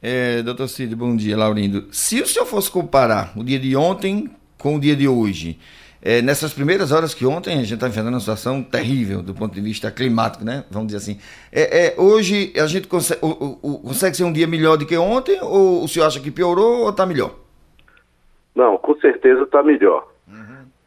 É, 0.01 0.43
doutor 0.43 0.69
Cid, 0.69 0.95
bom 0.95 1.15
dia, 1.17 1.37
Laurindo. 1.37 1.87
Se 1.93 2.21
o 2.21 2.27
senhor 2.27 2.47
fosse 2.47 2.71
comparar 2.71 3.33
o 3.37 3.43
dia 3.43 3.59
de 3.59 3.77
ontem 3.77 4.31
com 4.57 4.77
o 4.77 4.81
dia 4.81 4.95
de 4.95 5.09
hoje, 5.09 5.59
é, 6.01 6.23
nessas 6.23 6.53
primeiras 6.55 6.93
horas 6.93 7.13
que 7.13 7.27
ontem 7.27 7.55
a 7.55 7.63
gente 7.63 7.75
está 7.75 7.89
enfrentando 7.89 8.15
uma 8.15 8.21
situação 8.21 8.63
terrível 8.63 9.21
do 9.21 9.35
ponto 9.35 9.53
de 9.53 9.61
vista 9.61 9.91
climático, 9.91 10.45
né? 10.45 10.65
Vamos 10.71 10.89
dizer 10.89 10.99
assim. 10.99 11.21
É, 11.53 11.87
é 11.87 11.95
hoje 12.01 12.53
a 12.57 12.67
gente 12.67 12.87
consegue, 12.87 13.21
o, 13.25 13.59
o, 13.61 13.79
consegue 13.81 14.17
ser 14.17 14.25
um 14.25 14.33
dia 14.33 14.47
melhor 14.47 14.77
do 14.77 14.87
que 14.87 14.97
ontem 14.97 15.39
ou 15.43 15.83
o 15.83 15.89
senhor 15.89 16.07
acha 16.07 16.21
que 16.21 16.31
piorou 16.31 16.85
ou 16.85 16.91
está 16.91 17.05
melhor? 17.05 17.35
Não, 18.55 18.79
com 18.79 18.95
certeza 19.01 19.43
está 19.43 19.63
melhor. 19.63 20.07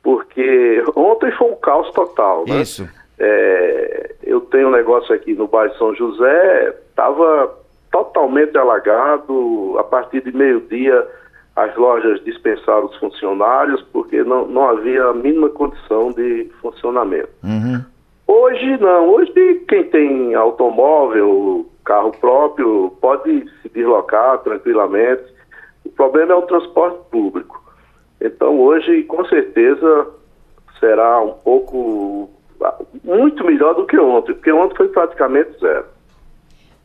Porque 0.03 0.83
ontem 0.95 1.31
foi 1.33 1.51
um 1.51 1.55
caos 1.55 1.89
total, 1.91 2.45
né? 2.47 2.61
Isso. 2.61 2.87
É, 3.19 4.15
eu 4.23 4.41
tenho 4.41 4.69
um 4.69 4.71
negócio 4.71 5.13
aqui 5.13 5.33
no 5.33 5.47
bairro 5.47 5.77
São 5.77 5.93
José, 5.93 6.75
estava 6.89 7.55
totalmente 7.91 8.57
alagado. 8.57 9.75
A 9.77 9.83
partir 9.83 10.21
de 10.21 10.35
meio-dia, 10.35 11.07
as 11.55 11.75
lojas 11.75 12.23
dispensaram 12.23 12.85
os 12.85 12.95
funcionários 12.97 13.81
porque 13.91 14.23
não, 14.23 14.47
não 14.47 14.69
havia 14.69 15.05
a 15.05 15.13
mínima 15.13 15.49
condição 15.49 16.11
de 16.11 16.49
funcionamento. 16.61 17.29
Uhum. 17.43 17.83
Hoje 18.25 18.77
não, 18.77 19.09
hoje 19.09 19.31
quem 19.67 19.83
tem 19.83 20.33
automóvel, 20.33 21.69
carro 21.83 22.11
próprio, 22.13 22.95
pode 23.01 23.45
se 23.61 23.69
deslocar 23.69 24.37
tranquilamente. 24.39 25.23
O 25.83 25.89
problema 25.89 26.31
é 26.31 26.35
o 26.35 26.43
transporte 26.43 26.97
público. 27.11 27.60
Então 28.21 28.59
hoje, 28.59 29.03
com 29.03 29.25
certeza, 29.25 30.07
será 30.79 31.21
um 31.21 31.33
pouco 31.33 32.29
muito 33.03 33.43
melhor 33.43 33.73
do 33.73 33.85
que 33.85 33.97
ontem, 33.97 34.33
porque 34.33 34.51
ontem 34.51 34.75
foi 34.75 34.87
praticamente 34.89 35.59
zero. 35.59 35.85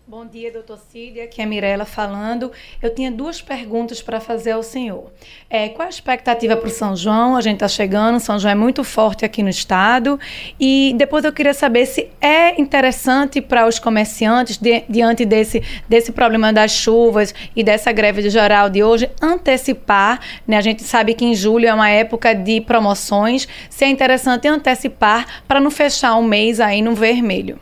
Bom 0.08 0.24
dia, 0.24 0.52
doutor 0.52 0.78
Cid. 0.78 1.20
Aqui 1.20 1.40
é 1.40 1.44
a 1.44 1.48
Mirella 1.48 1.84
falando. 1.84 2.52
Eu 2.80 2.94
tinha 2.94 3.10
duas 3.10 3.42
perguntas 3.42 4.00
para 4.00 4.20
fazer 4.20 4.52
ao 4.52 4.62
senhor. 4.62 5.10
É, 5.50 5.68
qual 5.68 5.84
a 5.84 5.90
expectativa 5.90 6.56
para 6.56 6.68
o 6.68 6.70
São 6.70 6.94
João? 6.94 7.34
A 7.34 7.40
gente 7.40 7.54
está 7.54 7.66
chegando, 7.66 8.20
São 8.20 8.38
João 8.38 8.52
é 8.52 8.54
muito 8.54 8.84
forte 8.84 9.24
aqui 9.24 9.42
no 9.42 9.48
estado. 9.48 10.16
E 10.60 10.94
depois 10.96 11.24
eu 11.24 11.32
queria 11.32 11.52
saber 11.52 11.86
se 11.86 12.08
é 12.20 12.60
interessante 12.60 13.40
para 13.40 13.66
os 13.66 13.80
comerciantes, 13.80 14.58
de, 14.58 14.84
diante 14.88 15.24
desse, 15.24 15.60
desse 15.88 16.12
problema 16.12 16.52
das 16.52 16.70
chuvas 16.70 17.34
e 17.56 17.64
dessa 17.64 17.90
greve 17.90 18.22
de 18.22 18.30
geral 18.30 18.70
de 18.70 18.84
hoje, 18.84 19.10
antecipar. 19.20 20.20
Né? 20.46 20.56
A 20.56 20.60
gente 20.60 20.84
sabe 20.84 21.14
que 21.14 21.24
em 21.24 21.34
julho 21.34 21.66
é 21.66 21.74
uma 21.74 21.90
época 21.90 22.32
de 22.32 22.60
promoções. 22.60 23.48
Se 23.68 23.84
é 23.84 23.88
interessante 23.88 24.46
antecipar 24.46 25.42
para 25.48 25.58
não 25.58 25.72
fechar 25.72 26.14
um 26.14 26.22
mês 26.22 26.60
aí 26.60 26.80
no 26.80 26.94
vermelho. 26.94 27.58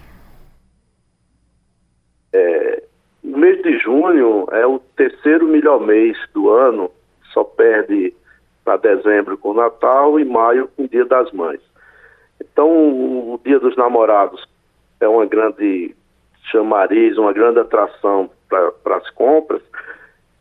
É, 2.35 2.83
o 3.23 3.39
mês 3.39 3.63
de 3.63 3.79
junho 3.79 4.47
é 4.51 4.67
o 4.67 4.81
terceiro 4.97 5.47
melhor 5.47 5.81
mês 5.81 6.19
do 6.35 6.51
ano, 6.51 6.91
só 7.33 7.45
perde 7.45 8.13
para 8.65 8.77
dezembro 8.77 9.39
com 9.39 9.51
o 9.51 9.55
Natal 9.55 10.19
e 10.19 10.25
maio 10.25 10.69
com 10.77 10.83
o 10.83 10.89
Dia 10.89 11.05
das 11.05 11.31
Mães. 11.33 11.61
Então, 12.41 12.69
o 12.69 13.41
Dia 13.45 13.61
dos 13.61 13.77
Namorados 13.77 14.45
é 15.01 15.07
uma 15.07 15.25
grande 15.27 15.95
chamariz, 16.51 17.17
uma 17.17 17.33
grande 17.33 17.61
atração 17.61 18.29
para 18.49 18.97
as 18.97 19.09
compras. 19.11 19.63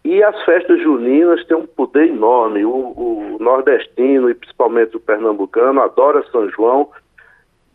E 0.04 0.22
as 0.22 0.44
festas 0.44 0.82
juninas 0.82 1.46
têm 1.46 1.58
um 1.58 1.66
poder 1.66 2.08
enorme. 2.08 2.66
O, 2.66 2.70
o, 2.70 3.38
nordestino 3.40 4.30
e 4.30 4.34
principalmente 4.34 4.96
o 4.96 5.00
pernambucano 5.00 5.82
adora 5.82 6.26
São 6.32 6.50
João 6.50 6.90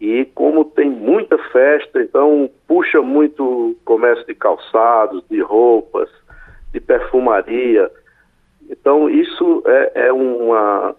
e 0.01 0.25
como 0.27 0.65
tem 0.65 0.89
muita 0.89 1.37
festa, 1.51 2.01
então 2.01 2.49
puxa 2.67 3.03
muito 3.03 3.77
comércio 3.85 4.25
de 4.27 4.35
calçados, 4.35 5.25
de 5.29 5.41
roupas, 5.41 6.09
de 6.73 6.81
perfumaria. 6.81 7.91
Então 8.71 9.11
isso 9.11 9.63
é, 9.67 10.07
é 10.07 10.13
uma 10.13 10.95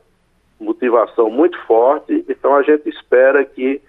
motivação 0.60 1.30
muito 1.30 1.58
forte. 1.66 2.26
Então 2.28 2.56
a 2.56 2.62
gente 2.62 2.90
espera 2.90 3.46
que 3.46 3.82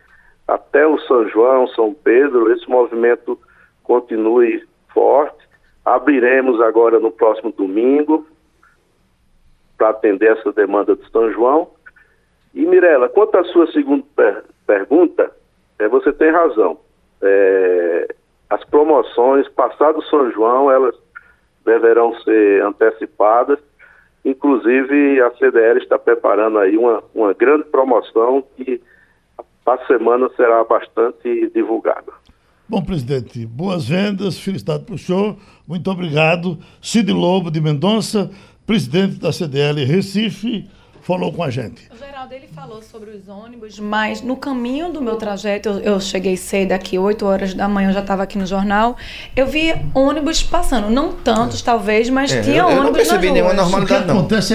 até 0.46 0.86
o 0.86 0.98
São 1.00 1.28
João, 1.28 1.66
São 1.68 1.92
Pedro, 1.92 2.52
esse 2.52 2.68
movimento 2.68 3.38
continue 3.82 4.64
forte. 4.92 5.38
Abriremos 5.84 6.60
agora 6.60 7.00
no 7.00 7.10
próximo 7.10 7.50
domingo 7.50 8.26
para 9.76 9.90
atender 9.90 10.36
essa 10.36 10.52
demanda 10.52 10.94
de 10.94 11.08
São 11.10 11.32
João. 11.32 11.68
E 12.54 12.66
Mirela, 12.66 13.08
quanto 13.08 13.36
à 13.36 13.44
sua 13.44 13.66
segunda 13.72 14.04
pergunta, 14.14 14.59
é, 15.78 15.88
você 15.88 16.12
tem 16.12 16.30
razão. 16.30 16.78
É, 17.22 18.14
as 18.48 18.64
promoções, 18.64 19.48
passado 19.48 20.02
São 20.04 20.30
João, 20.32 20.70
elas 20.70 20.94
deverão 21.64 22.14
ser 22.20 22.62
antecipadas. 22.62 23.58
Inclusive, 24.24 25.20
a 25.22 25.30
CDL 25.36 25.78
está 25.78 25.98
preparando 25.98 26.58
aí 26.58 26.76
uma, 26.76 27.02
uma 27.14 27.32
grande 27.32 27.64
promoção 27.64 28.44
que 28.56 28.80
a 29.66 29.78
semana 29.86 30.28
será 30.36 30.64
bastante 30.64 31.50
divulgada. 31.54 32.12
Bom, 32.68 32.82
presidente, 32.82 33.46
boas 33.46 33.88
vendas, 33.88 34.38
felicidade 34.38 34.84
para 34.84 34.94
o 34.94 34.98
senhor. 34.98 35.36
Muito 35.66 35.90
obrigado. 35.90 36.58
Cid 36.82 37.12
Lobo 37.12 37.50
de 37.50 37.60
Mendonça, 37.60 38.30
presidente 38.66 39.18
da 39.18 39.32
CDL 39.32 39.84
Recife 39.84 40.68
falou 41.02 41.32
com 41.32 41.42
a 41.42 41.50
gente. 41.50 41.82
O 41.92 41.98
Geraldo, 41.98 42.34
ele 42.34 42.48
falou 42.48 42.82
sobre 42.82 43.10
os 43.10 43.28
ônibus, 43.28 43.78
mas 43.78 44.20
no 44.22 44.36
caminho 44.36 44.92
do 44.92 45.00
meu 45.00 45.16
trajeto, 45.16 45.68
eu, 45.68 45.78
eu 45.80 46.00
cheguei 46.00 46.36
cedo 46.36 46.72
aqui, 46.72 46.98
8 46.98 47.24
horas 47.24 47.54
da 47.54 47.68
manhã, 47.68 47.90
eu 47.90 47.94
já 47.94 48.00
estava 48.00 48.22
aqui 48.22 48.38
no 48.38 48.46
jornal, 48.46 48.96
eu 49.34 49.46
vi 49.46 49.74
ônibus 49.94 50.42
passando, 50.42 50.90
não 50.90 51.12
tantos 51.12 51.62
talvez, 51.62 52.08
mas 52.10 52.32
é, 52.32 52.40
tinha 52.42 52.58
eu, 52.58 52.66
ônibus 52.66 52.78
Eu 52.78 52.84
não 52.84 52.92
percebi 52.92 53.30
nenhuma 53.30 53.54
normalidade, 53.54 54.02
O 54.02 54.06
que 54.06 54.10
acontece 54.12 54.54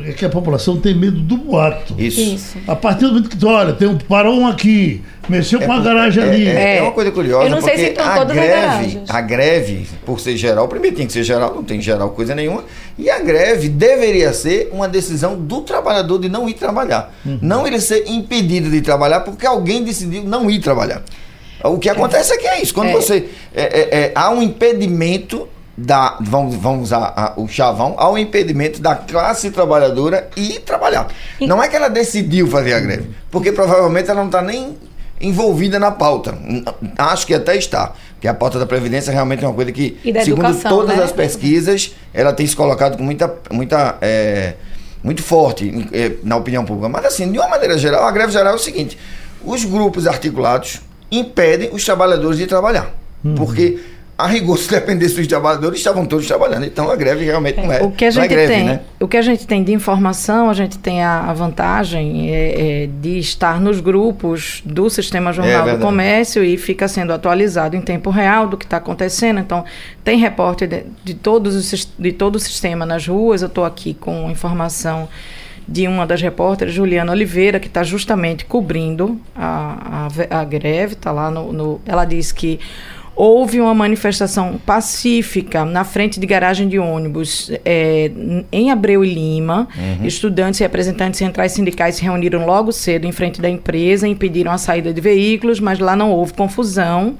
é 0.00 0.12
que 0.12 0.24
a 0.24 0.30
população 0.30 0.78
tem 0.80 0.94
medo 0.94 1.20
do 1.20 1.36
boato. 1.36 1.94
Isso. 1.98 2.20
Isso. 2.20 2.58
A 2.66 2.76
partir 2.76 3.06
do 3.06 3.12
momento 3.12 3.28
que 3.28 3.46
olha, 3.46 3.72
tem 3.72 3.88
um, 3.88 3.96
parou 3.96 4.38
um 4.38 4.46
aqui, 4.46 5.02
mexeu 5.28 5.60
é, 5.60 5.66
com 5.66 5.72
a 5.72 5.80
garagem 5.80 6.22
é, 6.22 6.26
ali. 6.26 6.48
É, 6.48 6.76
é, 6.78 6.82
uma 6.82 6.92
coisa 6.92 7.10
curiosa, 7.10 7.44
eu 7.44 7.50
não 7.50 7.62
sei 7.62 7.76
se 7.76 7.84
estão 7.86 8.04
a 8.04 8.24
greve, 8.24 9.02
a 9.08 9.20
greve, 9.20 9.88
por 10.04 10.20
ser 10.20 10.36
geral, 10.36 10.68
primeiro 10.68 10.96
tem 10.96 11.06
que 11.06 11.12
ser 11.12 11.22
geral, 11.22 11.54
não 11.54 11.64
tem 11.64 11.80
geral 11.80 12.10
coisa 12.10 12.34
nenhuma, 12.34 12.64
e 12.98 13.10
a 13.10 13.18
greve 13.18 13.68
deveria 13.68 14.32
ser 14.32 14.70
uma 14.72 14.88
decisão 14.88 15.36
do 15.36 15.62
trabalhador 15.62 16.18
de 16.18 16.28
não 16.28 16.48
ir 16.48 16.54
trabalhar. 16.54 17.12
Uhum. 17.24 17.38
Não 17.42 17.66
ele 17.66 17.80
ser 17.80 18.04
impedido 18.06 18.70
de 18.70 18.80
trabalhar 18.80 19.20
porque 19.20 19.46
alguém 19.46 19.82
decidiu 19.82 20.24
não 20.24 20.50
ir 20.50 20.60
trabalhar. 20.60 21.02
O 21.64 21.78
que 21.78 21.88
acontece 21.88 22.32
é 22.32 22.36
que 22.36 22.46
é 22.46 22.62
isso. 22.62 22.74
Quando 22.74 22.90
é. 22.90 22.92
você. 22.92 23.28
É, 23.54 23.62
é, 23.62 23.98
é, 24.00 24.12
há 24.14 24.30
um 24.30 24.42
impedimento 24.42 25.48
da. 25.76 26.16
Vamos, 26.20 26.56
vamos 26.56 26.84
usar 26.84 27.12
a, 27.16 27.34
o 27.36 27.48
chavão, 27.48 27.94
há 27.98 28.10
um 28.10 28.18
impedimento 28.18 28.80
da 28.80 28.94
classe 28.94 29.50
trabalhadora 29.50 30.28
ir 30.36 30.60
trabalhar. 30.60 31.08
E... 31.40 31.46
Não 31.46 31.62
é 31.62 31.68
que 31.68 31.76
ela 31.76 31.88
decidiu 31.88 32.46
fazer 32.48 32.74
a 32.74 32.80
greve, 32.80 33.10
porque 33.30 33.52
provavelmente 33.52 34.10
ela 34.10 34.20
não 34.20 34.26
está 34.26 34.42
nem 34.42 34.76
envolvida 35.20 35.78
na 35.78 35.90
pauta. 35.90 36.36
Acho 36.98 37.26
que 37.26 37.34
até 37.34 37.56
está. 37.56 37.92
Porque 38.14 38.28
a 38.28 38.34
pauta 38.34 38.58
da 38.58 38.66
Previdência 38.66 39.12
realmente 39.12 39.44
é 39.44 39.48
uma 39.48 39.54
coisa 39.54 39.72
que, 39.72 39.98
segundo 40.24 40.54
todas 40.62 40.96
né? 40.96 41.04
as 41.04 41.12
pesquisas, 41.12 41.94
ela 42.12 42.32
tem 42.32 42.46
se 42.46 42.56
colocado 42.56 42.96
com 42.96 43.02
muita. 43.02 43.34
muita 43.50 43.96
é, 44.00 44.54
muito 45.02 45.22
forte 45.22 45.88
é, 45.92 46.12
na 46.24 46.36
opinião 46.36 46.64
pública. 46.64 46.88
Mas 46.88 47.04
assim, 47.04 47.30
de 47.30 47.38
uma 47.38 47.48
maneira 47.48 47.78
geral, 47.78 48.04
a 48.04 48.10
greve 48.10 48.32
geral 48.32 48.54
é 48.54 48.56
o 48.56 48.58
seguinte: 48.58 48.98
os 49.44 49.64
grupos 49.64 50.06
articulados 50.06 50.80
impedem 51.10 51.70
os 51.72 51.84
trabalhadores 51.84 52.38
de 52.38 52.46
trabalhar. 52.46 52.92
Uhum. 53.24 53.34
Porque 53.34 53.78
a 54.18 54.26
rigor, 54.26 54.56
se 54.56 54.70
dependesse 54.70 55.14
dos 55.14 55.26
trabalhadores, 55.26 55.78
estavam 55.78 56.06
todos 56.06 56.26
trabalhando. 56.26 56.64
Então 56.64 56.90
a 56.90 56.96
greve 56.96 57.24
realmente 57.24 57.60
não 57.60 57.70
é. 57.70 57.82
O 57.82 57.90
que 57.90 58.04
a 58.04 58.08
é 58.08 58.10
gente 58.10 58.24
é 58.24 58.28
greve, 58.28 58.52
tem, 58.52 58.64
né? 58.64 58.80
o 58.98 59.06
que 59.06 59.16
a 59.16 59.22
gente 59.22 59.46
tem 59.46 59.62
de 59.62 59.72
informação, 59.74 60.48
a 60.48 60.54
gente 60.54 60.78
tem 60.78 61.02
a, 61.02 61.20
a 61.20 61.34
vantagem 61.34 62.30
é, 62.30 62.84
é, 62.84 62.86
de 62.86 63.18
estar 63.18 63.60
nos 63.60 63.78
grupos 63.78 64.62
do 64.64 64.88
Sistema 64.88 65.34
Jornal 65.34 65.68
é 65.68 65.76
do 65.76 65.82
Comércio 65.82 66.42
e 66.42 66.56
fica 66.56 66.88
sendo 66.88 67.12
atualizado 67.12 67.76
em 67.76 67.82
tempo 67.82 68.08
real 68.08 68.48
do 68.48 68.56
que 68.56 68.64
está 68.64 68.78
acontecendo. 68.78 69.38
Então 69.38 69.66
tem 70.02 70.18
repórter 70.18 70.66
de, 70.66 70.84
de, 71.04 71.12
todos 71.12 71.54
os, 71.54 71.88
de 71.98 72.12
todo 72.12 72.36
o 72.36 72.40
sistema 72.40 72.86
nas 72.86 73.06
ruas. 73.06 73.42
Eu 73.42 73.48
estou 73.48 73.66
aqui 73.66 73.92
com 73.92 74.30
informação 74.30 75.08
de 75.68 75.86
uma 75.86 76.06
das 76.06 76.22
repórteres, 76.22 76.72
Juliana 76.72 77.12
Oliveira, 77.12 77.58
que 77.60 77.66
está 77.66 77.82
justamente 77.82 78.44
cobrindo 78.44 79.20
a, 79.34 80.06
a, 80.30 80.40
a 80.40 80.44
greve, 80.44 80.94
está 80.94 81.12
lá 81.12 81.30
no, 81.30 81.52
no. 81.52 81.80
Ela 81.84 82.04
diz 82.04 82.30
que 82.32 82.60
houve 83.16 83.58
uma 83.60 83.74
manifestação 83.74 84.60
pacífica 84.64 85.64
na 85.64 85.84
frente 85.84 86.20
de 86.20 86.26
garagem 86.26 86.68
de 86.68 86.78
ônibus 86.78 87.50
é, 87.64 88.10
em 88.52 88.70
Abreu 88.70 89.02
e 89.02 89.12
Lima. 89.12 89.66
Uhum. 89.74 90.06
Estudantes 90.06 90.60
e 90.60 90.62
representantes 90.62 91.18
centrais 91.18 91.52
sindicais 91.52 91.94
se 91.94 92.02
reuniram 92.02 92.44
logo 92.44 92.70
cedo 92.70 93.06
em 93.06 93.12
frente 93.12 93.40
da 93.40 93.48
empresa, 93.48 94.06
impediram 94.06 94.52
a 94.52 94.58
saída 94.58 94.92
de 94.92 95.00
veículos, 95.00 95.58
mas 95.58 95.78
lá 95.78 95.96
não 95.96 96.12
houve 96.12 96.34
confusão 96.34 97.16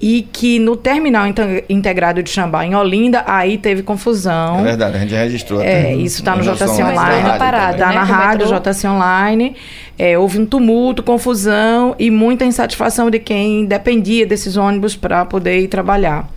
e 0.00 0.22
que 0.32 0.58
no 0.58 0.76
terminal 0.76 1.24
integrado 1.68 2.22
de 2.22 2.30
Xambá, 2.30 2.64
em 2.64 2.74
Olinda, 2.74 3.24
aí 3.26 3.58
teve 3.58 3.82
confusão. 3.82 4.60
É 4.60 4.62
verdade, 4.62 4.96
a 4.96 5.00
gente 5.00 5.10
já 5.10 5.18
registrou. 5.18 5.60
É, 5.60 5.94
isso 5.94 6.18
está 6.18 6.36
no 6.36 6.42
JC 6.42 6.82
Online. 6.82 7.18
Está 7.18 7.36
parado, 7.36 7.78
tá 7.78 7.86
na 7.92 8.04
né? 8.04 8.12
rádio, 8.12 8.46
JC 8.46 8.86
Online. 8.86 9.56
É, 9.98 10.16
houve 10.16 10.38
um 10.38 10.46
tumulto, 10.46 11.02
confusão 11.02 11.96
e 11.98 12.10
muita 12.10 12.44
insatisfação 12.44 13.10
de 13.10 13.18
quem 13.18 13.66
dependia 13.66 14.24
desses 14.24 14.56
ônibus 14.56 14.94
para 14.94 15.24
poder 15.24 15.58
ir 15.58 15.68
trabalhar. 15.68 16.28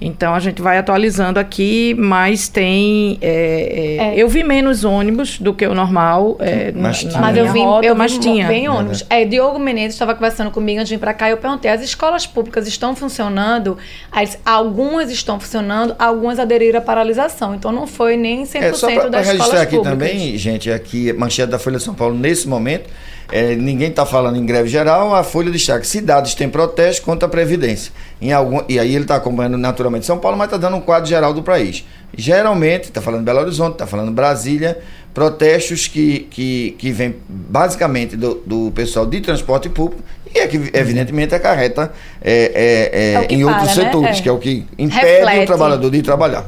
Então 0.00 0.34
a 0.34 0.40
gente 0.40 0.60
vai 0.60 0.76
atualizando 0.76 1.38
aqui, 1.40 1.94
mas 1.96 2.48
tem. 2.48 3.16
é, 3.22 3.96
é, 4.00 4.14
É. 4.14 4.22
Eu 4.22 4.28
vi 4.28 4.42
menos 4.44 4.84
ônibus 4.84 5.38
do 5.38 5.54
que 5.54 5.66
o 5.66 5.74
normal. 5.74 6.36
é, 6.40 6.72
Mas 6.72 7.02
na- 7.04 7.10
tinha. 7.10 7.12
na 7.12 7.20
Mas 7.20 7.36
eu 7.36 7.52
vi, 7.52 7.60
rota, 7.60 7.86
eu 7.86 7.94
vi 7.94 7.98
mas 7.98 8.18
tinha. 8.18 8.46
bem 8.46 8.68
ônibus. 8.68 9.06
É, 9.08 9.24
Diogo 9.24 9.58
Menezes 9.58 9.94
estava 9.94 10.14
conversando 10.14 10.50
comigo 10.50 10.78
antes 10.80 10.88
de 10.88 10.96
vir 10.96 11.00
para 11.00 11.14
cá 11.14 11.28
e 11.28 11.30
eu 11.32 11.36
perguntei: 11.38 11.70
as 11.70 11.80
escolas 11.82 12.26
públicas 12.26 12.66
estão 12.66 12.94
funcionando? 12.94 13.78
Disse, 14.20 14.38
algumas 14.44 15.10
estão 15.10 15.38
funcionando, 15.40 15.94
algumas 15.98 16.38
aderiram 16.38 16.78
à 16.80 16.82
paralisação. 16.82 17.54
Então 17.54 17.70
não 17.72 17.86
foi 17.86 18.16
nem 18.16 18.44
100% 18.44 18.62
É, 18.62 18.72
só 18.74 18.90
para 18.90 19.08
das 19.08 19.26
registrar 19.26 19.44
escolas 19.44 19.60
aqui 19.62 19.76
públicas. 19.76 19.98
também, 19.98 20.36
gente, 20.36 20.70
aqui, 20.70 21.12
manchete 21.12 21.50
da 21.52 21.58
Folha 21.58 21.78
de 21.78 21.82
São 21.84 21.94
Paulo, 21.94 22.14
nesse 22.18 22.46
momento, 22.48 22.90
é, 23.32 23.54
ninguém 23.54 23.88
está 23.88 24.04
falando 24.06 24.36
em 24.36 24.44
greve 24.46 24.68
geral, 24.68 25.14
a 25.14 25.22
Folha 25.24 25.50
destaca, 25.50 25.84
cidades 25.84 26.34
têm 26.34 26.48
protesto 26.48 27.02
contra 27.02 27.26
a 27.26 27.30
Previdência. 27.30 27.92
Em 28.20 28.32
algum, 28.32 28.62
e 28.68 28.78
aí 28.78 28.94
ele 28.94 29.04
está 29.04 29.16
acompanhando 29.16 29.56
naturalmente 29.56 30.06
São 30.06 30.18
Paulo, 30.18 30.36
mas 30.36 30.46
está 30.46 30.56
dando 30.56 30.76
um 30.76 30.80
quadro 30.80 31.08
geral 31.08 31.32
do 31.32 31.42
país. 31.42 31.84
Geralmente, 32.16 32.84
está 32.84 33.00
falando 33.00 33.24
Belo 33.24 33.40
Horizonte, 33.40 33.72
está 33.72 33.86
falando 33.86 34.12
Brasília, 34.12 34.78
protestos 35.12 35.86
que, 35.86 36.20
que, 36.30 36.76
que 36.78 36.92
vêm 36.92 37.16
basicamente 37.28 38.16
do, 38.16 38.34
do 38.46 38.72
pessoal 38.72 39.06
de 39.06 39.20
transporte 39.20 39.68
público 39.68 40.02
e 40.34 40.40
é 40.40 40.48
que, 40.48 40.56
evidentemente, 40.72 41.34
acarreta 41.34 41.92
é, 42.20 42.32
é, 42.32 43.22
é, 43.22 43.24
É 43.24 43.32
em 43.32 43.44
outros 43.44 43.72
para, 43.72 43.76
né? 43.76 43.84
setores, 43.84 44.18
É. 44.18 44.22
que 44.22 44.28
é 44.28 44.32
o 44.32 44.38
que 44.38 44.66
impede 44.76 45.06
Reflete. 45.06 45.44
o 45.44 45.46
trabalhador 45.46 45.90
de 45.90 46.02
trabalhar. 46.02 46.44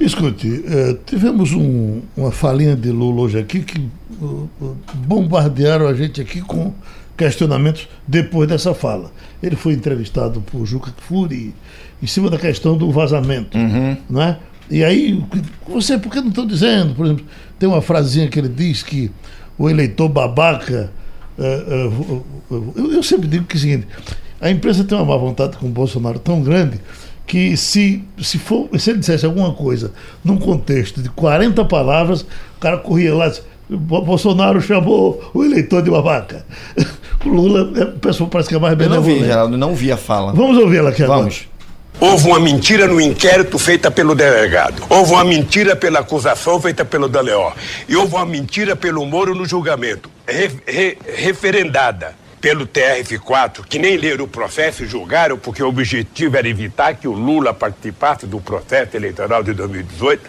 Escute, 0.00 0.64
eh, 0.66 0.96
tivemos 1.06 1.52
um- 1.52 2.00
uma 2.16 2.30
falinha 2.32 2.74
de 2.74 2.90
Lula 2.90 3.22
hoje 3.22 3.38
aqui 3.38 3.60
que 3.60 3.78
uh, 4.20 4.48
uh, 4.60 4.76
bombardearam 5.06 5.86
a 5.86 5.94
gente 5.94 6.20
aqui 6.20 6.40
com 6.40 6.72
questionamentos 7.16 7.88
depois 8.06 8.48
dessa 8.48 8.74
fala. 8.74 9.12
Ele 9.42 9.54
foi 9.54 9.72
entrevistado 9.72 10.40
por 10.40 10.66
Juca 10.66 10.90
Kfouri 10.90 11.54
em 12.02 12.06
cima 12.06 12.28
da 12.28 12.36
questão 12.36 12.76
do 12.76 12.90
vazamento, 12.90 13.56
não 14.10 14.20
é? 14.20 14.36
E 14.70 14.82
aí, 14.82 15.22
você, 15.68 15.96
por 15.96 16.10
que 16.10 16.20
não 16.20 16.28
estão 16.28 16.46
dizendo? 16.46 16.94
Por 16.94 17.06
exemplo, 17.06 17.24
tem 17.58 17.68
uma 17.68 17.80
frasinha 17.82 18.26
que 18.28 18.38
ele 18.38 18.48
diz 18.48 18.82
que 18.82 19.10
o 19.56 19.70
eleitor 19.70 20.08
babaca. 20.08 20.90
eh, 21.38 21.64
eh, 21.68 21.90
eu, 22.50 22.92
eu 22.92 23.02
sempre 23.02 23.28
digo 23.28 23.44
que 23.44 23.56
é 23.56 23.58
o 23.58 23.60
seguinte: 23.60 23.86
a 24.40 24.50
imprensa 24.50 24.82
tem 24.82 24.96
uma 24.98 25.04
má 25.04 25.16
vontade 25.16 25.56
com 25.56 25.66
o 25.66 25.70
Bolsonaro 25.70 26.18
tão 26.18 26.42
grande 26.42 26.80
que 27.26 27.56
se, 27.56 28.04
se, 28.20 28.38
for, 28.38 28.68
se 28.78 28.90
ele 28.90 28.98
dissesse 28.98 29.24
alguma 29.24 29.52
coisa 29.52 29.92
num 30.24 30.36
contexto 30.36 31.00
de 31.02 31.08
40 31.10 31.64
palavras, 31.64 32.22
o 32.22 32.60
cara 32.60 32.76
corria 32.78 33.14
lá 33.14 33.26
e 33.26 33.30
disse, 33.30 33.42
"Bo- 33.68 34.02
Bolsonaro 34.02 34.60
chamou 34.60 35.30
o 35.32 35.42
eleitor 35.44 35.82
de 35.82 35.90
babaca. 35.90 36.44
O 37.24 37.28
Lula, 37.30 37.72
é, 37.80 37.84
o 37.84 37.92
pessoal 37.98 38.28
parece 38.28 38.48
que 38.50 38.54
é 38.54 38.58
mais 38.58 38.78
Eu 38.78 38.88
não 38.88 38.96
vi, 38.96 39.08
benevolente. 39.08 39.26
Geraldo, 39.26 39.56
não 39.56 39.74
vi 39.74 39.90
a 39.90 39.96
fala. 39.96 40.32
Vamos 40.32 40.58
ouvi-la 40.58 40.90
aqui 40.90 41.02
agora. 41.02 41.20
Vamos. 41.20 41.48
Houve 42.00 42.26
uma 42.26 42.40
mentira 42.40 42.88
no 42.88 43.00
inquérito 43.00 43.56
feita 43.56 43.88
pelo 43.88 44.16
delegado. 44.16 44.82
Houve 44.90 45.12
uma 45.12 45.24
mentira 45.24 45.76
pela 45.76 46.00
acusação 46.00 46.60
feita 46.60 46.84
pelo 46.84 47.08
Daleó. 47.08 47.52
E 47.88 47.94
houve 47.94 48.16
uma 48.16 48.26
mentira 48.26 48.74
pelo 48.74 49.06
Moro 49.06 49.32
no 49.32 49.46
julgamento, 49.46 50.10
re- 50.26 50.50
re- 50.66 50.98
referendada 51.16 52.12
pelo 52.44 52.66
TRF4, 52.66 53.64
que 53.66 53.78
nem 53.78 53.96
leram 53.96 54.26
o 54.26 54.28
processo 54.28 54.84
e 54.84 54.86
julgaram, 54.86 55.38
porque 55.38 55.62
o 55.62 55.66
objetivo 55.66 56.36
era 56.36 56.46
evitar 56.46 56.92
que 56.94 57.08
o 57.08 57.12
Lula 57.12 57.54
participasse 57.54 58.26
do 58.26 58.38
processo 58.38 58.94
eleitoral 58.94 59.42
de 59.42 59.54
2018. 59.54 60.22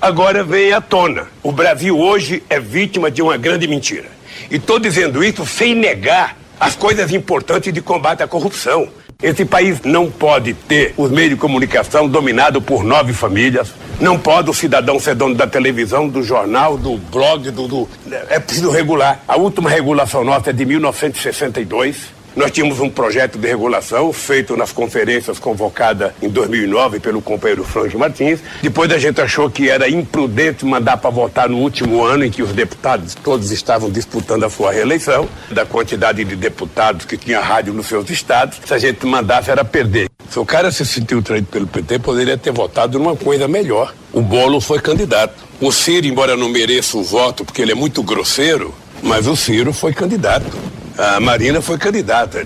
Agora 0.00 0.44
vem 0.44 0.72
à 0.72 0.80
tona. 0.80 1.26
O 1.42 1.50
Brasil 1.50 1.98
hoje 1.98 2.40
é 2.48 2.60
vítima 2.60 3.10
de 3.10 3.20
uma 3.20 3.36
grande 3.36 3.66
mentira. 3.66 4.06
E 4.48 4.58
estou 4.58 4.78
dizendo 4.78 5.24
isso 5.24 5.44
sem 5.44 5.74
negar 5.74 6.36
as 6.60 6.76
coisas 6.76 7.10
importantes 7.10 7.72
de 7.72 7.80
combate 7.80 8.22
à 8.22 8.28
corrupção. 8.28 8.88
Esse 9.20 9.44
país 9.44 9.80
não 9.82 10.08
pode 10.08 10.54
ter 10.54 10.94
os 10.96 11.10
meios 11.10 11.30
de 11.30 11.36
comunicação 11.36 12.06
dominados 12.06 12.62
por 12.62 12.84
nove 12.84 13.12
famílias. 13.12 13.74
Não 14.00 14.18
pode 14.18 14.50
o 14.50 14.54
cidadão 14.54 15.00
ser 15.00 15.14
dono 15.14 15.34
da 15.34 15.46
televisão, 15.46 16.06
do 16.06 16.22
jornal, 16.22 16.76
do 16.76 16.98
blog, 16.98 17.50
do, 17.50 17.66
do- 17.66 17.88
É 18.28 18.38
preciso 18.38 18.70
regular. 18.70 19.20
A 19.26 19.36
última 19.36 19.70
regulação 19.70 20.22
nossa 20.22 20.50
é 20.50 20.52
de 20.52 20.66
1962. 20.66 22.14
Nós 22.36 22.50
tínhamos 22.50 22.80
um 22.80 22.90
projeto 22.90 23.38
de 23.38 23.48
regulação 23.48 24.12
feito 24.12 24.58
nas 24.58 24.70
conferências 24.70 25.38
convocadas 25.38 26.12
em 26.20 26.28
2009 26.28 27.00
pelo 27.00 27.22
companheiro 27.22 27.64
Franjo 27.64 27.98
Martins. 27.98 28.40
Depois 28.62 28.92
a 28.92 28.98
gente 28.98 29.18
achou 29.22 29.48
que 29.48 29.70
era 29.70 29.88
imprudente 29.88 30.62
mandar 30.66 30.98
para 30.98 31.08
votar 31.08 31.48
no 31.48 31.56
último 31.56 32.04
ano 32.04 32.26
em 32.26 32.30
que 32.30 32.42
os 32.42 32.52
deputados 32.52 33.14
todos 33.14 33.50
estavam 33.50 33.90
disputando 33.90 34.44
a 34.44 34.50
sua 34.50 34.70
reeleição. 34.70 35.26
Da 35.50 35.64
quantidade 35.64 36.22
de 36.24 36.36
deputados 36.36 37.06
que 37.06 37.16
tinha 37.16 37.40
rádio 37.40 37.72
nos 37.72 37.86
seus 37.86 38.10
estados, 38.10 38.60
se 38.66 38.74
a 38.74 38.76
gente 38.76 39.06
mandasse 39.06 39.50
era 39.50 39.64
perder. 39.64 40.10
Se 40.28 40.38
o 40.38 40.44
cara 40.44 40.70
se 40.70 40.84
sentiu 40.84 41.22
traído 41.22 41.46
pelo 41.46 41.66
PT, 41.66 42.00
poderia 42.00 42.36
ter 42.36 42.52
votado 42.52 42.98
numa 42.98 43.16
coisa 43.16 43.48
melhor. 43.48 43.94
O 44.12 44.20
Bolo 44.20 44.60
foi 44.60 44.78
candidato. 44.78 45.42
O 45.58 45.72
Ciro, 45.72 46.06
embora 46.06 46.36
não 46.36 46.50
mereça 46.50 46.98
o 46.98 47.02
voto 47.02 47.46
porque 47.46 47.62
ele 47.62 47.72
é 47.72 47.74
muito 47.74 48.02
grosseiro, 48.02 48.74
mas 49.02 49.26
o 49.26 49.34
Ciro 49.34 49.72
foi 49.72 49.94
candidato. 49.94 50.54
A 50.98 51.20
Marina 51.20 51.60
foi 51.60 51.76
candidata. 51.76 52.42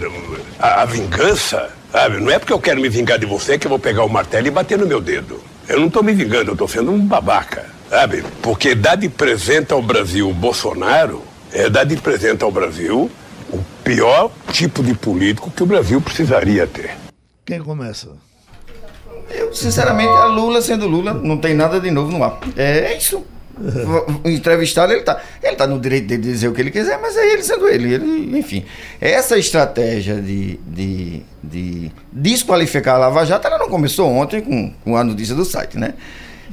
A, 0.58 0.82
a 0.82 0.84
vingança, 0.84 1.70
sabe? 1.92 2.20
Não 2.20 2.30
é 2.30 2.38
porque 2.38 2.52
eu 2.52 2.58
quero 2.58 2.80
me 2.80 2.88
vingar 2.88 3.18
de 3.18 3.26
você 3.26 3.56
que 3.56 3.66
eu 3.66 3.70
vou 3.70 3.78
pegar 3.78 4.04
o 4.04 4.08
martelo 4.08 4.46
e 4.46 4.50
bater 4.50 4.76
no 4.78 4.86
meu 4.86 5.00
dedo. 5.00 5.40
Eu 5.68 5.78
não 5.78 5.86
estou 5.86 6.02
me 6.02 6.12
vingando, 6.12 6.50
eu 6.50 6.54
estou 6.54 6.66
sendo 6.66 6.90
um 6.90 6.98
babaca, 7.06 7.66
sabe? 7.88 8.24
Porque 8.42 8.74
dar 8.74 8.96
de 8.96 9.08
presente 9.08 9.72
ao 9.72 9.80
Brasil 9.80 10.28
o 10.28 10.34
Bolsonaro 10.34 11.22
é 11.52 11.70
dar 11.70 11.84
de 11.84 11.96
presente 11.96 12.42
ao 12.42 12.50
Brasil 12.50 13.08
o 13.52 13.58
pior 13.84 14.30
tipo 14.52 14.82
de 14.82 14.94
político 14.94 15.50
que 15.50 15.62
o 15.62 15.66
Brasil 15.66 16.00
precisaria 16.00 16.66
ter. 16.66 16.96
Quem 17.44 17.60
começa? 17.62 18.08
Eu, 19.30 19.54
sinceramente, 19.54 20.10
a 20.10 20.26
Lula 20.26 20.60
sendo 20.60 20.88
Lula, 20.88 21.14
não 21.14 21.38
tem 21.38 21.54
nada 21.54 21.78
de 21.78 21.90
novo 21.90 22.10
no 22.10 22.24
ar. 22.24 22.40
É 22.56 22.96
isso. 22.96 23.24
O 24.24 24.28
entrevistado, 24.28 24.92
ele 24.92 25.02
tá, 25.02 25.20
ele 25.42 25.56
tá 25.56 25.66
no 25.66 25.78
direito 25.78 26.06
de 26.08 26.18
dizer 26.18 26.48
o 26.48 26.52
que 26.52 26.60
ele 26.60 26.70
quiser, 26.70 26.98
mas 27.00 27.16
é 27.16 27.32
ele 27.32 27.42
sendo 27.42 27.68
ele. 27.68 27.94
ele 27.94 28.38
enfim, 28.38 28.64
essa 29.00 29.36
estratégia 29.38 30.16
de, 30.16 30.58
de, 30.66 31.22
de 31.42 31.92
desqualificar 32.12 32.94
a 32.96 32.98
Lava 32.98 33.24
Jato, 33.24 33.46
ela 33.46 33.58
não 33.58 33.68
começou 33.68 34.08
ontem 34.08 34.40
com, 34.40 34.72
com 34.84 34.96
a 34.96 35.04
notícia 35.04 35.34
do 35.34 35.44
site, 35.44 35.78
né? 35.78 35.94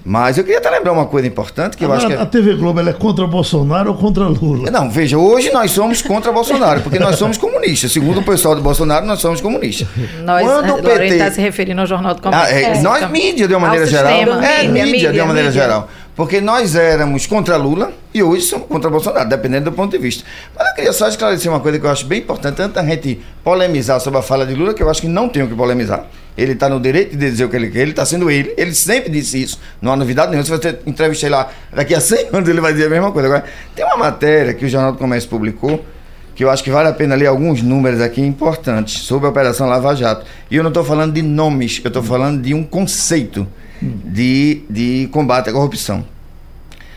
Mas 0.10 0.38
eu 0.38 0.44
queria 0.46 0.60
até 0.60 0.70
lembrar 0.70 0.94
uma 0.94 1.06
coisa 1.06 1.28
importante 1.28 1.76
que 1.76 1.84
eu 1.84 1.92
acho 1.92 2.08
que 2.08 2.14
Agora, 2.14 2.22
é... 2.22 2.24
A 2.24 2.26
TV 2.26 2.56
Globo 2.56 2.80
ela 2.80 2.92
é 2.92 2.94
contra 2.94 3.28
Bolsonaro 3.28 3.92
ou 3.92 3.98
contra 3.98 4.24
Lula? 4.24 4.72
Não, 4.72 4.90
veja, 4.90 5.18
hoje 5.18 5.52
nós 5.52 5.72
somos 5.72 6.02
contra 6.02 6.32
Bolsonaro, 6.32 6.80
porque 6.80 6.98
nós 6.98 7.18
somos 7.18 7.38
comunistas. 7.38 7.92
Segundo 7.92 8.22
o 8.22 8.24
pessoal 8.24 8.56
de 8.56 8.62
Bolsonaro, 8.62 9.06
nós 9.06 9.20
somos 9.20 9.42
comunistas. 9.42 9.86
Nós, 10.24 10.44
Quando 10.48 10.76
o 10.76 10.82
Lorena 10.82 11.00
PT 11.00 11.14
está 11.14 11.32
se 11.32 11.42
referindo 11.42 11.82
ao 11.82 11.88
Jornal 11.88 12.16
do 12.16 12.22
Comércio. 12.22 12.56
Ah, 12.56 12.58
é, 12.58 12.64
É, 12.78 12.82
nós, 12.82 13.00
então, 13.00 13.10
mídia 13.10 13.50
de 13.50 13.54
uma 13.54 13.60
maneira 13.60 13.86
geral. 13.86 14.16
sistema, 14.16 14.46
é, 14.46 14.64
mídia, 14.64 14.86
mídia, 14.86 15.12
de 15.12 15.20
uma 15.20 15.28
maneira 15.28 15.50
mídia. 15.50 15.62
geral. 15.62 15.90
Porque 16.18 16.42
nós 16.42 16.76
éramos 16.76 17.28
contra 17.28 17.58
Lula 17.58 17.94
e 18.12 18.24
hoje 18.24 18.42
somos 18.42 18.68
contra 18.68 18.90
Bolsonaro, 18.90 19.30
dependendo 19.30 19.66
do 19.66 19.72
ponto 19.72 19.92
de 19.92 20.00
vista. 20.00 20.24
Mas 20.58 20.68
eu 20.70 20.74
queria 20.74 20.92
só 20.92 21.08
esclarecer 21.08 21.50
uma 21.52 21.60
coisa 21.60 21.78
que 21.78 21.86
eu 21.86 21.92
acho 21.92 22.08
bem 22.08 22.22
importante, 22.22 22.56
tanto 22.56 22.80
a 22.80 22.84
gente 22.84 23.22
polemizar 23.44 24.02
sobre 24.02 24.18
a 24.18 24.24
fala 24.24 24.44
de 24.44 24.56
Lula, 24.56 24.74
que 24.74 24.82
eu 24.82 24.90
acho 24.90 25.00
que 25.00 25.08
não 25.08 25.30
tem 25.30 25.44
o 25.44 25.48
que 25.48 25.54
polemizar. 25.54 26.08
Ele 26.36 26.54
está 26.54 26.68
no 26.68 26.80
direito 26.80 27.12
de 27.16 27.30
dizer 27.30 27.46
o 27.46 27.50
que 27.50 27.56
ele 27.56 27.70
quer, 27.70 27.82
ele 27.82 27.92
está 27.92 28.04
sendo 28.04 28.32
ele, 28.32 28.52
ele 28.58 28.74
sempre 28.74 29.12
disse 29.12 29.44
isso, 29.44 29.60
não 29.80 29.92
há 29.92 29.96
novidade 29.96 30.32
nenhuma. 30.32 30.44
Se 30.44 30.50
você 30.50 30.80
entrevistar 30.88 31.30
lá 31.30 31.52
daqui 31.72 31.94
a 31.94 32.02
100 32.02 32.30
anos, 32.34 32.50
ele 32.50 32.62
vai 32.62 32.74
dizer 32.74 32.88
a 32.88 32.90
mesma 32.90 33.12
coisa. 33.12 33.28
Agora, 33.28 33.46
tem 33.76 33.86
uma 33.86 33.98
matéria 33.98 34.56
que 34.56 34.66
o 34.66 34.70
Jornal 34.70 34.94
do 34.94 34.98
Comércio 34.98 35.30
publicou, 35.30 35.86
que 36.34 36.44
eu 36.44 36.50
acho 36.50 36.64
que 36.64 36.72
vale 36.72 36.90
a 36.90 36.94
pena 36.94 37.14
ler 37.14 37.28
alguns 37.28 37.62
números 37.62 38.02
aqui 38.02 38.22
importantes 38.22 39.04
sobre 39.04 39.28
a 39.28 39.30
Operação 39.30 39.68
Lava 39.68 39.96
Jato. 39.96 40.26
E 40.50 40.56
eu 40.56 40.64
não 40.64 40.72
estou 40.72 40.84
falando 40.84 41.14
de 41.14 41.22
nomes, 41.22 41.80
eu 41.84 41.90
estou 41.90 42.02
falando 42.02 42.42
de 42.42 42.56
um 42.56 42.64
conceito 42.64 43.48
de, 43.82 44.64
de 44.70 45.10
combate 45.12 45.50
à 45.50 45.54
corrupção. 45.54 46.06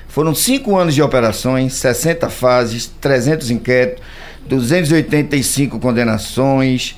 Foram 0.08 0.34
cinco 0.34 0.76
anos 0.76 0.94
de 0.94 1.02
operações, 1.02 1.74
60 1.74 2.28
fases, 2.28 2.90
300 3.00 3.50
inquéritos, 3.50 4.02
285 4.48 5.78
condenações, 5.78 6.96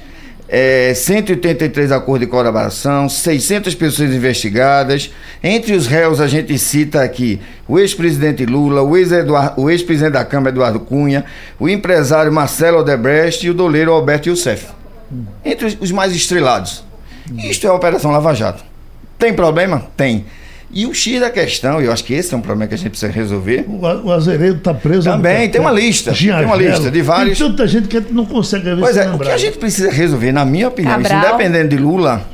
eh, 0.48 0.94
183 0.94 1.92
acordos 1.92 2.26
de 2.26 2.30
colaboração, 2.30 3.08
600 3.08 3.74
pessoas 3.74 4.14
investigadas. 4.14 5.10
Entre 5.42 5.74
os 5.74 5.86
réus, 5.86 6.20
a 6.20 6.26
gente 6.26 6.58
cita 6.58 7.02
aqui 7.02 7.38
o 7.68 7.78
ex-presidente 7.78 8.46
Lula, 8.46 8.82
o 8.82 9.70
ex-presidente 9.70 10.12
da 10.12 10.24
Câmara, 10.24 10.50
Eduardo 10.50 10.80
Cunha, 10.80 11.24
o 11.60 11.68
empresário 11.68 12.32
Marcelo 12.32 12.78
Odebrecht 12.78 13.46
e 13.46 13.50
o 13.50 13.54
doleiro 13.54 13.92
Alberto 13.92 14.30
Youssef. 14.30 14.66
Entre 15.44 15.78
os 15.80 15.90
mais 15.90 16.14
estrelados. 16.14 16.82
Isto 17.36 17.66
é 17.66 17.70
a 17.70 17.74
Operação 17.74 18.10
Lava 18.10 18.34
Jato. 18.34 18.71
Tem 19.22 19.32
problema? 19.32 19.84
Tem. 19.96 20.24
E 20.74 20.86
o 20.86 20.92
X 20.94 21.20
da 21.20 21.30
questão, 21.30 21.80
e 21.80 21.84
eu 21.84 21.92
acho 21.92 22.02
que 22.02 22.12
esse 22.14 22.32
é 22.34 22.36
um 22.36 22.40
problema 22.40 22.66
que 22.66 22.74
a 22.74 22.78
gente 22.78 22.90
precisa 22.90 23.12
resolver. 23.12 23.64
O, 23.68 24.06
o 24.06 24.10
Azeredo 24.12 24.56
está 24.56 24.72
preso. 24.74 25.02
Também, 25.08 25.48
tem 25.48 25.60
uma 25.60 25.70
lista, 25.70 26.12
tem 26.12 26.30
uma 26.44 26.56
lista 26.56 26.90
de 26.90 27.02
vários- 27.02 27.38
Tem 27.38 27.46
tanta 27.50 27.66
gente 27.68 27.88
que 27.88 28.00
não 28.12 28.24
consegue 28.24 28.64
ver 28.64 28.78
Pois 28.80 28.96
é, 28.96 29.02
o 29.02 29.04
que 29.04 29.10
lembrar. 29.10 29.34
a 29.34 29.36
gente 29.36 29.58
precisa 29.58 29.90
resolver, 29.92 30.32
na 30.32 30.44
minha 30.44 30.68
opinião, 30.68 31.00
isso 31.00 31.12
independendo 31.14 31.68
de 31.68 31.76
Lula, 31.76 32.26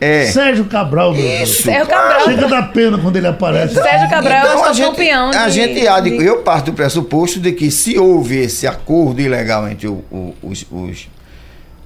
é. 0.00 0.24
Sérgio 0.24 0.64
Cabral, 0.64 1.12
meu. 1.14 1.42
Isso, 1.44 1.62
Sérgio 1.64 1.86
Cabral. 1.86 2.20
Chega 2.24 2.48
da 2.48 2.62
pena 2.62 2.98
quando 2.98 3.16
ele 3.16 3.26
aparece. 3.26 3.74
Sérgio 3.74 4.08
Cabral 4.10 4.46
Então, 4.46 4.66
é 4.66 4.70
o 4.70 4.74
campeão. 4.90 5.28
a 5.30 5.46
de- 5.48 5.52
gente 5.54 5.86
há 5.86 6.00
de- 6.00 6.10
de- 6.18 6.24
eu 6.24 6.38
parto 6.38 6.70
do 6.70 6.72
pressuposto 6.74 7.38
de 7.38 7.52
que 7.52 7.70
se 7.70 7.98
houve 7.98 8.38
esse 8.38 8.66
acordo 8.66 9.20
ilegal 9.20 9.68
entre 9.68 9.86
o- 9.86 10.02
o- 10.10 10.34
os, 10.42 10.64
os, 10.72 11.08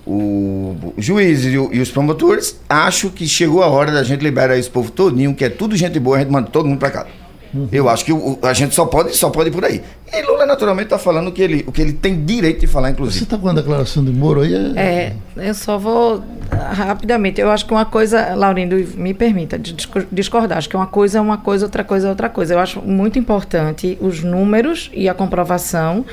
o 0.07 0.95
juiz 0.97 1.45
e, 1.45 1.59
o, 1.59 1.69
e, 1.73 1.81
os 1.81 1.91
promotores, 1.91 2.61
acho 2.69 3.11
que 3.11 3.27
chegou 3.27 3.63
a 3.63 3.67
hora 3.67 3.91
da 3.91 4.05
gente 4.05 4.23
liberar 4.23 4.57
esse 4.57 4.71
povo 4.71 4.91
todinho, 4.91 5.35
que 5.35 5.45
é 5.45 5.49
tudo 5.49 5.77
gente 5.77 5.99
boa, 5.99 6.17
a 6.17 6.21
gente 6.21 6.31
manda 6.31 6.49
todo 6.49 6.69
mundo 6.69 6.79
para 6.79 6.91
casa. 6.91 7.09
Uhum. 7.53 7.69
Eu 7.73 7.89
acho 7.89 8.05
que 8.05 8.13
o, 8.13 8.39
a 8.43 8.53
gente 8.53 8.75
só 8.75 8.85
pode, 8.87 9.17
só 9.17 9.31
pode 9.31 9.49
ir 9.49 9.53
por 9.53 9.65
aí. 9.65 9.83
E 10.13 10.23
Lula, 10.23 10.47
naturalmente, 10.47 10.87
está 10.87 10.99
falando 10.99 11.29
o 11.29 11.33
que, 11.33 11.43
ele, 11.43 11.65
o 11.67 11.73
que 11.73 11.81
ele 11.81 11.93
tem 11.93 12.25
direito 12.25 12.61
de 12.61 12.67
falar, 12.67 12.91
inclusive. 12.91 13.19
Você 13.19 13.25
está 13.25 13.39
com 13.39 13.49
a 13.49 13.53
declaração 13.53 14.05
de 14.05 14.13
Moro 14.13 14.43
aí? 14.43 14.55
É... 14.77 15.13
é, 15.37 15.49
eu 15.49 15.55
só 15.55 15.79
vou 15.79 16.23
rapidamente. 16.51 17.41
Eu 17.41 17.51
acho 17.51 17.67
que 17.67 17.73
uma 17.73 17.85
coisa, 17.85 18.35
Laurindo, 18.35 18.77
me 18.97 19.15
permita 19.15 19.59
discordar. 19.59 20.59
Acho 20.59 20.69
que 20.69 20.77
uma 20.77 20.87
coisa 20.87 21.19
é 21.19 21.21
uma 21.21 21.39
coisa, 21.39 21.65
outra 21.65 21.83
coisa 21.83 22.09
é 22.09 22.11
outra 22.11 22.29
coisa. 22.29 22.55
Eu 22.55 22.59
acho 22.59 22.81
muito 22.83 23.19
importante 23.19 23.97
os 24.01 24.23
números 24.23 24.91
e 24.93 25.09
a 25.09 25.15
comprovação 25.15 26.05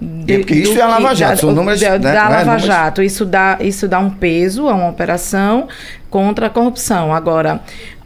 de, 0.00 0.34
é 0.34 0.38
porque 0.38 0.54
isso 0.54 0.78
é 0.78 0.82
a 0.82 0.86
Lava 0.86 1.14
Jato, 1.14 1.40
são 1.40 1.52
números 1.52 1.80
da, 1.80 1.98
né, 1.98 2.12
da 2.12 2.28
Lava 2.28 2.54
é 2.54 2.58
Jato. 2.58 3.02
Isso 3.02 3.24
dá, 3.24 3.58
isso 3.60 3.88
dá 3.88 3.98
um 3.98 4.10
peso 4.10 4.68
a 4.68 4.74
uma 4.74 4.88
operação 4.88 5.68
contra 6.08 6.46
a 6.46 6.50
corrupção. 6.50 7.12
Agora, 7.12 7.60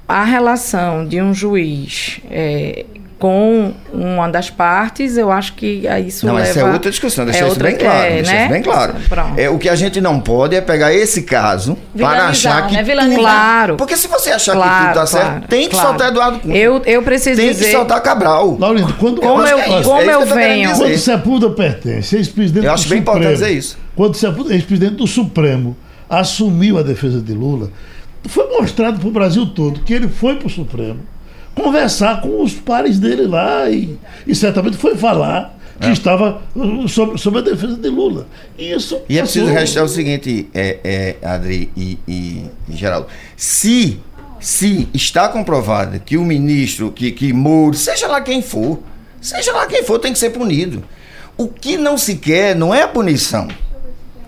a 0.09 0.25
relação 0.25 1.07
de 1.07 1.21
um 1.21 1.35
juiz 1.35 2.21
é, 2.31 2.87
com 3.23 3.73
uma 3.93 4.29
das 4.29 4.51
partes, 4.51 5.17
eu 5.17 5.31
acho 5.31 5.53
que 5.53 5.85
isso 6.05 6.27
não, 6.27 6.35
leva... 6.35 6.49
essa 6.49 6.59
é 6.59 6.65
outra 6.65 6.91
discussão, 6.91 7.25
deixa 7.25 7.45
é 7.45 7.47
isso 7.47 7.61
bem 7.61 7.77
claro, 7.77 8.05
é, 8.05 8.11
deixa 8.15 8.33
né? 8.33 8.43
isso 8.43 8.53
bem 8.53 8.63
claro. 8.63 8.95
É, 9.37 9.49
o 9.49 9.61
que 9.61 9.69
a 9.69 9.77
gente 9.77 10.01
não 10.01 10.19
pode 10.19 10.57
é 10.57 10.61
pegar 10.61 10.93
esse 10.93 11.23
caso 11.23 11.79
para 11.97 12.27
achar 12.27 12.67
que... 12.67 12.75
Né? 12.75 13.15
Claro. 13.15 13.77
Porque 13.77 13.97
se 13.97 14.09
você 14.09 14.33
achar 14.33 14.57
claro, 14.57 14.73
que 14.73 14.77
tudo 14.79 14.89
tá 14.89 15.07
claro, 15.07 15.07
certo, 15.07 15.49
tem 15.49 15.69
que 15.69 15.71
claro. 15.71 15.89
soltar 15.91 16.09
Eduardo 16.09 16.41
Cunha. 16.41 16.57
Eu, 16.57 16.83
eu 16.85 17.01
preciso 17.05 17.41
tem 17.41 17.51
dizer... 17.51 17.63
Tem 17.63 17.73
que 17.75 17.79
soltar 17.79 18.03
Cabral. 18.03 18.57
Laurindo, 18.59 18.93
quando... 18.95 19.21
Como 19.21 19.47
eu, 19.47 19.57
eu, 19.57 19.83
como 19.85 20.01
eu 20.01 20.27
venho... 20.27 20.75
Quando 20.75 20.99
Sepulda 20.99 21.51
pertence, 21.51 22.17
ex-presidente 22.17 22.67
Eu 22.67 22.73
acho 22.73 22.89
bem 22.89 22.99
Supremo, 22.99 23.19
importante 23.19 23.41
dizer 23.41 23.57
isso. 23.57 23.79
Quando 23.95 24.17
Sepulda, 24.17 24.53
ex-presidente 24.53 24.97
do 24.97 25.07
Supremo, 25.07 25.77
assumiu 26.11 26.77
a 26.77 26.83
defesa 26.83 27.21
de 27.21 27.33
Lula, 27.33 27.71
foi 28.25 28.49
mostrado 28.49 28.99
para 28.99 29.09
o 29.09 29.13
Brasil 29.13 29.47
todo 29.47 29.79
que 29.79 29.95
ele 29.95 30.09
foi 30.09 30.35
para 30.35 30.49
o 30.49 30.51
Supremo 30.51 31.12
conversar 31.55 32.21
com 32.21 32.43
os 32.43 32.55
pares 32.55 32.99
dele 32.99 33.27
lá 33.27 33.69
e, 33.69 33.99
e 34.27 34.35
certamente 34.35 34.77
foi 34.77 34.97
falar 34.97 35.59
que 35.81 35.89
é. 35.89 35.93
estava 35.93 36.41
uh, 36.55 36.89
sobre, 36.89 37.19
sobre 37.19 37.41
a 37.41 37.43
defesa 37.43 37.77
de 37.77 37.89
Lula. 37.89 38.27
Isso 38.59 39.01
e 39.09 39.19
é 39.19 39.23
preciso 39.23 39.47
restar 39.47 39.85
o 39.85 39.89
seguinte, 39.89 40.49
é, 40.55 40.79
é, 40.85 41.27
Adri 41.27 41.71
e, 41.77 41.99
e, 42.07 42.47
e 42.69 42.77
Geraldo. 42.77 43.09
Se, 43.37 44.01
se 44.39 44.89
está 44.95 45.29
comprovado 45.29 45.99
que 46.01 46.17
o 46.17 46.25
ministro, 46.25 46.93
que, 46.93 47.11
que 47.11 47.33
Moro, 47.33 47.75
seja 47.75 48.07
lá 48.07 48.21
quem 48.21 48.41
for, 48.43 48.81
seja 49.21 49.53
lá 49.53 49.67
quem 49.67 49.83
for, 49.83 49.99
tem 49.99 50.13
que 50.13 50.19
ser 50.19 50.31
punido. 50.31 50.85
O 51.37 51.49
que 51.49 51.77
não 51.77 51.99
se 51.99 52.17
quer 52.17 52.55
não 52.55 52.73
é 52.73 52.83
a 52.83 52.89
punição 52.89 53.49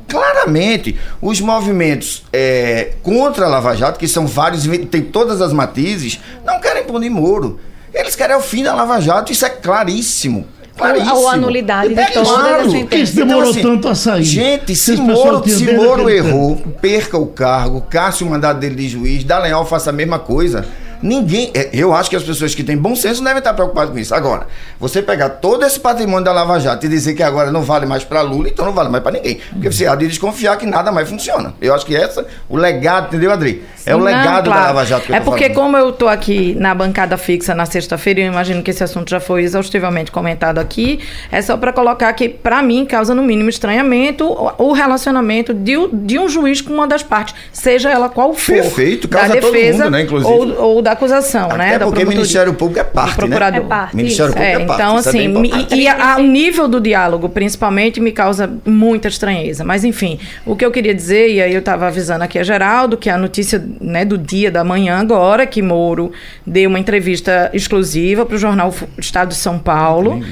claramente 0.09 0.99
os 1.21 1.41
movimentos 1.41 2.25
é, 2.33 2.93
contra 3.03 3.47
a 3.47 3.49
Lava 3.49 3.75
Jato, 3.75 3.99
que 3.99 4.09
são 4.09 4.27
vários, 4.27 4.67
tem 4.91 5.03
todas 5.03 5.41
as 5.41 5.53
matizes, 5.53 6.21
não 6.45 6.61
querem 6.61 6.85
punir 6.85 7.11
Moro. 7.11 7.59
Eles 7.93 8.17
querem 8.17 8.37
o 8.37 8.41
fim 8.41 8.63
da 8.63 8.75
Lava 8.75 9.01
Jato, 9.01 9.33
isso 9.33 9.47
é 9.47 9.51
claríssimo. 9.51 10.47
Claríssimo. 10.77 11.15
Ou 11.15 11.29
a 11.29 11.37
nulidade 11.37 11.95
é, 11.95 12.07
de 12.07 12.13
toda 12.13 12.27
claro. 12.27 12.65
Por 12.73 12.87
que 12.87 13.05
demorou 13.05 13.43
então, 13.43 13.51
assim, 13.51 13.63
tanto 13.63 13.89
a 13.89 13.95
sair? 13.95 14.25
Gente, 14.25 14.75
se, 14.75 14.97
se 14.97 15.01
Moro, 15.01 15.49
se 15.49 15.73
Moro 15.73 16.11
errou, 16.11 16.57
tempo. 16.57 16.71
perca 16.81 17.17
o 17.17 17.27
cargo, 17.29 17.81
casse 17.83 18.25
o 18.25 18.27
mandado 18.27 18.59
dele 18.59 18.75
de 18.75 18.89
juiz, 18.89 19.23
Dallagnol 19.23 19.65
faça 19.65 19.91
a 19.91 19.93
mesma 19.93 20.19
coisa. 20.19 20.67
Ninguém. 21.05 21.51
É, 21.53 21.69
eu 21.71 21.93
acho 21.93 22.09
que 22.09 22.17
as 22.17 22.23
pessoas 22.23 22.55
que 22.55 22.65
têm 22.65 22.79
bom 22.79 22.97
senso 22.97 23.23
devem 23.23 23.39
estar 23.39 23.53
preocupadas 23.53 23.91
com 23.91 23.99
isso. 23.99 24.15
Agora, 24.15 24.47
você 24.81 25.03
pegar 25.03 25.29
todo 25.29 25.63
esse 25.63 25.79
patrimônio 25.79 26.25
da 26.25 26.33
Lava 26.33 26.59
Jato 26.59 26.87
e 26.87 26.89
dizer 26.89 27.13
que 27.13 27.23
agora 27.23 27.53
não 27.53 27.61
vale 27.61 27.85
mais 27.85 28.03
para 28.05 28.23
Lula, 28.23 28.49
então 28.49 28.65
não 28.65 28.73
vale 28.73 28.89
mais 28.89 29.03
para 29.03 29.13
ninguém. 29.13 29.39
Porque 29.53 29.71
você 29.71 29.87
há 29.87 29.95
de 29.95 30.09
desconfiar 30.09 30.57
que 30.57 30.65
nada 30.65 30.91
mais 30.91 31.07
funciona. 31.07 31.53
Eu 31.61 31.75
acho 31.75 31.85
que 31.85 31.95
essa, 31.95 32.27
o 32.49 32.57
legado, 32.57 33.09
entendeu, 33.09 33.31
Adri? 33.31 33.63
Sim, 33.77 33.91
é 33.91 33.95
o 33.95 33.99
legado 33.99 34.47
não, 34.47 34.53
claro. 34.53 34.61
da 34.61 34.67
Lava 34.69 34.87
Jato 34.87 35.07
que 35.07 35.13
É 35.13 35.19
eu 35.19 35.23
porque, 35.23 35.51
falando. 35.51 35.55
como 35.57 35.77
eu 35.77 35.91
estou 35.91 36.09
aqui 36.09 36.57
na 36.59 36.75
bancada 36.75 37.19
fixa 37.19 37.55
na 37.55 37.67
sexta-feira, 37.67 38.21
eu 38.21 38.27
imagino 38.27 38.63
que 38.63 38.71
esse 38.71 38.83
assunto 38.83 39.11
já 39.11 39.21
foi 39.21 39.43
exaustivamente 39.43 40.11
comentado 40.11 40.59
aqui, 40.59 41.01
é 41.31 41.43
só 41.43 41.59
para 41.59 41.71
colocar 41.71 42.11
que, 42.15 42.31
para 42.31 42.63
mim, 42.63 42.87
causa 42.87 43.15
no 43.15 43.23
mínimo 43.23 43.51
estranhamento 43.51 44.27
o 44.57 44.73
relacionamento 44.73 45.53
de, 45.53 45.75
de 45.93 46.19
um 46.19 46.31
juiz 46.31 46.63
com 46.63 46.73
uma 46.73 46.89
das 46.89 47.03
partes, 47.03 47.35
seja 47.53 47.91
ela 47.91 48.09
qual 48.09 48.33
for. 48.33 48.55
Perfeito, 48.55 49.07
causa 49.07 49.29
da 49.29 49.35
defesa 49.35 49.53
todo 49.53 49.85
mundo, 49.85 49.91
né, 49.91 50.03
inclusive. 50.03 50.33
Ou, 50.33 50.63
ou 50.63 50.83
da 50.83 50.94
acusação, 50.95 51.47
Até 51.47 51.57
né? 51.57 51.79
Porque 51.79 52.03
o 52.03 52.09
Ministério 52.09 52.55
Público 52.55 52.81
é 52.81 52.85
parte, 52.85 53.17
procurador. 53.17 53.61
né? 53.61 53.67
É 53.67 53.69
parte, 53.69 53.97
Ministério 53.97 54.33
Público 54.33 54.51
é, 54.51 54.55
é 54.55 54.67
parte. 54.67 54.83
Então, 54.83 54.97
é 54.97 54.99
assim, 54.99 55.43
e, 55.71 55.83
e 55.83 55.89
a, 55.89 56.15
a, 56.15 56.17
o 56.19 56.23
nível 56.23 56.67
do 56.67 56.81
diálogo, 56.81 57.29
principalmente, 57.29 58.01
me 58.01 58.13
causa 58.13 58.51
muita 58.65 59.09
estranheza. 59.09 59.65
Mas, 59.65 59.85
enfim, 59.85 60.19
o 60.47 60.57
que 60.57 60.65
eu 60.65 60.71
queria 60.71 60.95
dizer, 60.95 61.31
e 61.31 61.43
aí 61.43 61.53
eu 61.53 61.61
estava 61.61 61.87
avisando 61.87 62.25
aqui 62.25 62.39
a 62.39 62.43
Geraldo, 62.43 62.97
que 62.97 63.11
a 63.11 63.19
notícia 63.19 63.63
né, 63.81 64.05
do 64.05 64.17
dia 64.17 64.51
da 64.51 64.65
manhã 64.65 64.99
agora, 64.99 65.47
que 65.47 65.61
Moro 65.61 66.13
deu 66.47 66.71
uma 66.71 66.79
entrevista 66.79 67.51
exclusiva 67.53 68.25
para 68.25 68.37
o 68.37 68.39
jornal 68.39 68.75
Estado 68.99 69.29
de 69.29 69.37
São 69.37 69.59
Paulo. 69.59 70.23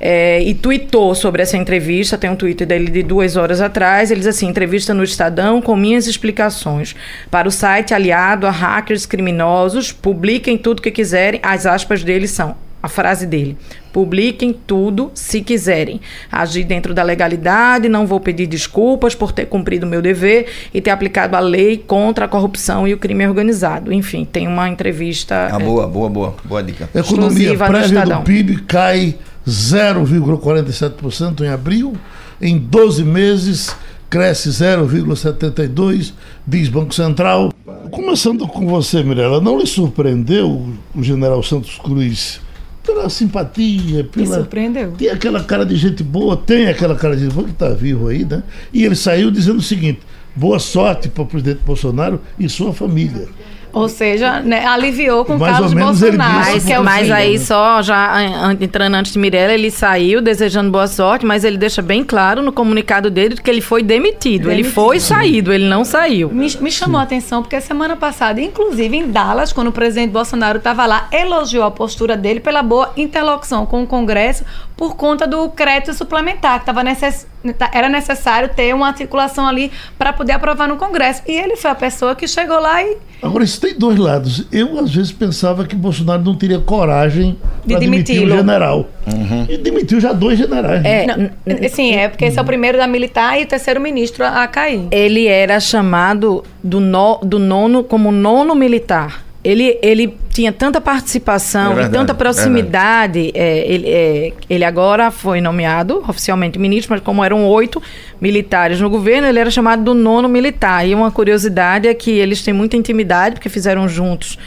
É, 0.00 0.42
e 0.42 0.54
tweetou 0.54 1.14
sobre 1.14 1.42
essa 1.42 1.58
entrevista, 1.58 2.16
tem 2.16 2.30
um 2.30 2.36
tweet 2.36 2.64
dele 2.64 2.90
de 2.90 3.02
duas 3.02 3.36
horas 3.36 3.60
atrás, 3.60 4.10
ele 4.10 4.20
diz 4.20 4.28
assim, 4.28 4.48
entrevista 4.48 4.94
no 4.94 5.04
Estadão 5.04 5.60
com 5.60 5.76
minhas 5.76 6.06
explicações. 6.06 6.96
Para 7.30 7.46
o 7.46 7.50
site 7.50 7.92
aliado 7.92 8.46
a 8.46 8.50
hackers 8.50 9.04
criminosos, 9.04 9.92
publiquem 9.92 10.56
tudo 10.56 10.78
o 10.78 10.82
que 10.82 10.90
quiserem, 10.90 11.38
as 11.42 11.66
aspas 11.66 12.02
dele 12.02 12.26
são, 12.26 12.56
a 12.82 12.88
frase 12.88 13.26
dele, 13.26 13.58
publiquem 13.92 14.54
tudo 14.66 15.10
se 15.12 15.42
quiserem. 15.42 16.00
Agir 16.32 16.64
dentro 16.64 16.94
da 16.94 17.02
legalidade, 17.02 17.86
não 17.86 18.06
vou 18.06 18.20
pedir 18.20 18.46
desculpas 18.46 19.14
por 19.14 19.32
ter 19.32 19.46
cumprido 19.46 19.84
o 19.84 19.88
meu 19.88 20.00
dever 20.00 20.46
e 20.72 20.80
ter 20.80 20.88
aplicado 20.88 21.36
a 21.36 21.40
lei 21.40 21.76
contra 21.76 22.24
a 22.24 22.28
corrupção 22.28 22.88
e 22.88 22.94
o 22.94 22.98
crime 22.98 23.26
organizado. 23.28 23.92
Enfim, 23.92 24.24
tem 24.24 24.48
uma 24.48 24.66
entrevista... 24.66 25.48
Ah, 25.52 25.58
boa, 25.58 25.86
boa, 25.86 26.08
boa, 26.08 26.34
boa 26.42 26.62
dica. 26.62 26.88
A 26.94 27.00
economia 27.00 27.54
prévia 27.54 28.06
do 28.06 28.22
PIB 28.22 28.62
cai 28.62 29.14
0,47% 29.46 31.40
em 31.42 31.48
abril, 31.48 31.96
em 32.40 32.58
12 32.58 33.04
meses 33.04 33.74
cresce 34.08 34.48
0,72, 34.50 36.12
diz 36.46 36.68
Banco 36.68 36.94
Central. 36.94 37.52
Começando 37.92 38.46
com 38.48 38.66
você, 38.66 39.02
Mirella, 39.04 39.40
não 39.40 39.58
lhe 39.58 39.66
surpreendeu 39.66 40.68
o 40.94 41.02
general 41.02 41.42
Santos 41.42 41.76
Cruz 41.76 42.40
pela 42.84 43.08
simpatia, 43.08 44.04
pela. 44.04 44.26
Me 44.26 44.34
surpreendeu. 44.34 44.92
Tem 44.92 45.08
aquela 45.10 45.42
cara 45.44 45.64
de 45.64 45.76
gente 45.76 46.02
boa, 46.02 46.36
tem 46.36 46.66
aquela 46.66 46.96
cara 46.96 47.14
de 47.14 47.24
gente 47.24 47.34
boa 47.34 47.46
que 47.46 47.52
está 47.52 47.70
vivo 47.70 48.08
aí, 48.08 48.24
né? 48.24 48.42
E 48.72 48.84
ele 48.84 48.96
saiu 48.96 49.30
dizendo 49.30 49.58
o 49.58 49.62
seguinte: 49.62 50.00
boa 50.34 50.58
sorte 50.58 51.08
para 51.08 51.22
o 51.22 51.26
presidente 51.26 51.60
Bolsonaro 51.64 52.20
e 52.38 52.48
sua 52.48 52.72
família. 52.72 53.28
Ou 53.72 53.88
seja, 53.88 54.40
né, 54.40 54.66
aliviou 54.66 55.24
com 55.24 55.36
o 55.36 55.38
Mais 55.38 55.52
Carlos 55.52 55.72
Bolsonaro. 55.72 56.38
Mas, 56.38 56.64
que 56.64 56.72
é 56.72 56.78
mas 56.78 57.10
aí 57.10 57.38
só, 57.38 57.82
já 57.82 58.52
entrando 58.60 58.94
antes 58.94 59.12
de 59.12 59.18
Mirella, 59.18 59.52
ele 59.52 59.70
saiu 59.70 60.20
desejando 60.20 60.70
boa 60.70 60.86
sorte, 60.86 61.24
mas 61.24 61.44
ele 61.44 61.56
deixa 61.56 61.80
bem 61.80 62.02
claro 62.04 62.42
no 62.42 62.52
comunicado 62.52 63.10
dele 63.10 63.36
que 63.36 63.50
ele 63.50 63.60
foi 63.60 63.82
demitido. 63.82 64.20
demitido. 64.20 64.50
Ele 64.50 64.64
foi 64.64 65.00
saído, 65.00 65.52
ele 65.52 65.68
não 65.68 65.84
saiu. 65.84 66.28
Me, 66.30 66.48
me 66.60 66.70
chamou 66.70 67.00
a 67.00 67.04
atenção 67.04 67.42
porque 67.42 67.60
semana 67.60 67.96
passada, 67.96 68.40
inclusive 68.40 68.96
em 68.96 69.10
Dallas, 69.10 69.52
quando 69.52 69.68
o 69.68 69.72
presidente 69.72 70.10
Bolsonaro 70.10 70.58
estava 70.58 70.86
lá, 70.86 71.08
elogiou 71.12 71.64
a 71.64 71.70
postura 71.70 72.16
dele 72.16 72.40
pela 72.40 72.62
boa 72.62 72.92
interlocução 72.96 73.66
com 73.66 73.82
o 73.82 73.86
Congresso 73.86 74.44
por 74.80 74.96
conta 74.96 75.26
do 75.26 75.46
crédito 75.50 75.92
suplementar, 75.92 76.60
que 76.60 76.64
tava 76.64 76.82
necess... 76.82 77.26
era 77.70 77.86
necessário 77.86 78.48
ter 78.48 78.74
uma 78.74 78.86
articulação 78.86 79.46
ali 79.46 79.70
para 79.98 80.10
poder 80.10 80.32
aprovar 80.32 80.66
no 80.66 80.78
Congresso. 80.78 81.20
E 81.28 81.32
ele 81.32 81.54
foi 81.54 81.70
a 81.70 81.74
pessoa 81.74 82.14
que 82.14 82.26
chegou 82.26 82.58
lá 82.58 82.82
e. 82.82 82.96
Agora, 83.20 83.44
isso 83.44 83.60
tem 83.60 83.78
dois 83.78 83.98
lados. 83.98 84.46
Eu, 84.50 84.78
às 84.78 84.90
vezes, 84.90 85.12
pensava 85.12 85.66
que 85.66 85.76
Bolsonaro 85.76 86.22
não 86.22 86.34
teria 86.34 86.58
coragem 86.58 87.38
de 87.62 87.76
demitir 87.76 88.22
o 88.22 88.30
general. 88.30 88.88
Uhum. 89.06 89.44
E 89.50 89.58
demitiu 89.58 90.00
já 90.00 90.14
dois 90.14 90.38
generais. 90.38 90.82
É, 90.82 91.04
né? 91.04 91.68
sim, 91.68 91.94
é 91.94 92.08
porque 92.08 92.24
esse 92.24 92.38
é 92.38 92.42
o 92.42 92.44
primeiro 92.46 92.78
da 92.78 92.86
militar 92.86 93.38
e 93.38 93.44
o 93.44 93.46
terceiro 93.46 93.82
ministro 93.82 94.24
a 94.24 94.46
cair. 94.46 94.88
Ele 94.90 95.26
era 95.26 95.60
chamado 95.60 96.42
do, 96.64 96.80
no, 96.80 97.18
do 97.22 97.38
nono 97.38 97.84
como 97.84 98.10
nono 98.10 98.54
militar 98.54 99.29
ele, 99.42 99.78
ele 99.82 100.16
tinha 100.30 100.52
tanta 100.52 100.80
participação 100.80 101.72
é 101.72 101.74
verdade, 101.74 101.94
e 101.94 101.98
tanta 101.98 102.14
proximidade. 102.14 103.32
É, 103.34 103.58
ele, 103.66 103.88
é, 103.88 104.32
ele 104.48 104.64
agora 104.64 105.10
foi 105.10 105.40
nomeado 105.40 106.04
oficialmente 106.06 106.58
ministro, 106.58 106.92
mas 106.92 107.02
como 107.02 107.24
eram 107.24 107.46
oito 107.46 107.82
militares 108.20 108.80
no 108.80 108.90
governo, 108.90 109.26
ele 109.26 109.38
era 109.38 109.50
chamado 109.50 109.82
do 109.82 109.94
nono 109.94 110.28
militar. 110.28 110.86
E 110.86 110.94
uma 110.94 111.10
curiosidade 111.10 111.88
é 111.88 111.94
que 111.94 112.10
eles 112.10 112.42
têm 112.42 112.52
muita 112.52 112.76
intimidade, 112.76 113.36
porque 113.36 113.48
fizeram 113.48 113.88
juntos 113.88 114.38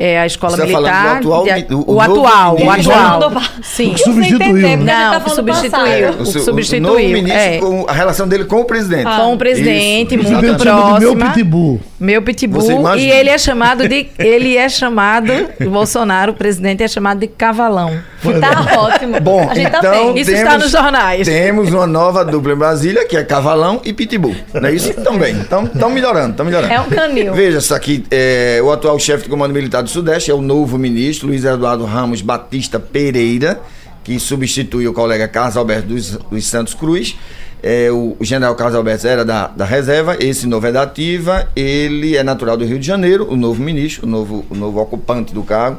é, 0.00 0.18
a 0.18 0.24
escola 0.24 0.56
Você 0.56 0.62
tá 0.62 0.66
militar. 0.66 1.16
atual, 1.18 1.44
de, 1.44 1.74
o, 1.74 1.78
o, 1.78 1.94
o 1.96 2.00
atual, 2.00 2.56
o 2.58 2.70
atual. 2.70 3.32
Sim. 3.62 3.94
Substituiu. 3.98 4.78
Não, 4.78 5.20
tá 5.20 5.28
substituiu. 5.28 6.10
O, 6.20 6.24
substituiu. 6.24 6.84
O 6.84 6.86
novo 6.86 7.06
ministro, 7.06 7.36
é. 7.38 7.60
a 7.86 7.92
relação 7.92 8.26
dele 8.26 8.46
com 8.46 8.62
o 8.62 8.64
presidente. 8.64 9.06
Ah. 9.06 9.18
Com 9.18 9.34
o 9.34 9.36
presidente, 9.36 10.14
Isso, 10.14 10.32
muito 10.32 10.56
próximo. 10.56 11.00
Meu 11.00 11.16
pitbull. 11.16 11.80
Meu 12.00 12.22
pitbull. 12.22 12.96
E 12.96 13.10
ele 13.10 13.28
é 13.28 13.36
chamado 13.36 13.86
de. 13.86 14.08
Ele 14.18 14.56
é 14.56 14.70
chamado, 14.70 15.32
o 15.60 15.68
Bolsonaro, 15.68 16.32
o 16.32 16.34
presidente, 16.34 16.82
é 16.82 16.88
chamado 16.88 17.20
de 17.20 17.26
cavalão. 17.26 17.98
Tá 18.40 18.80
ótimo. 18.80 19.20
Bom, 19.20 19.48
a 19.50 19.54
gente 19.54 19.70
tá 19.70 19.78
então 19.78 20.14
bem. 20.14 20.22
Isso 20.22 20.30
está 20.30 20.56
nos 20.56 20.70
jornais. 20.70 21.26
Temos 21.26 21.70
uma 21.72 21.86
nova 21.86 22.24
dupla 22.24 22.54
em 22.54 22.56
Brasília, 22.56 23.06
que 23.06 23.18
é 23.18 23.22
Cavalão 23.22 23.82
e 23.84 23.92
Pitbull. 23.92 24.34
Não 24.54 24.68
é 24.68 24.72
isso 24.72 24.94
também. 25.02 25.34
Então, 25.34 25.64
estão 25.64 25.90
melhorando, 25.90 26.30
estão 26.30 26.46
melhorando. 26.46 26.72
É 26.72 26.80
um 26.80 26.88
canil. 26.88 27.34
Veja, 27.34 27.58
isso 27.58 27.74
aqui, 27.74 28.04
é, 28.10 28.60
o 28.62 28.70
atual 28.72 28.98
chefe 28.98 29.24
do 29.24 29.30
Comando 29.30 29.52
Militar 29.52 29.82
do 29.82 29.89
Sudeste 29.90 30.30
é 30.30 30.34
o 30.34 30.40
novo 30.40 30.78
ministro, 30.78 31.26
Luiz 31.26 31.44
Eduardo 31.44 31.84
Ramos 31.84 32.22
Batista 32.22 32.78
Pereira, 32.78 33.60
que 34.04 34.18
substitui 34.20 34.86
o 34.86 34.92
colega 34.92 35.26
Carlos 35.26 35.56
Alberto 35.56 35.88
dos, 35.88 36.10
dos 36.16 36.46
Santos 36.46 36.74
Cruz. 36.74 37.16
É, 37.62 37.90
o, 37.90 38.16
o 38.18 38.24
general 38.24 38.54
Carlos 38.54 38.76
Alberto 38.76 39.06
era 39.06 39.24
da, 39.24 39.48
da 39.48 39.64
reserva, 39.64 40.16
esse 40.20 40.46
novo 40.46 40.66
é 40.66 40.72
da 40.72 40.82
ativa, 40.82 41.48
ele 41.54 42.16
é 42.16 42.22
natural 42.22 42.56
do 42.56 42.64
Rio 42.64 42.78
de 42.78 42.86
Janeiro, 42.86 43.26
o 43.30 43.36
novo 43.36 43.60
ministro, 43.62 44.06
o 44.06 44.08
novo, 44.08 44.46
o 44.48 44.54
novo 44.54 44.80
ocupante 44.80 45.34
do 45.34 45.42
cargo. 45.42 45.78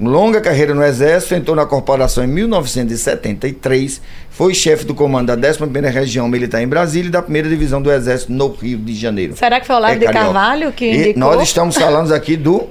Longa 0.00 0.40
carreira 0.40 0.72
no 0.74 0.82
Exército, 0.84 1.34
entrou 1.34 1.56
na 1.56 1.66
corporação 1.66 2.22
em 2.22 2.28
1973, 2.28 4.00
foi 4.30 4.54
chefe 4.54 4.84
do 4.84 4.94
comando 4.94 5.26
da 5.26 5.36
11ª 5.36 5.90
Região 5.90 6.28
Militar 6.28 6.62
em 6.62 6.68
Brasília 6.68 7.08
e 7.08 7.10
da 7.10 7.20
1 7.20 7.24
Divisão 7.48 7.82
do 7.82 7.90
Exército 7.90 8.32
no 8.32 8.48
Rio 8.52 8.78
de 8.78 8.94
Janeiro. 8.94 9.36
Será 9.36 9.60
que 9.60 9.66
foi 9.66 9.74
o 9.74 9.78
Olavo 9.78 9.94
É 9.94 9.98
de. 9.98 10.06
Carvalho 10.06 10.72
que 10.72 10.84
E 10.84 10.96
indicou? 10.96 11.20
nós 11.20 11.42
estamos 11.42 11.76
falando 11.76 12.14
aqui 12.14 12.36
do 12.36 12.68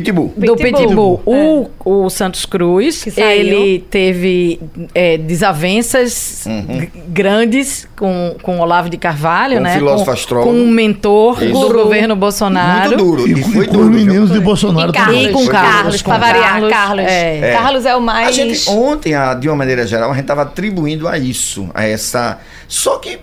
Pitbull. 0.00 0.32
do 0.36 0.56
Pitbull. 0.56 1.18
Pitbull. 1.18 1.70
O, 1.84 2.04
o 2.04 2.10
Santos 2.10 2.44
Cruz, 2.44 3.06
ele 3.16 3.78
teve 3.90 4.60
é, 4.94 5.16
desavenças 5.18 6.44
g- 6.46 6.90
grandes 7.08 7.88
com, 7.96 8.36
com 8.42 8.60
Olavo 8.60 8.88
de 8.90 8.96
Carvalho, 8.96 9.54
Com 9.54 9.60
o 9.60 9.62
né? 9.64 9.74
filósofo 9.74 10.04
com, 10.04 10.10
astrólogo. 10.10 10.50
com 10.52 10.56
um 10.58 10.70
mentor 10.70 11.42
Isso. 11.42 11.52
do 11.52 11.72
governo 11.72 12.14
Bolsonaro. 12.16 12.88
Muito 12.90 13.04
duro. 13.04 13.28
E, 13.28 13.32
E, 13.32 13.42
com- 13.42 13.50
foi 13.52 13.64
e 13.64 13.66
com 13.68 13.72
duro. 13.74 13.84
os 13.90 13.96
viu? 13.96 14.06
meninos 14.06 14.30
de 14.32 14.40
Bolsonaro 14.40 14.90
E 14.90 14.94
Carlos, 14.94 15.16
também. 15.16 15.32
com 15.32 15.46
Carlos, 15.46 16.02
com 16.02 16.10
pra 16.10 16.18
variar, 16.18 16.50
Carlos, 16.52 16.70
Carlos. 16.70 17.04
é. 17.06 17.52
Carlos 17.52 17.86
é 17.86 17.96
o 17.96 18.00
mais... 18.00 18.28
A 18.28 18.32
gente, 18.32 18.70
ontem, 18.70 19.14
a- 19.14 19.34
de 19.34 19.48
uma 19.48 19.56
maneira 19.56 19.86
geral, 19.86 20.10
a 20.10 20.14
gente 20.14 20.22
estava 20.22 20.42
atribuindo 20.42 21.08
a 21.08 21.18
isso, 21.18 21.68
a 21.74 21.84
essa. 21.86 22.38
Só 22.68 22.98
que 22.98 23.18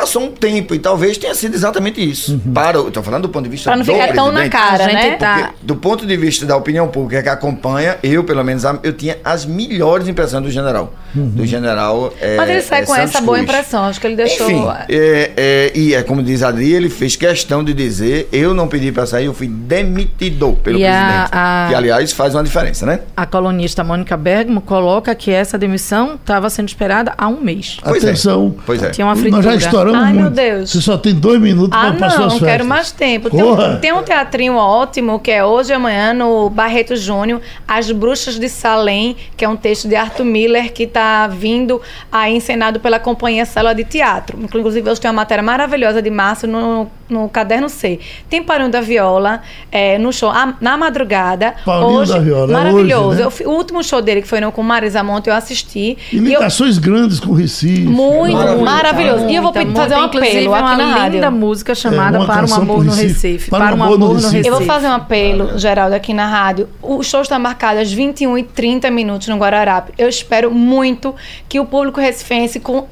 passou 0.00 0.22
um 0.22 0.30
tempo 0.30 0.74
e 0.74 0.78
talvez 0.78 1.16
tenha 1.18 1.34
sido 1.34 1.54
exatamente 1.54 2.00
isso. 2.06 2.40
Para, 2.54 2.78
eu 2.78 2.90
tô 2.90 3.02
falando 3.02 3.22
do 3.22 3.28
ponto 3.28 3.44
de 3.44 3.50
vista 3.50 3.70
Pra 3.70 3.76
não 3.76 3.84
do 3.84 3.92
ficar 3.92 4.12
tão 4.14 4.30
na 4.32 4.48
cara, 4.48 4.84
A 4.84 4.86
né? 4.92 5.16
tá- 5.16 5.50
do 5.62 5.76
ponto 5.76 6.06
de 6.06 6.16
vista 6.16 6.46
da 6.46 6.56
opinião 6.56 6.88
pública 6.88 7.22
que 7.22 7.28
acompanha, 7.28 7.98
eu, 8.02 8.22
pelo 8.24 8.42
menos, 8.44 8.64
a- 8.64 8.78
eu 8.82 8.92
tinha 8.92 9.16
as 9.24 9.44
melhores 9.44 10.06
impressões 10.08 10.42
do 10.42 10.50
general. 10.50 10.92
Do 11.14 11.44
general. 11.46 12.12
É, 12.20 12.36
Mas 12.36 12.50
ele 12.50 12.62
sai 12.62 12.82
é, 12.82 12.86
com 12.86 12.94
Santos 12.94 13.10
essa 13.14 13.20
boa 13.22 13.38
Cruz. 13.38 13.48
impressão. 13.50 13.84
Acho 13.84 14.00
que 14.00 14.06
ele 14.06 14.16
deixou... 14.16 14.46
Enfim, 14.50 14.64
é, 14.88 15.30
é, 15.36 15.72
e 15.74 15.94
é 15.94 16.02
como 16.02 16.22
diz 16.22 16.42
a 16.42 16.48
Adri, 16.48 16.72
ele 16.72 16.88
fez 16.90 17.16
questão 17.16 17.64
de 17.64 17.72
dizer: 17.74 18.28
eu 18.32 18.52
não 18.54 18.68
pedi 18.68 18.92
para 18.92 19.06
sair, 19.06 19.24
eu 19.26 19.34
fui 19.34 19.48
demitido 19.48 20.52
pelo 20.62 20.78
E 20.78 20.86
a- 20.86 20.90
presidente. 20.90 21.28
a- 21.32 21.66
Que, 21.70 21.74
aliás, 21.74 22.12
faz 22.12 22.34
uma 22.34 22.44
diferença, 22.44 22.84
né? 22.86 23.00
A 23.16 23.26
colunista 23.26 23.82
Mônica 23.82 24.16
Bergamo 24.16 24.60
coloca 24.60 25.14
que 25.14 25.30
essa 25.30 25.58
demissão 25.58 26.14
estava 26.14 26.48
sendo 26.50 26.68
esperada 26.68 27.14
há 27.16 27.26
um 27.28 27.40
mês. 27.40 27.78
Pois 27.82 28.04
é. 28.04 28.08
Atenção. 28.08 28.54
Pois 28.66 28.82
é. 28.82 28.90
Tinha 28.90 29.06
uma 29.06 29.14
Nós 29.14 29.20
fritura. 29.22 29.42
já 29.42 29.54
estouramos 29.56 29.87
Ai, 29.96 30.12
muito. 30.12 30.20
meu 30.22 30.30
Deus. 30.30 30.70
Você 30.70 30.80
só 30.80 30.96
tem 30.98 31.14
dois 31.14 31.40
minutos 31.40 31.76
Ah, 31.78 31.92
para 31.96 32.10
suas 32.10 32.20
não, 32.22 32.30
festas. 32.30 32.48
quero 32.48 32.64
mais 32.64 32.92
tempo. 32.92 33.30
Tem 33.30 33.42
um, 33.42 33.76
tem 33.80 33.92
um 33.92 34.02
teatrinho 34.02 34.54
ótimo 34.56 35.18
que 35.18 35.30
é 35.30 35.44
hoje 35.44 35.70
e 35.70 35.74
amanhã 35.74 36.12
no 36.12 36.50
Barreto 36.50 36.96
Júnior, 36.96 37.40
As 37.66 37.90
Bruxas 37.90 38.38
de 38.38 38.48
Salem, 38.48 39.16
que 39.36 39.44
é 39.44 39.48
um 39.48 39.56
texto 39.56 39.88
de 39.88 39.94
Arthur 39.96 40.24
Miller 40.24 40.72
que 40.72 40.84
está 40.84 41.26
vindo 41.26 41.80
aí 42.10 42.34
encenado 42.34 42.80
pela 42.80 42.98
Companhia 42.98 43.44
Célula 43.44 43.74
de 43.74 43.84
Teatro. 43.84 44.38
Inclusive, 44.42 44.90
hoje 44.90 45.00
tem 45.00 45.10
uma 45.10 45.16
matéria 45.16 45.42
maravilhosa 45.42 46.00
de 46.02 46.10
março 46.10 46.46
no, 46.46 46.88
no 47.08 47.28
Caderno 47.28 47.68
C. 47.68 47.98
Tem 48.28 48.42
Parinho 48.42 48.70
da 48.70 48.80
Viola 48.80 49.42
é, 49.70 49.98
no 49.98 50.12
show 50.12 50.30
a- 50.30 50.54
na 50.60 50.76
madrugada. 50.76 51.54
Paulinho 51.64 52.00
hoje, 52.00 52.12
da 52.12 52.18
Viola, 52.18 52.50
é 52.50 52.52
Maravilhoso. 52.52 53.08
hoje, 53.08 53.18
né? 53.22 53.28
Eu 53.44 53.48
o 53.50 53.54
último 53.54 53.82
show 53.82 54.00
dele, 54.02 54.22
que 54.22 54.28
foi 54.28 54.40
no, 54.40 54.50
com 54.52 54.62
Marisa 54.62 55.02
Monte, 55.02 55.28
eu 55.28 55.34
assisti. 55.34 55.96
E 56.12 56.16
E 56.16 56.16
eu- 56.18 56.22
ligações 56.24 56.78
grandes 56.78 57.18
com 57.20 57.32
Recife. 57.32 57.82
muito 57.82 58.32
Maravilhoso. 58.36 58.64
maravilhoso. 58.64 59.28
E 59.28 59.34
eu 59.36 59.42
vou 59.42 59.52
Muita, 59.52 59.60
pedir- 59.78 59.88
fazer 59.90 59.94
um 60.00 60.04
apelo 60.04 60.24
inclusive, 60.24 60.38
aqui 60.54 60.62
na 60.78 60.84
uma 60.84 60.94
rádio. 60.94 61.14
linda 61.14 61.30
música 61.30 61.74
chamada 61.74 62.18
É, 62.18 62.26
Para 62.26 62.46
um 62.46 62.54
Amor 62.54 62.84
no 62.84 62.90
Recife. 62.92 63.06
Recife. 63.28 63.50
Para 63.50 63.74
um 63.74 63.82
amor 63.82 63.98
no 63.98 64.12
Recife. 64.14 64.46
Eu 64.48 64.56
vou 64.56 64.66
fazer 64.66 64.86
um 64.88 64.92
apelo, 64.94 65.58
Geraldo, 65.58 65.94
aqui 65.94 66.12
na 66.12 66.26
rádio. 66.26 66.68
O 66.82 67.02
show 67.02 67.20
está 67.22 67.38
marcado 67.38 67.80
às 67.80 67.92
21 67.92 68.36
e 68.38 68.42
30 68.42 68.90
minutos 68.90 69.28
no 69.28 69.36
Guararapes. 69.36 69.94
Eu 69.98 70.08
espero 70.08 70.50
muito 70.50 71.14
que 71.48 71.58
o 71.60 71.64
público 71.66 72.00
recifense 72.00 72.60
com- 72.60 72.86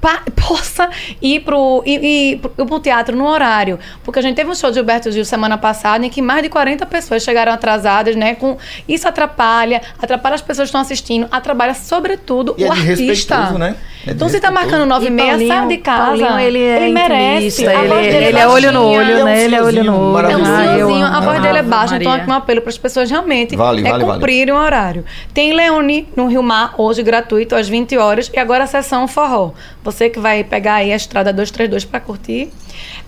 pa- 0.00 0.22
possa 0.48 0.88
ir 1.20 1.40
pro, 1.40 1.82
ir, 1.84 2.02
ir 2.02 2.38
pro, 2.38 2.80
teatro 2.80 3.14
no 3.16 3.26
horário. 3.26 3.78
Porque 4.02 4.18
a 4.18 4.22
gente 4.22 4.34
teve 4.36 4.50
um 4.50 4.54
show 4.54 4.70
de 4.70 4.76
Gilberto 4.76 5.12
Gil 5.12 5.24
semana 5.24 5.58
passada 5.58 6.04
em 6.06 6.08
que 6.10 6.22
mais 6.22 6.42
de 6.42 6.48
40 6.48 6.86
pessoas 6.86 7.22
chegaram 7.22 7.52
atrasadas, 7.52 8.16
né? 8.16 8.34
Com, 8.34 8.56
isso 8.88 9.06
atrapalha, 9.06 9.82
atrapalha 10.00 10.34
as 10.36 10.40
pessoas 10.42 10.66
que 10.66 10.70
estão 10.70 10.80
assistindo, 10.80 11.28
atrapalha 11.30 11.74
sobretudo 11.74 12.54
E 12.56 12.64
é 12.64 12.68
o 12.68 12.72
artista. 12.72 12.94
desrespeitoso, 12.96 13.58
né? 13.58 13.76
É 14.06 14.12
então 14.12 14.28
você 14.28 14.40
tá 14.40 14.50
marcando 14.50 14.86
9 14.86 15.06
e 15.08 15.10
meia, 15.10 15.36
sai 15.46 15.68
de 15.68 15.76
casa. 15.76 16.19
Paulinho, 16.26 16.46
ele 16.48 16.62
é 16.64 16.88
merece. 16.88 17.46
intimista, 17.46 17.70
A 17.70 17.74
voz 17.84 17.90
ele- 18.06 18.12
dele 18.12 18.24
ele 18.26 18.38
é 18.38 18.48
olho 18.48 18.72
no 18.72 18.84
olho, 18.84 19.24
né? 19.24 19.44
Ele 19.44 19.54
é 19.54 19.62
olho 19.62 19.84
no 19.84 19.92
olho. 20.12 20.26
É 20.30 20.36
um 20.36 20.40
Maravilhoso. 20.40 20.72
senhorzinho, 20.74 21.06
a 21.06 21.20
voz 21.20 21.42
dele 21.42 21.58
é 21.58 21.62
baixa, 21.62 21.96
então 21.96 22.12
aqui 22.12 22.30
um 22.30 22.32
apelo 22.34 22.60
para 22.60 22.70
as 22.70 22.78
pessoas 22.78 23.10
realmente 23.10 23.56
Vale, 23.56 23.80
é 23.86 23.90
vale, 23.90 24.04
vale. 24.04 24.18
cumprirem 24.18 24.54
o 24.54 24.56
horário. 24.58 25.04
Tem 25.34 25.52
Leone 25.52 26.08
no 26.16 26.26
Rio 26.26 26.42
Mar, 26.42 26.74
hoje 26.78 27.02
gratuito, 27.02 27.54
às 27.54 27.68
20 27.68 27.96
horas, 27.96 28.30
e 28.34 28.38
agora 28.38 28.64
a 28.64 28.66
sessão 28.66 29.06
forró. 29.08 29.52
Você 29.82 30.08
que 30.10 30.18
vai 30.18 30.44
pegar 30.44 30.74
aí 30.74 30.92
a 30.92 30.96
estrada 30.96 31.32
232 31.32 31.84
para 31.84 32.00
curtir. 32.00 32.50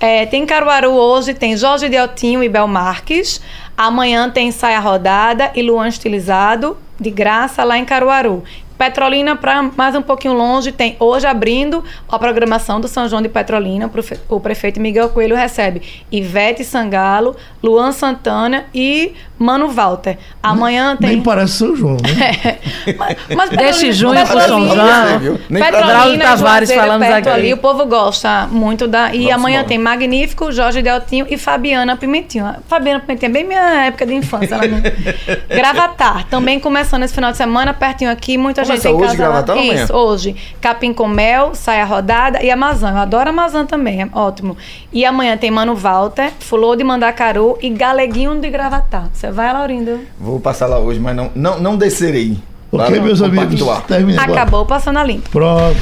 É, 0.01 0.27
tem 0.27 0.45
Caruaru 0.45 0.91
hoje, 0.91 1.33
tem 1.35 1.57
Jorge 1.57 1.89
Deltinho 1.89 2.43
e 2.43 2.49
Bel 2.49 2.67
Marques. 2.67 3.41
Amanhã 3.77 4.29
tem 4.29 4.51
Saia 4.51 4.79
Rodada 4.81 5.51
e 5.55 5.63
Luan 5.63 5.89
Estilizado, 5.89 6.77
de 7.01 7.11
graça, 7.11 7.65
lá 7.65 7.79
em 7.79 7.85
Caruaru. 7.85 8.43
Petrolina, 8.83 9.37
para 9.37 9.63
mais 9.77 9.95
um 9.95 10.03
pouquinho 10.03 10.35
longe, 10.35 10.73
tem 10.73 10.97
hoje 10.99 11.25
abrindo 11.25 11.85
a 12.09 12.19
programação 12.19 12.81
do 12.81 12.89
São 12.89 13.09
João 13.09 13.23
de 13.23 13.29
Petrolina. 13.29 13.89
o 14.29 14.41
prefeito 14.41 14.81
Miguel 14.81 15.09
Coelho 15.11 15.37
recebe 15.37 15.83
Ivete 16.11 16.65
Sangalo, 16.65 17.37
Luan 17.63 17.93
Santana 17.93 18.65
e 18.75 19.13
Mano 19.39 19.69
Walter. 19.69 20.19
Amanhã 20.43 20.97
tem. 20.97 21.11
Nem 21.11 21.23
parece 21.23 21.59
São 21.59 21.77
João, 21.77 21.97
né? 21.97 22.59
Mas, 22.97 23.17
mas 23.37 23.51
Deixe 23.51 23.93
junho 23.93 24.27
pro 24.27 24.41
São 24.41 24.69
João. 24.69 25.19
viu? 25.19 25.41
Nem 25.49 25.63
Petrolina, 25.63 26.25
Tavares 26.25 26.73
falando 26.73 27.03
aqui. 27.03 27.29
ali, 27.29 27.53
o 27.53 27.57
povo 27.57 27.87
gosta 27.87 28.47
muito 28.51 28.87
da. 28.89 29.15
E 29.15 29.19
Vamos 29.19 29.33
amanhã 29.35 29.57
embora. 29.59 29.69
tem 29.69 29.79
Magnífico, 29.79 30.51
Jorge 30.53 30.83
Deltinho 30.83 31.27
e 31.29 31.37
Fabiana 31.37 31.97
Pimentinho. 31.97 32.47
A 32.47 32.57
Fabiana 32.69 33.01
Pimentinho 33.01 33.31
é 33.31 33.33
bem 33.33 33.45
minha 33.45 33.85
época 33.87 34.07
de 34.07 34.15
infância. 34.15 34.55
Ela 34.55 34.67
não... 34.67 34.81
Gravatar, 35.49 36.27
também 36.29 36.59
começando 36.59 37.03
esse 37.05 37.15
final 37.15 37.31
de 37.31 37.37
semana, 37.37 37.73
pertinho 37.73 38.11
aqui, 38.11 38.37
muita 38.37 38.65
gente 38.65 38.72
em 38.75 38.93
hoje, 38.95 39.05
casa. 39.05 39.17
Gravatar 39.17 39.57
ou 39.57 39.63
amanhã? 39.63 39.85
Isso, 39.85 39.95
hoje. 39.95 40.37
Capim 40.61 40.93
com 40.93 41.09
mel, 41.09 41.55
saia 41.55 41.85
rodada 41.85 42.43
e 42.43 42.51
Amazon. 42.51 42.91
Eu 42.91 42.99
adoro 42.99 43.31
Amazon 43.31 43.67
também, 43.67 44.03
é 44.03 44.09
ótimo. 44.13 44.57
E 44.93 45.05
amanhã 45.05 45.37
tem 45.37 45.51
Mano 45.51 45.75
Walter, 45.75 46.33
Fulô 46.41 46.75
de 46.77 46.85
Mandacaru 46.85 47.59
e 47.61 47.71
Galeguinho 47.71 48.41
de 48.41 48.51
Gravatar. 48.51 49.09
Você 49.13 49.31
vai, 49.31 49.53
Laurindo? 49.53 50.01
Vou 50.19 50.41
passar 50.41 50.67
lá 50.67 50.79
hoje, 50.79 51.01
mas 51.01 51.15
não, 51.15 51.31
não, 51.35 51.61
não 51.61 51.77
descerei. 51.77 52.39
Ok, 52.71 53.01
meus 53.01 53.21
amigos. 53.21 53.61
Termina 53.87 54.23
agora. 54.23 54.41
Acabou 54.41 54.65
passando 54.65 54.99
a 54.99 55.05
limpo. 55.05 55.29
Pronto. 55.31 55.77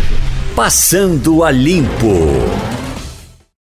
Passando 0.57 1.45
a 1.45 1.51
Limpo. 1.51 2.13